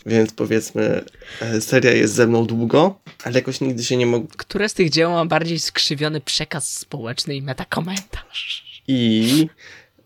Więc 0.05 0.33
powiedzmy, 0.33 1.05
e, 1.41 1.61
seria 1.61 1.91
jest 1.91 2.13
ze 2.13 2.27
mną 2.27 2.45
długo, 2.45 2.99
ale 3.23 3.35
jakoś 3.35 3.61
nigdy 3.61 3.83
się 3.83 3.97
nie 3.97 4.05
mogę. 4.05 4.27
Które 4.37 4.69
z 4.69 4.73
tych 4.73 4.89
dzieł 4.89 5.11
ma 5.11 5.25
bardziej 5.25 5.59
skrzywiony 5.59 6.21
przekaz 6.21 6.77
społeczny 6.77 7.35
i 7.35 7.41
metakomentarz? 7.41 8.63
I. 8.87 9.47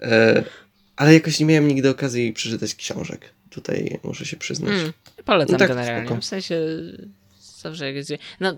E, 0.02 0.44
ale 0.96 1.14
jakoś 1.14 1.39
nie 1.39 1.46
miałem 1.46 1.68
nigdy 1.68 1.89
okazji 1.89 2.34
przeczytać 2.34 2.76
książek. 2.76 3.34
Tutaj 3.50 4.00
muszę 4.04 4.26
się 4.26 4.38
przyznać. 4.38 4.74
Mm, 4.74 4.93
polecam 5.26 5.54
No 5.54 5.60
tak, 5.60 5.68
generalnie. 5.68 6.06
spoko. 6.08 6.22
W 6.22 6.26
sensie 6.26 6.62
zawsze 7.38 7.86
jak 7.86 7.96
jest... 7.96 8.12
No, 8.39 8.58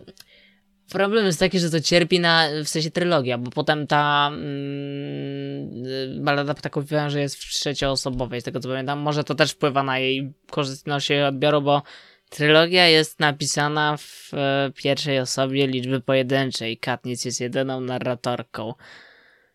problem 0.89 1.25
jest 1.25 1.39
taki, 1.39 1.59
że 1.59 1.69
to 1.69 1.81
cierpi 1.81 2.19
na, 2.19 2.47
w 2.65 2.69
sensie 2.69 2.91
trylogia, 2.91 3.38
bo 3.38 3.51
potem 3.51 3.88
ta 3.88 4.29
mm, 4.33 6.23
balada 6.23 6.53
ptaków 6.53 6.85
węży 6.85 7.19
jest 7.19 7.35
w 7.35 7.53
trzecioosobowej, 7.53 8.41
z 8.41 8.43
tego 8.43 8.59
co 8.59 8.69
pamiętam. 8.69 8.99
Może 8.99 9.23
to 9.23 9.35
też 9.35 9.51
wpływa 9.51 9.83
na 9.83 9.99
jej 9.99 10.33
korzystność 10.51 11.11
odbioru, 11.11 11.61
bo 11.61 11.83
trylogia 12.29 12.88
jest 12.88 13.19
napisana 13.19 13.97
w 13.97 14.33
e, 14.33 14.71
pierwszej 14.75 15.19
osobie 15.19 15.67
liczby 15.67 16.01
pojedynczej. 16.01 16.77
Katniss 16.77 17.25
jest 17.25 17.41
jedyną 17.41 17.81
narratorką. 17.81 18.73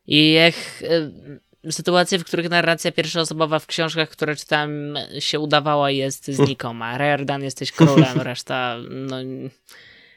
I 0.07 0.33
jak 0.33 0.55
e, 0.83 1.11
sytuacje, 1.71 2.19
w 2.19 2.25
których 2.25 2.51
narracja 2.51 2.93
pierwszoosobowa 2.93 3.59
w 3.59 3.67
książkach, 3.67 4.09
które 4.09 4.37
czytałem, 4.37 4.99
się 5.19 5.41
udawała, 5.41 5.91
jest 5.91 6.27
znikoma. 6.27 6.99
Riordan 6.99 7.43
jesteś 7.43 7.73
królem, 7.73 8.21
reszta, 8.31 8.77
no. 8.91 9.17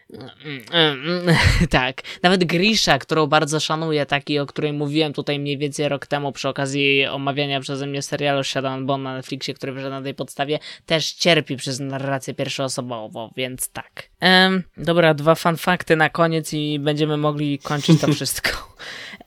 Tak. 1.70 2.02
Nawet 2.24 2.44
Grisha, 2.44 3.00
którą 3.00 3.28
bardzo 3.28 3.60
szanuję, 3.60 4.06
taki, 4.06 4.40
o 4.40 4.46
której 4.46 4.74
mówiłem 4.74 5.14
tutaj 5.14 5.40
mniej 5.40 5.58
więcej 5.58 5.90
rok 5.90 6.08
temu 6.08 6.32
przy 6.32 6.50
okazji 6.50 7.06
omawiania 7.06 7.60
przeze 7.60 7.88
mnie 7.88 8.02
serialu 8.02 8.44
Shadow 8.44 8.82
Bone 8.82 9.04
na 9.04 9.14
Netflixie, 9.16 9.54
który 9.54 9.72
wyszedł 9.74 9.92
na 9.92 10.02
tej 10.02 10.14
podstawie, 10.14 10.60
też 10.86 11.14
cierpi 11.14 11.58
przez 11.58 11.80
narrację 11.80 12.34
pierwszoosobową, 12.34 13.34
więc 13.38 13.70
tak. 13.70 14.10
Em, 14.20 14.64
dobra, 14.78 15.14
dwa 15.14 15.36
fun 15.36 15.58
fakty 15.58 15.96
na 15.96 16.10
koniec 16.10 16.54
i 16.54 16.80
będziemy 16.80 17.18
mogli 17.18 17.60
kończyć 17.60 18.02
to 18.02 18.14
wszystko. 18.14 18.76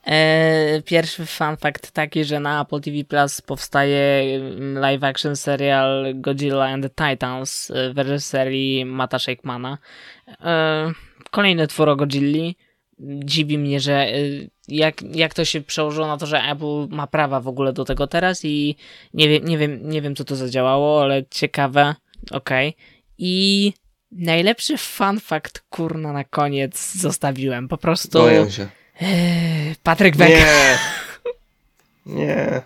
E, 0.09 0.81
pierwszy 0.85 1.25
fun 1.25 1.57
fact 1.57 1.91
taki, 1.91 2.23
że 2.23 2.39
na 2.39 2.61
Apple 2.61 2.81
TV 2.81 3.03
Plus 3.03 3.41
powstaje 3.41 4.35
mm, 4.35 4.79
live 4.79 5.03
action 5.03 5.35
serial 5.35 6.05
Godzilla 6.15 6.65
and 6.65 6.83
the 6.83 7.09
Titans 7.09 7.71
e, 7.71 7.93
w 7.93 7.97
reżyserii 7.97 8.85
Mata 8.85 9.19
Shakemana. 9.19 9.77
E, 10.41 10.91
kolejny 11.31 11.67
twór 11.67 11.89
o 11.89 11.95
Godzilli. 11.95 12.55
Dziwi 13.23 13.57
mnie, 13.57 13.79
że 13.79 14.07
jak, 14.67 15.01
jak 15.01 15.33
to 15.33 15.45
się 15.45 15.61
przełożyło 15.61 16.07
na 16.07 16.17
to, 16.17 16.25
że 16.25 16.41
Apple 16.41 16.87
ma 16.89 17.07
prawa 17.07 17.39
w 17.39 17.47
ogóle 17.47 17.73
do 17.73 17.85
tego 17.85 18.07
teraz 18.07 18.45
i 18.45 18.75
nie 19.13 19.29
wiem, 19.29 19.45
nie 19.45 19.57
wiem, 19.57 19.89
nie 19.89 20.01
wiem 20.01 20.15
co 20.15 20.23
to 20.23 20.35
zadziałało, 20.35 21.01
ale 21.01 21.23
ciekawe. 21.29 21.95
Okej. 22.31 22.75
I 23.17 23.73
najlepszy 24.11 24.77
fun 24.77 25.19
fact, 25.19 25.63
kurna, 25.69 26.13
na 26.13 26.23
koniec 26.23 26.93
zostawiłem. 26.95 27.67
Po 27.67 27.77
prostu 27.77 28.19
Boję 28.19 28.51
się. 28.51 28.78
Eee, 29.01 29.75
Patryk 29.83 30.15
Wega. 30.17 30.35
Nie! 30.35 30.77
Nie. 32.25 32.61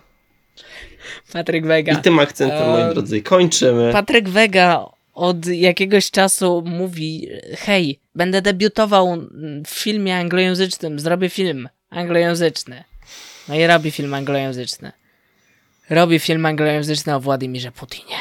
Patryk 1.32 1.66
Wega. 1.66 1.92
I 1.92 2.02
tym 2.02 2.18
akcentem, 2.18 2.68
moi 2.68 2.94
drodzy, 2.94 3.22
kończymy. 3.22 3.92
Patryk 3.92 4.28
Wega 4.28 4.84
od 5.14 5.46
jakiegoś 5.46 6.10
czasu 6.10 6.62
mówi: 6.66 7.28
Hej, 7.58 8.00
będę 8.14 8.42
debiutował 8.42 9.16
w 9.66 9.70
filmie 9.70 10.16
anglojęzycznym, 10.16 11.00
zrobię 11.00 11.28
film 11.28 11.68
anglojęzyczny. 11.90 12.84
No 13.48 13.54
i 13.54 13.66
robi 13.66 13.90
film 13.90 14.14
anglojęzyczny. 14.14 14.92
Robi 15.90 16.18
film 16.18 16.46
anglojęzyczny 16.46 17.14
o 17.14 17.20
Władimirze 17.20 17.72
Putinie. 17.72 18.16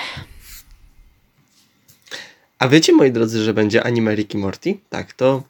A 2.60 2.68
wiecie, 2.68 2.94
moi 2.94 3.12
drodzy, 3.12 3.44
że 3.44 3.54
będzie 3.54 3.84
anime 3.84 4.16
Ricky 4.16 4.38
Morty? 4.38 4.78
Tak, 4.90 5.14
to 5.14 5.44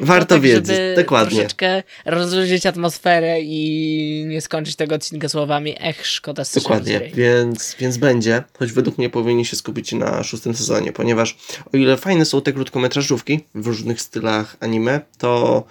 warto 0.00 0.34
tak, 0.34 0.42
wiedzieć. 0.42 0.66
żeby 0.66 0.94
Dokładnie. 0.96 1.36
troszeczkę 1.36 1.82
rozluźnić 2.04 2.66
atmosferę 2.66 3.40
i 3.40 4.24
nie 4.28 4.40
skończyć 4.40 4.76
tego 4.76 4.94
odcinka 4.94 5.28
słowami 5.28 5.74
ech, 5.80 6.06
szkoda 6.06 6.44
strzał 6.44 6.62
Dokładnie, 6.62 7.10
więc, 7.14 7.76
więc 7.78 7.96
będzie, 7.96 8.42
choć 8.58 8.72
według 8.72 8.98
mnie 8.98 9.10
powinni 9.10 9.44
się 9.44 9.56
skupić 9.56 9.92
na 9.92 10.22
szóstym 10.22 10.54
sezonie, 10.54 10.92
ponieważ 10.92 11.36
o 11.72 11.76
ile 11.76 11.96
fajne 11.96 12.24
są 12.24 12.40
te 12.40 12.52
krótkometrażówki 12.52 13.40
w 13.54 13.66
różnych 13.66 14.00
stylach 14.00 14.56
anime, 14.60 15.00
to 15.18 15.64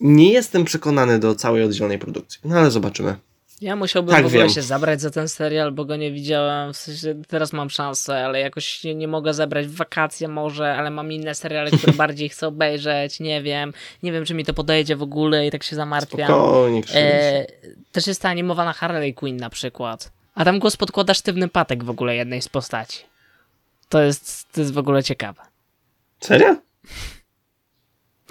nie 0.00 0.32
jestem 0.32 0.64
przekonany 0.64 1.18
do 1.18 1.34
całej 1.34 1.64
oddzielonej 1.64 1.98
produkcji. 1.98 2.40
No 2.44 2.58
ale 2.58 2.70
zobaczymy. 2.70 3.16
Ja 3.64 3.76
musiałbym 3.76 4.14
Tak, 4.14 4.22
w 4.24 4.26
ogóle 4.26 4.40
wiem. 4.42 4.50
się 4.50 4.62
zabrać 4.62 5.00
za 5.00 5.10
ten 5.10 5.28
serial, 5.28 5.72
bo 5.72 5.84
go 5.84 5.96
nie 5.96 6.12
widziałem. 6.12 6.72
W 6.72 6.76
sensie 6.76 7.22
teraz 7.28 7.52
mam 7.52 7.70
szansę, 7.70 8.24
ale 8.24 8.40
jakoś 8.40 8.64
się 8.66 8.94
nie 8.94 9.08
mogę 9.08 9.34
zabrać 9.34 9.66
w 9.66 9.74
wakacje 9.76 10.28
może, 10.28 10.74
ale 10.74 10.90
mam 10.90 11.12
inne 11.12 11.34
seriale, 11.34 11.70
które 11.70 11.92
bardziej 12.04 12.28
chcę 12.28 12.46
obejrzeć. 12.48 13.20
Nie 13.20 13.42
wiem. 13.42 13.72
Nie 14.02 14.12
wiem, 14.12 14.24
czy 14.24 14.34
mi 14.34 14.44
to 14.44 14.54
podejdzie 14.54 14.96
w 14.96 15.02
ogóle 15.02 15.46
i 15.46 15.50
tak 15.50 15.62
się 15.62 15.76
zamartwiam. 15.76 16.28
Spokojnie. 16.28 16.82
E, 16.94 17.46
też 17.92 18.06
jest 18.06 18.22
ta 18.22 18.28
animowana 18.28 18.72
Harley 18.72 19.14
Quinn 19.14 19.36
na 19.36 19.50
przykład. 19.50 20.12
A 20.34 20.44
tam 20.44 20.58
głos 20.58 20.76
podkłada 20.76 21.14
sztywny 21.14 21.48
patek 21.48 21.84
w 21.84 21.90
ogóle 21.90 22.16
jednej 22.16 22.42
z 22.42 22.48
postaci. 22.48 22.98
To 23.88 24.02
jest, 24.02 24.52
to 24.52 24.60
jest 24.60 24.72
w 24.72 24.78
ogóle 24.78 25.02
ciekawe. 25.02 25.42
Serio? 26.20 26.56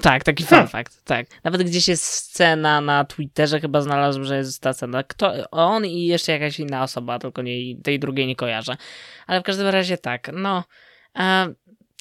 Tak, 0.02 0.24
taki 0.24 0.44
fun 0.44 0.68
fact, 0.68 1.04
tak. 1.04 1.26
Nawet 1.44 1.64
gdzieś 1.64 1.88
jest 1.88 2.04
scena 2.04 2.82
na 2.82 3.06
Twitterze, 3.06 3.60
chyba 3.60 3.82
znalazłem, 3.82 4.26
że 4.26 4.38
jest 4.38 4.62
ta 4.62 4.74
scena. 4.74 5.04
Kto, 5.04 5.52
on 5.52 5.86
i 5.86 6.06
jeszcze 6.06 6.32
jakaś 6.32 6.60
inna 6.60 6.84
osoba, 6.84 7.20
tylko 7.20 7.42
nie, 7.42 7.76
tej 7.84 8.00
drugiej 8.00 8.28
nie 8.28 8.36
kojarzę. 8.36 8.78
Ale 9.28 9.42
w 9.42 9.44
każdym 9.44 9.68
razie 9.68 9.98
tak, 9.98 10.32
no... 10.34 10.64
E, 11.20 11.54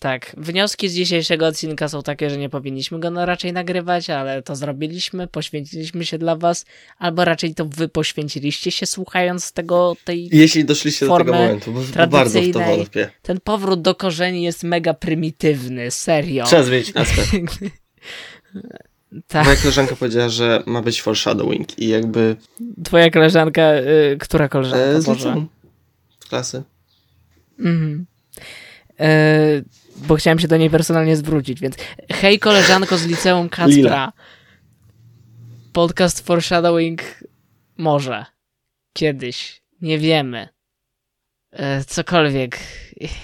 tak, 0.03 0.35
wnioski 0.37 0.89
z 0.89 0.95
dzisiejszego 0.95 1.47
odcinka 1.47 1.89
są 1.89 2.03
takie, 2.03 2.31
że 2.31 2.39
nie 2.39 2.49
powinniśmy 2.49 3.01
go 3.01 3.11
no 3.11 3.27
raczej 3.27 3.53
nagrywać, 3.53 4.11
ale 4.11 4.43
to 4.43 4.57
zrobiliśmy, 4.57 5.27
poświęciliśmy 5.27 6.05
się 6.05 6.19
dla 6.19 6.37
was, 6.37 6.65
albo 6.99 7.25
raczej 7.25 7.55
to 7.55 7.65
wy 7.65 7.89
poświęciliście 7.89 8.71
się 8.71 8.87
słuchając 8.87 9.53
tego, 9.53 9.97
tej 10.05 10.29
Jeśli 10.33 10.65
doszliście 10.65 11.07
do 11.07 11.19
tego 11.19 11.33
momentu, 11.33 11.73
bo, 11.73 11.81
bo 11.97 12.07
bardzo 12.07 12.43
w 12.43 12.53
to 12.53 12.61
wątpię. 12.61 13.11
Ten 13.23 13.41
powrót 13.41 13.83
do 13.83 13.95
korzeni 13.95 14.43
jest 14.43 14.63
mega 14.63 14.95
prymitywny, 14.95 15.91
serio. 15.91 16.45
Trzeba 16.45 16.63
zmienić 16.63 16.95
nazwę. 16.95 17.23
tak. 19.29 19.45
Moja 19.45 19.57
koleżanka 19.57 19.97
powiedziała, 19.97 20.29
że 20.29 20.63
ma 20.67 20.83
być 20.83 21.03
foreshadowing 21.03 21.79
i 21.79 21.89
jakby... 21.89 22.37
Twoja 22.85 23.11
koleżanka, 23.11 23.75
y, 23.75 24.17
która 24.21 24.49
koleżanka? 24.49 24.85
E, 24.85 25.03
z 25.03 26.25
klasy. 26.29 26.63
Mhm. 27.59 28.07
E, 29.01 29.63
bo 29.97 30.17
chciałem 30.17 30.39
się 30.39 30.49
do 30.49 30.57
niej 30.57 30.71
personalnie 30.71 31.17
zwrócić, 31.17 31.61
więc 31.61 31.77
hej 32.11 32.39
koleżanko 32.39 32.99
z 32.99 33.07
liceum 33.07 33.49
Kacpra. 33.49 34.13
Podcast 35.73 36.27
foreshadowing 36.27 37.03
może. 37.77 38.27
Kiedyś. 38.93 39.63
Nie 39.81 39.99
wiemy. 39.99 40.49
E, 41.51 41.85
cokolwiek. 41.85 42.59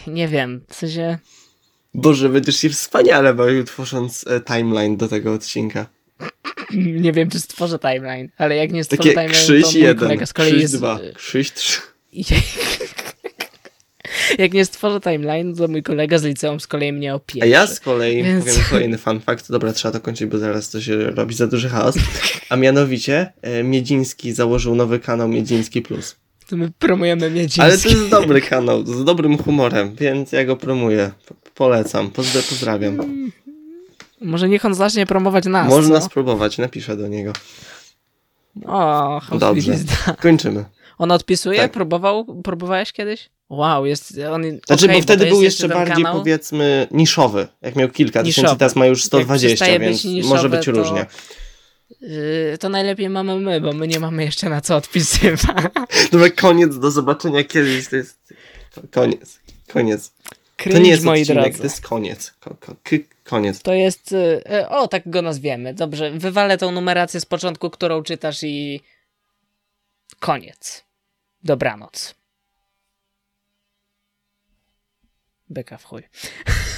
Nie 0.06 0.28
wiem. 0.28 0.64
W 0.68 0.74
sensie... 0.74 1.18
Boże, 1.94 2.28
będziesz 2.28 2.56
się 2.56 2.68
wspaniale 2.68 3.34
bawił 3.34 3.64
tworząc 3.64 4.24
e, 4.26 4.40
timeline 4.40 4.96
do 4.96 5.08
tego 5.08 5.32
odcinka. 5.32 5.86
Nie 6.74 7.12
wiem, 7.12 7.30
czy 7.30 7.40
stworzę 7.40 7.78
timeline, 7.78 8.28
ale 8.38 8.56
jak 8.56 8.72
nie 8.72 8.84
stworzę 8.84 9.02
Takie 9.02 9.10
timeline, 9.10 9.32
krzyś 9.32 9.62
to 9.62 9.70
mój 9.70 9.80
jeden, 9.80 9.98
kolega 9.98 10.26
z 10.26 10.32
kolei 10.32 10.50
krzyś 10.50 10.62
jest... 10.62 10.76
dwa, 10.76 10.98
krzyś 11.14 11.52
trzy. 11.52 11.80
Jak 14.38 14.52
nie 14.52 14.64
stworzę 14.64 15.00
timeline, 15.00 15.54
to 15.54 15.68
mój 15.68 15.82
kolega 15.82 16.18
z 16.18 16.24
liceum 16.24 16.60
z 16.60 16.66
kolei 16.66 16.92
mnie 16.92 17.14
opieczy. 17.14 17.42
A 17.42 17.46
ja 17.46 17.66
z 17.66 17.80
kolei 17.80 18.22
Więc... 18.22 18.44
powiem 18.44 18.60
kolejny 18.70 18.98
fun 18.98 19.20
fact. 19.20 19.50
Dobra, 19.50 19.72
trzeba 19.72 19.92
to 19.92 20.00
kończyć, 20.00 20.30
bo 20.30 20.38
zaraz 20.38 20.70
to 20.70 20.80
się 20.80 20.96
robi 20.96 21.34
za 21.34 21.46
duży 21.46 21.68
chaos. 21.68 21.94
A 22.48 22.56
mianowicie 22.56 23.32
e, 23.42 23.62
Miedziński 23.64 24.32
założył 24.32 24.74
nowy 24.74 24.98
kanał 24.98 25.28
Miedziński 25.28 25.82
Plus. 25.82 26.16
To 26.48 26.56
my 26.56 26.70
promujemy 26.78 27.30
Miedziński. 27.30 27.60
Ale 27.60 27.78
to 27.78 27.88
jest 27.88 28.08
dobry 28.08 28.40
kanał, 28.40 28.86
z 28.86 29.04
dobrym 29.04 29.38
humorem, 29.38 29.94
więc 29.94 30.32
ja 30.32 30.44
go 30.44 30.56
promuję. 30.56 31.10
Polecam, 31.58 32.10
pozdrawiam. 32.10 32.98
Może 34.20 34.48
niech 34.48 34.64
on 34.64 34.74
zacznie 34.74 35.06
promować 35.06 35.44
nas. 35.44 35.68
Można 35.68 36.00
co? 36.00 36.06
spróbować, 36.06 36.58
napiszę 36.58 36.96
do 36.96 37.08
niego. 37.08 37.32
O, 38.66 39.20
Dobrze, 39.38 39.72
kończymy. 40.20 40.64
On 40.98 41.10
odpisuje? 41.10 41.58
Tak. 41.58 41.72
Próbował? 41.72 42.42
Próbowałeś 42.44 42.92
kiedyś? 42.92 43.30
Wow, 43.48 43.86
jest 43.86 44.18
on. 44.30 44.42
Znaczy, 44.66 44.84
okay, 44.84 44.96
bo 44.96 45.02
wtedy 45.02 45.26
był 45.26 45.42
jeszcze 45.42 45.68
bardziej 45.68 46.04
kanał? 46.04 46.18
powiedzmy 46.18 46.88
niszowy. 46.90 47.48
Jak 47.62 47.76
miał 47.76 47.88
kilka 47.88 48.22
niszowy. 48.22 48.42
tysięcy, 48.42 48.58
teraz 48.58 48.76
ma 48.76 48.86
już 48.86 49.04
120, 49.04 49.78
więc 49.78 50.04
niszowe, 50.04 50.34
może 50.34 50.48
być 50.48 50.64
to, 50.64 50.72
różnie. 50.72 51.06
Yy, 52.00 52.58
to 52.60 52.68
najlepiej 52.68 53.08
mamy 53.08 53.40
my, 53.40 53.60
bo 53.60 53.72
my 53.72 53.88
nie 53.88 54.00
mamy 54.00 54.24
jeszcze 54.24 54.48
na 54.48 54.60
co 54.60 54.76
odpisywać. 54.76 55.64
Dobra, 56.12 56.30
koniec, 56.30 56.78
do 56.78 56.90
zobaczenia 56.90 57.44
kiedyś. 57.44 57.88
To 57.88 57.96
jest 57.96 58.18
koniec. 58.90 59.40
Koniec. 59.72 60.12
Cringe, 60.58 60.78
to 60.78 60.84
nie 60.84 60.90
jest 60.90 61.04
moi 61.04 61.20
odcinek, 61.20 61.44
drodzy. 61.44 61.58
to 61.58 61.64
jest 61.64 61.80
koniec. 61.80 62.32
Ko 62.40 62.54
ko 62.60 62.74
koniec. 63.24 63.62
To 63.62 63.74
jest. 63.74 64.12
Yy, 64.12 64.68
o, 64.68 64.88
tak 64.88 65.10
go 65.10 65.22
nazwiemy. 65.22 65.74
Dobrze, 65.74 66.10
wywalę 66.10 66.58
tą 66.58 66.70
numerację 66.70 67.20
z 67.20 67.26
początku, 67.26 67.70
którą 67.70 68.02
czytasz 68.02 68.42
i. 68.42 68.80
Koniec. 70.18 70.84
Dobranoc. 71.44 72.14
Beka 75.50 75.78
w 75.78 75.84
chuj. 75.84 76.02